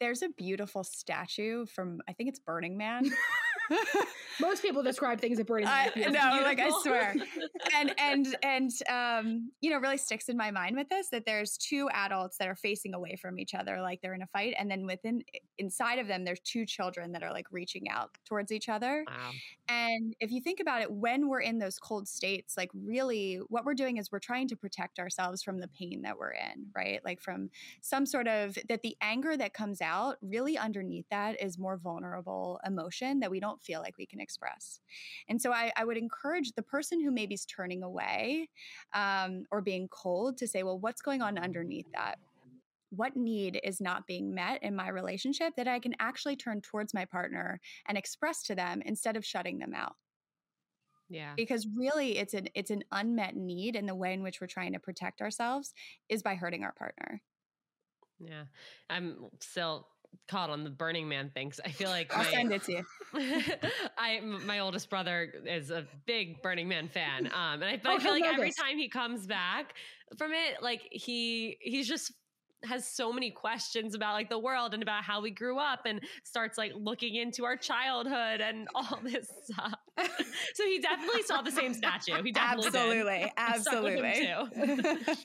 There's 0.00 0.22
a 0.22 0.28
beautiful 0.28 0.84
statue 0.84 1.66
from, 1.66 2.00
I 2.08 2.12
think 2.12 2.28
it's 2.28 2.38
Burning 2.38 2.76
Man. 2.76 3.10
Most 4.40 4.62
people 4.62 4.82
describe 4.82 5.20
things 5.20 5.38
as 5.38 5.44
Burning 5.44 5.66
Man. 5.66 5.90
Uh, 5.96 6.10
no, 6.10 6.42
like 6.42 6.60
I 6.60 6.70
swear. 6.82 7.14
and 7.74 7.92
and 7.98 8.36
and 8.42 8.70
um, 8.88 9.50
you 9.60 9.70
know, 9.70 9.78
really 9.78 9.96
sticks 9.96 10.28
in 10.28 10.36
my 10.36 10.50
mind 10.50 10.76
with 10.76 10.88
this 10.88 11.08
that 11.10 11.26
there's 11.26 11.56
two 11.56 11.88
adults 11.92 12.38
that 12.38 12.46
are 12.46 12.54
facing 12.54 12.94
away 12.94 13.16
from 13.20 13.38
each 13.38 13.54
other, 13.54 13.80
like 13.80 14.00
they're 14.00 14.14
in 14.14 14.22
a 14.22 14.26
fight, 14.28 14.54
and 14.58 14.70
then 14.70 14.86
within 14.86 15.22
inside 15.58 15.98
of 15.98 16.06
them, 16.06 16.24
there's 16.24 16.40
two 16.40 16.64
children 16.64 17.12
that 17.12 17.22
are 17.22 17.32
like 17.32 17.46
reaching 17.50 17.88
out 17.90 18.10
towards 18.26 18.52
each 18.52 18.68
other. 18.68 19.04
Wow. 19.08 19.30
And 19.68 20.14
if 20.20 20.30
you 20.30 20.40
think 20.40 20.60
about 20.60 20.82
it, 20.82 20.90
when 20.90 21.28
we're 21.28 21.40
in 21.40 21.58
those 21.58 21.78
cold 21.78 22.06
states, 22.08 22.56
like 22.56 22.70
really, 22.74 23.40
what 23.48 23.64
we're 23.64 23.74
doing 23.74 23.96
is 23.96 24.12
we're 24.12 24.18
trying 24.20 24.48
to 24.48 24.56
protect 24.56 24.98
ourselves 24.98 25.42
from 25.42 25.58
the 25.58 25.68
pain 25.68 26.02
that 26.02 26.16
we're 26.16 26.32
in, 26.32 26.66
right? 26.74 27.00
Like 27.04 27.20
from 27.20 27.50
some 27.80 28.06
sort 28.06 28.28
of 28.28 28.56
that 28.68 28.82
the 28.82 28.96
anger 29.00 29.36
that 29.36 29.52
comes 29.52 29.80
out, 29.80 30.16
really 30.22 30.56
underneath 30.56 31.06
that 31.10 31.42
is 31.42 31.58
more 31.58 31.76
vulnerable 31.76 32.60
emotion 32.64 33.20
that 33.20 33.30
we 33.30 33.40
don't 33.40 33.57
feel 33.62 33.80
like 33.80 33.96
we 33.98 34.06
can 34.06 34.20
express. 34.20 34.80
And 35.28 35.40
so 35.40 35.52
I, 35.52 35.72
I 35.76 35.84
would 35.84 35.96
encourage 35.96 36.52
the 36.52 36.62
person 36.62 37.02
who 37.02 37.10
maybe 37.10 37.34
is 37.34 37.44
turning 37.46 37.82
away 37.82 38.48
um, 38.94 39.44
or 39.50 39.60
being 39.60 39.88
cold 39.88 40.38
to 40.38 40.48
say, 40.48 40.62
well, 40.62 40.78
what's 40.78 41.02
going 41.02 41.22
on 41.22 41.38
underneath 41.38 41.86
that? 41.94 42.18
What 42.90 43.16
need 43.16 43.60
is 43.64 43.80
not 43.80 44.06
being 44.06 44.34
met 44.34 44.62
in 44.62 44.74
my 44.74 44.88
relationship 44.88 45.54
that 45.56 45.68
I 45.68 45.78
can 45.78 45.94
actually 46.00 46.36
turn 46.36 46.62
towards 46.62 46.94
my 46.94 47.04
partner 47.04 47.60
and 47.86 47.98
express 47.98 48.42
to 48.44 48.54
them 48.54 48.82
instead 48.84 49.16
of 49.16 49.26
shutting 49.26 49.58
them 49.58 49.74
out? 49.74 49.96
Yeah. 51.10 51.32
Because 51.36 51.66
really 51.74 52.18
it's 52.18 52.34
an 52.34 52.48
it's 52.54 52.70
an 52.70 52.84
unmet 52.92 53.34
need 53.36 53.76
and 53.76 53.88
the 53.88 53.94
way 53.94 54.12
in 54.12 54.22
which 54.22 54.40
we're 54.40 54.46
trying 54.46 54.74
to 54.74 54.78
protect 54.78 55.20
ourselves 55.20 55.72
is 56.08 56.22
by 56.22 56.34
hurting 56.34 56.64
our 56.64 56.72
partner. 56.72 57.22
Yeah. 58.20 58.44
I'm 58.90 59.16
still 59.40 59.86
caught 60.28 60.50
on 60.50 60.64
the 60.64 60.70
Burning 60.70 61.08
Man 61.08 61.30
things. 61.34 61.60
I 61.64 61.70
feel 61.70 61.88
like 61.88 62.14
I'll 62.16 62.24
my, 62.24 62.30
send 62.30 62.52
it 62.52 62.62
to 62.64 62.72
you. 62.72 62.84
I 63.98 64.20
my 64.20 64.60
oldest 64.60 64.90
brother 64.90 65.32
is 65.46 65.70
a 65.70 65.86
big 66.06 66.42
Burning 66.42 66.68
Man 66.68 66.88
fan, 66.88 67.26
um, 67.26 67.62
and 67.62 67.64
I, 67.64 67.80
but 67.82 67.92
oh, 67.92 67.96
I 67.96 67.98
feel 67.98 68.12
like 68.12 68.24
every 68.24 68.52
time 68.52 68.76
he 68.76 68.88
comes 68.88 69.26
back 69.26 69.74
from 70.16 70.32
it, 70.32 70.62
like 70.62 70.82
he 70.90 71.56
he's 71.60 71.88
just 71.88 72.12
has 72.64 72.86
so 72.86 73.12
many 73.12 73.30
questions 73.30 73.94
about 73.94 74.14
like 74.14 74.28
the 74.28 74.38
world 74.38 74.74
and 74.74 74.82
about 74.82 75.04
how 75.04 75.20
we 75.20 75.30
grew 75.30 75.58
up 75.58 75.80
and 75.86 76.00
starts 76.24 76.58
like 76.58 76.72
looking 76.74 77.14
into 77.14 77.44
our 77.44 77.56
childhood 77.56 78.40
and 78.40 78.68
all 78.74 78.98
this 79.04 79.30
stuff. 79.44 79.74
so 80.54 80.64
he 80.64 80.80
definitely 80.80 81.22
saw 81.22 81.42
the 81.42 81.50
same 81.50 81.74
statue. 81.74 82.22
He 82.22 82.32
definitely 82.32 82.68
absolutely, 82.68 83.20
did. 83.20 83.30
absolutely. 83.36 84.28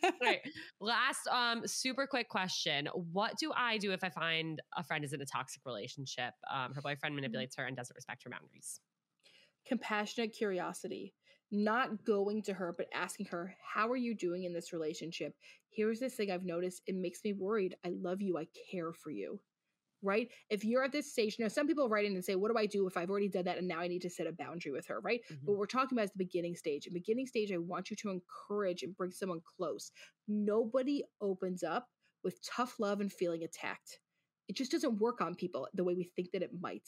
right. 0.22 0.40
Last, 0.80 1.28
um, 1.32 1.68
super 1.68 2.08
quick 2.08 2.30
question: 2.30 2.88
What 2.94 3.38
do 3.38 3.52
I 3.56 3.78
do 3.78 3.92
if 3.92 4.04
I 4.04 4.10
find 4.10 4.62
a 4.76 4.84
friend 4.84 5.04
is 5.04 5.14
in 5.14 5.22
a 5.22 5.26
toxic 5.26 5.62
relationship? 5.66 6.34
Um, 6.54 6.74
her 6.74 6.82
boyfriend 6.82 7.16
manipulates 7.16 7.56
her 7.58 7.66
and 7.66 7.76
doesn't 7.76 7.96
respect 7.96 8.24
her 8.24 8.30
boundaries. 8.30 8.80
Compassionate 9.66 10.34
curiosity 10.34 11.14
not 11.54 12.04
going 12.04 12.42
to 12.42 12.54
her, 12.54 12.74
but 12.76 12.88
asking 12.94 13.28
her, 13.28 13.56
How 13.62 13.88
are 13.90 13.96
you 13.96 14.16
doing 14.16 14.44
in 14.44 14.54
this 14.54 14.74
relationship? 14.74 15.36
Here's 15.70 16.00
this 16.00 16.16
thing 16.16 16.32
I've 16.32 16.44
noticed. 16.44 16.82
It 16.88 16.96
makes 16.96 17.24
me 17.24 17.34
worried. 17.34 17.76
I 17.86 17.90
love 17.90 18.22
you. 18.22 18.38
I 18.38 18.48
care 18.72 18.92
for 18.92 19.12
you. 19.12 19.40
Right? 20.04 20.30
If 20.49 20.64
you're 20.66 20.84
at 20.84 20.91
this 20.91 21.12
stage, 21.12 21.38
now 21.39 21.47
some 21.47 21.66
people 21.66 21.89
write 21.89 22.06
in 22.06 22.14
and 22.14 22.24
say, 22.24 22.36
What 22.36 22.51
do 22.51 22.58
I 22.58 22.66
do 22.66 22.86
if 22.88 22.97
I've 22.97 23.10
already 23.10 23.30
done 23.30 23.45
that 23.45 23.58
and 23.58 23.68
now 23.68 23.80
I 23.80 23.88
need 23.88 24.01
to 24.01 24.10
set 24.10 24.28
a 24.28 24.34
boundary 24.34 24.72
with 24.72 24.86
her? 24.88 24.99
Right? 24.99 25.22
Mm-hmm. 25.32 25.45
But 25.45 25.54
we're 25.54 25.66
talking 25.66 25.97
about 25.97 26.06
is 26.06 26.12
the 26.12 26.24
beginning 26.26 26.56
stage. 26.56 26.86
In 26.86 26.93
beginning 26.93 27.28
stage, 27.28 27.51
I 27.51 27.58
want 27.58 27.89
you 27.89 27.95
to 27.97 28.12
encourage 28.12 28.84
and 28.84 28.95
bring 28.95 29.12
someone 29.12 29.41
close. 29.58 29.91
Nobody 30.28 31.04
opens 31.22 31.64
up 31.64 31.88
with 32.24 32.39
tough 32.45 32.80
love 32.80 33.01
and 33.01 33.12
feeling 33.12 33.43
attacked. 33.43 33.99
It 34.47 34.58
just 34.58 34.72
doesn't 34.72 34.99
work 34.99 35.22
on 35.22 35.36
people 35.36 35.68
the 35.74 35.84
way 35.84 35.95
we 35.95 36.12
think 36.16 36.32
that 36.32 36.43
it 36.43 36.51
might. 36.60 36.88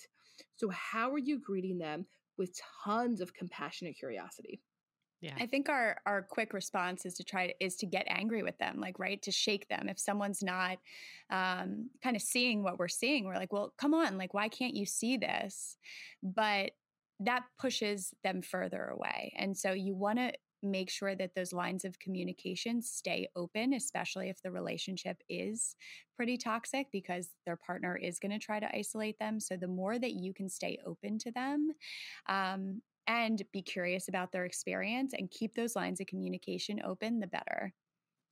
So, 0.57 0.69
how 0.69 1.11
are 1.11 1.17
you 1.17 1.39
greeting 1.39 1.77
them 1.77 2.05
with 2.37 2.57
tons 2.83 3.21
of 3.21 3.33
compassionate 3.33 3.97
curiosity. 3.97 4.61
Yeah. 5.25 5.33
I 5.39 5.47
think 5.47 5.69
our 5.69 5.97
our 6.05 6.21
quick 6.21 6.53
response 6.53 7.03
is 7.03 7.15
to 7.15 7.23
try 7.23 7.47
to, 7.47 7.65
is 7.65 7.75
to 7.77 7.87
get 7.87 8.05
angry 8.07 8.43
with 8.43 8.57
them, 8.59 8.79
like 8.79 8.99
right 8.99 9.19
to 9.23 9.31
shake 9.31 9.67
them. 9.69 9.89
If 9.89 9.99
someone's 9.99 10.43
not 10.43 10.77
um, 11.31 11.89
kind 12.03 12.15
of 12.15 12.21
seeing 12.21 12.61
what 12.61 12.77
we're 12.77 12.87
seeing, 12.87 13.25
we're 13.25 13.35
like, 13.35 13.51
well, 13.51 13.73
come 13.77 13.95
on, 13.95 14.19
like 14.19 14.35
why 14.35 14.49
can't 14.49 14.75
you 14.75 14.85
see 14.85 15.17
this? 15.17 15.77
But 16.21 16.73
that 17.21 17.43
pushes 17.57 18.13
them 18.23 18.43
further 18.43 18.83
away, 18.85 19.33
and 19.35 19.57
so 19.57 19.71
you 19.71 19.95
want 19.95 20.19
to 20.19 20.31
make 20.61 20.89
sure 20.91 21.15
that 21.15 21.33
those 21.35 21.53
lines 21.53 21.85
of 21.85 21.99
communication 21.99 22.81
stay 22.81 23.27
open, 23.35 23.73
especially 23.73 24.29
if 24.29 24.41
the 24.41 24.51
relationship 24.51 25.17
is 25.29 25.75
pretty 26.15 26.37
toxic 26.37 26.87
because 26.91 27.29
their 27.45 27.55
partner 27.57 27.95
is 27.95 28.19
going 28.19 28.31
to 28.31 28.39
try 28.39 28.59
to 28.59 28.75
isolate 28.75 29.17
them. 29.19 29.39
So 29.39 29.57
the 29.57 29.67
more 29.67 29.99
that 29.99 30.13
you 30.13 30.33
can 30.33 30.49
stay 30.49 30.79
open 30.85 31.19
to 31.19 31.31
them, 31.31 31.71
um, 32.27 32.81
and 33.07 33.41
be 33.51 33.61
curious 33.61 34.07
about 34.07 34.31
their 34.31 34.45
experience 34.45 35.13
and 35.17 35.29
keep 35.31 35.53
those 35.55 35.75
lines 35.75 35.99
of 35.99 36.07
communication 36.07 36.81
open, 36.85 37.19
the 37.19 37.27
better. 37.27 37.73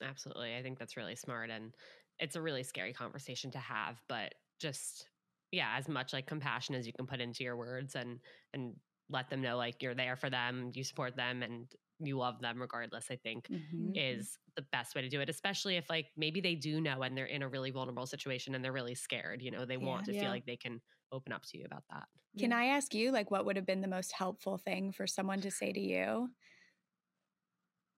Absolutely. 0.04 0.56
I 0.56 0.64
think 0.64 0.80
that's 0.80 0.98
really 0.98 1.16
smart. 1.16 1.50
And 1.50 1.74
it's 2.20 2.36
a 2.36 2.42
really 2.42 2.64
scary 2.64 2.94
conversation 2.94 3.52
to 3.52 3.60
have, 3.60 4.02
but 4.10 4.34
just, 4.60 5.08
yeah, 5.52 5.76
as 5.78 5.88
much 5.88 6.14
like 6.14 6.26
compassion 6.26 6.76
as 6.76 6.88
you 6.88 6.94
can 6.94 7.06
put 7.06 7.22
into 7.22 7.44
your 7.44 7.58
words 7.58 7.96
and, 7.96 8.20
and, 8.54 8.74
let 9.10 9.30
them 9.30 9.42
know 9.42 9.58
like 9.58 9.82
you're 9.82 9.94
there 9.94 10.16
for 10.16 10.30
them, 10.30 10.72
you 10.74 10.84
support 10.84 11.16
them, 11.16 11.44
and 11.44 11.68
you 12.00 12.18
love 12.18 12.40
them 12.42 12.60
regardless, 12.60 13.08
I 13.12 13.18
think 13.18 13.48
mm-hmm. 13.48 13.92
is 13.96 14.38
the 14.56 14.64
best 14.72 14.96
way 14.96 15.02
to 15.02 15.10
do 15.10 15.22
it, 15.22 15.30
especially 15.30 15.76
if 15.76 15.90
like 15.90 16.08
maybe 16.18 16.42
they 16.42 16.56
do 16.56 16.82
know 16.82 17.02
and 17.02 17.16
they're 17.16 17.26
in 17.26 17.44
a 17.44 17.48
really 17.48 17.70
vulnerable 17.70 18.06
situation 18.06 18.56
and 18.56 18.64
they're 18.64 18.72
really 18.72 18.96
scared, 18.96 19.42
you 19.42 19.52
know, 19.52 19.66
they 19.66 19.76
yeah, 19.76 19.86
want 19.86 20.06
to 20.06 20.14
yeah. 20.14 20.22
feel 20.22 20.30
like 20.30 20.46
they 20.46 20.56
can 20.56 20.82
open 21.14 21.32
up 21.32 21.46
to 21.46 21.58
you 21.58 21.66
about 21.66 21.84
that. 21.92 22.08
Can. 22.38 22.52
I 22.52 22.66
ask 22.66 22.94
you 22.96 23.12
like 23.12 23.30
what 23.30 23.46
would 23.46 23.56
have 23.56 23.66
been 23.66 23.82
the 23.82 23.88
most 23.88 24.12
helpful 24.12 24.58
thing 24.58 24.92
for 24.92 25.06
someone 25.06 25.42
to 25.42 25.52
say 25.52 25.72
to 25.72 25.80
you? 25.80 26.30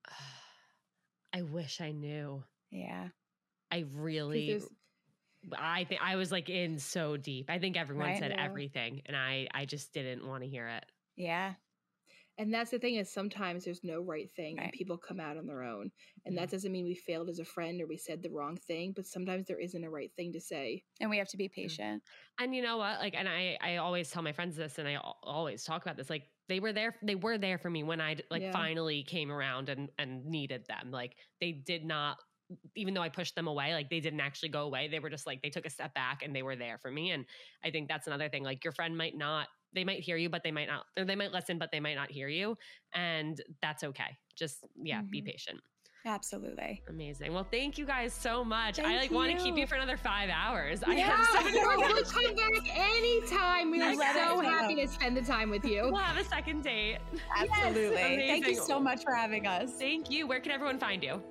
I 1.33 1.41
wish 1.41 1.79
I 1.79 1.91
knew. 1.91 2.43
Yeah. 2.69 3.07
I 3.71 3.85
really 3.93 4.61
I 5.57 5.85
think 5.85 6.01
I 6.03 6.15
was 6.15 6.31
like 6.31 6.49
in 6.49 6.79
so 6.79 7.17
deep. 7.17 7.49
I 7.49 7.59
think 7.59 7.77
everyone 7.77 8.07
right? 8.07 8.19
said 8.19 8.35
everything 8.37 9.01
and 9.05 9.15
I 9.15 9.47
I 9.53 9.65
just 9.65 9.93
didn't 9.93 10.27
want 10.27 10.43
to 10.43 10.49
hear 10.49 10.67
it. 10.67 10.85
Yeah. 11.15 11.53
And 12.37 12.53
that's 12.53 12.71
the 12.71 12.79
thing 12.79 12.95
is 12.95 13.11
sometimes 13.11 13.63
there's 13.63 13.83
no 13.83 14.01
right 14.01 14.29
thing 14.35 14.57
right. 14.57 14.65
and 14.65 14.73
people 14.73 14.97
come 14.97 15.19
out 15.19 15.37
on 15.37 15.45
their 15.45 15.63
own. 15.63 15.91
And 16.25 16.37
that 16.37 16.49
mm. 16.49 16.51
doesn't 16.51 16.71
mean 16.71 16.85
we 16.85 16.95
failed 16.95 17.29
as 17.29 17.39
a 17.39 17.45
friend 17.45 17.81
or 17.81 17.87
we 17.87 17.97
said 17.97 18.21
the 18.21 18.29
wrong 18.29 18.57
thing, 18.57 18.93
but 18.95 19.05
sometimes 19.05 19.47
there 19.47 19.59
isn't 19.59 19.83
a 19.83 19.89
right 19.89 20.11
thing 20.15 20.33
to 20.33 20.41
say. 20.41 20.83
And 20.99 21.09
we 21.09 21.17
have 21.17 21.29
to 21.29 21.37
be 21.37 21.47
patient. 21.47 22.03
And 22.39 22.53
you 22.53 22.61
know 22.61 22.77
what? 22.77 22.99
Like 22.99 23.15
and 23.15 23.29
I 23.29 23.57
I 23.61 23.77
always 23.77 24.09
tell 24.09 24.21
my 24.21 24.33
friends 24.33 24.57
this 24.57 24.77
and 24.79 24.87
I 24.87 24.97
always 25.23 25.63
talk 25.63 25.81
about 25.81 25.95
this 25.95 26.09
like 26.09 26.23
they 26.49 26.59
were 26.59 26.73
there 26.73 26.95
they 27.01 27.15
were 27.15 27.37
there 27.37 27.57
for 27.57 27.69
me 27.69 27.83
when 27.83 28.01
I 28.01 28.17
like 28.29 28.41
yeah. 28.41 28.51
finally 28.51 29.03
came 29.03 29.31
around 29.31 29.69
and 29.69 29.89
and 29.97 30.25
needed 30.25 30.65
them. 30.67 30.91
Like 30.91 31.15
they 31.39 31.51
did 31.51 31.85
not 31.85 32.17
even 32.75 32.93
though 32.93 33.01
I 33.01 33.09
pushed 33.09 33.35
them 33.35 33.47
away, 33.47 33.73
like 33.73 33.89
they 33.89 33.99
didn't 33.99 34.19
actually 34.19 34.49
go 34.49 34.61
away. 34.61 34.87
They 34.87 34.99
were 34.99 35.09
just 35.09 35.25
like 35.25 35.41
they 35.41 35.49
took 35.49 35.65
a 35.65 35.69
step 35.69 35.93
back 35.93 36.21
and 36.23 36.35
they 36.35 36.43
were 36.43 36.55
there 36.55 36.77
for 36.77 36.91
me. 36.91 37.11
And 37.11 37.25
I 37.63 37.71
think 37.71 37.87
that's 37.87 38.07
another 38.07 38.29
thing. 38.29 38.43
Like 38.43 38.63
your 38.63 38.73
friend 38.73 38.97
might 38.97 39.17
not 39.17 39.47
they 39.75 39.83
might 39.83 39.99
hear 39.99 40.17
you, 40.17 40.29
but 40.29 40.43
they 40.43 40.51
might 40.51 40.67
not, 40.67 40.85
or 40.97 41.05
they 41.05 41.15
might 41.15 41.31
listen, 41.31 41.59
but 41.59 41.71
they 41.71 41.79
might 41.79 41.95
not 41.95 42.09
hear 42.09 42.27
you. 42.27 42.57
And 42.93 43.39
that's 43.61 43.83
okay. 43.83 44.17
Just, 44.35 44.65
yeah, 44.81 44.99
mm-hmm. 44.99 45.09
be 45.11 45.21
patient. 45.21 45.59
Absolutely. 46.07 46.83
Amazing. 46.87 47.33
Well, 47.33 47.47
thank 47.49 47.79
you 47.79 47.85
guys 47.85 48.13
so 48.13 48.45
much. 48.45 48.75
Thank 48.75 48.89
I 48.89 48.97
like 48.97 49.11
want 49.11 49.35
to 49.35 49.43
keep 49.43 49.57
you 49.57 49.65
for 49.65 49.73
another 49.73 49.97
five 49.97 50.29
hours. 50.29 50.83
Yeah, 50.87 50.93
I 50.93 50.95
have 50.99 51.27
so 51.27 51.43
many 51.43 51.59
more 51.59 51.77
we'll 51.77 52.03
come 52.03 52.35
back 52.35 52.77
anytime. 52.77 53.71
We 53.71 53.81
are 53.81 53.95
so 53.95 54.39
happy 54.39 54.75
to 54.75 54.87
spend 54.87 55.17
the 55.17 55.23
time 55.23 55.49
with 55.49 55.65
you. 55.65 55.81
We'll 55.85 55.95
have 55.95 56.23
a 56.23 56.27
second 56.27 56.63
date. 56.63 56.99
Absolutely. 57.35 57.95
Yes, 57.95 58.27
thank 58.27 58.47
you 58.47 58.55
so 58.55 58.79
much 58.79 59.03
for 59.03 59.15
having 59.15 59.47
us. 59.47 59.71
Thank 59.79 60.11
you. 60.11 60.27
Where 60.27 60.39
can 60.39 60.51
everyone 60.51 60.77
find 60.77 61.01
you? 61.01 61.23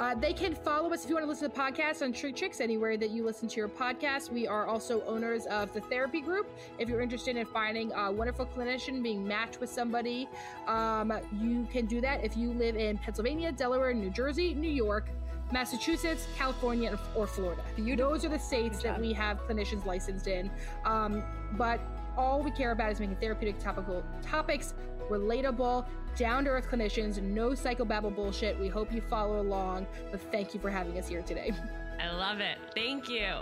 Uh, 0.00 0.14
they 0.14 0.32
can 0.32 0.54
follow 0.54 0.92
us 0.92 1.04
if 1.04 1.08
you 1.08 1.14
want 1.14 1.24
to 1.24 1.28
listen 1.28 1.48
to 1.48 1.56
podcasts 1.56 2.02
on 2.02 2.12
Shrink 2.12 2.36
Chicks, 2.36 2.60
anywhere 2.60 2.96
that 2.96 3.10
you 3.10 3.24
listen 3.24 3.46
to 3.48 3.56
your 3.56 3.68
podcast. 3.68 4.30
We 4.32 4.46
are 4.46 4.66
also 4.66 5.04
owners 5.04 5.46
of 5.46 5.72
the 5.72 5.80
therapy 5.82 6.20
group. 6.20 6.50
If 6.78 6.88
you're 6.88 7.00
interested 7.00 7.36
in 7.36 7.46
finding 7.46 7.92
a 7.92 8.10
wonderful 8.10 8.46
clinician, 8.46 9.02
being 9.04 9.26
matched 9.26 9.60
with 9.60 9.70
somebody, 9.70 10.28
um, 10.66 11.12
you 11.40 11.68
can 11.70 11.86
do 11.86 12.00
that 12.00 12.24
if 12.24 12.36
you 12.36 12.52
live 12.52 12.76
in 12.76 12.98
Pennsylvania, 12.98 13.52
Delaware, 13.52 13.94
New 13.94 14.10
Jersey, 14.10 14.52
New 14.54 14.70
York, 14.70 15.08
Massachusetts, 15.52 16.26
California, 16.36 16.98
or 17.14 17.28
Florida. 17.28 17.62
Beautiful. 17.76 18.10
Those 18.10 18.24
are 18.24 18.30
the 18.30 18.38
states 18.38 18.82
that 18.82 19.00
we 19.00 19.12
have 19.12 19.46
clinicians 19.46 19.86
licensed 19.86 20.26
in. 20.26 20.50
Um, 20.84 21.22
but 21.52 21.80
all 22.16 22.42
we 22.42 22.50
care 22.50 22.72
about 22.72 22.90
is 22.90 22.98
making 22.98 23.16
therapeutic 23.16 23.60
topical 23.60 24.02
topics 24.22 24.74
relatable, 25.08 25.86
down 26.16 26.44
to 26.44 26.50
earth 26.50 26.68
clinicians, 26.70 27.20
no 27.20 27.50
psychobabble 27.50 28.14
bullshit. 28.14 28.58
We 28.58 28.68
hope 28.68 28.92
you 28.92 29.00
follow 29.00 29.40
along, 29.40 29.86
but 30.10 30.20
thank 30.30 30.54
you 30.54 30.60
for 30.60 30.70
having 30.70 30.98
us 30.98 31.08
here 31.08 31.22
today. 31.22 31.52
I 32.00 32.14
love 32.14 32.40
it. 32.40 32.58
Thank 32.74 33.08
you. 33.08 33.34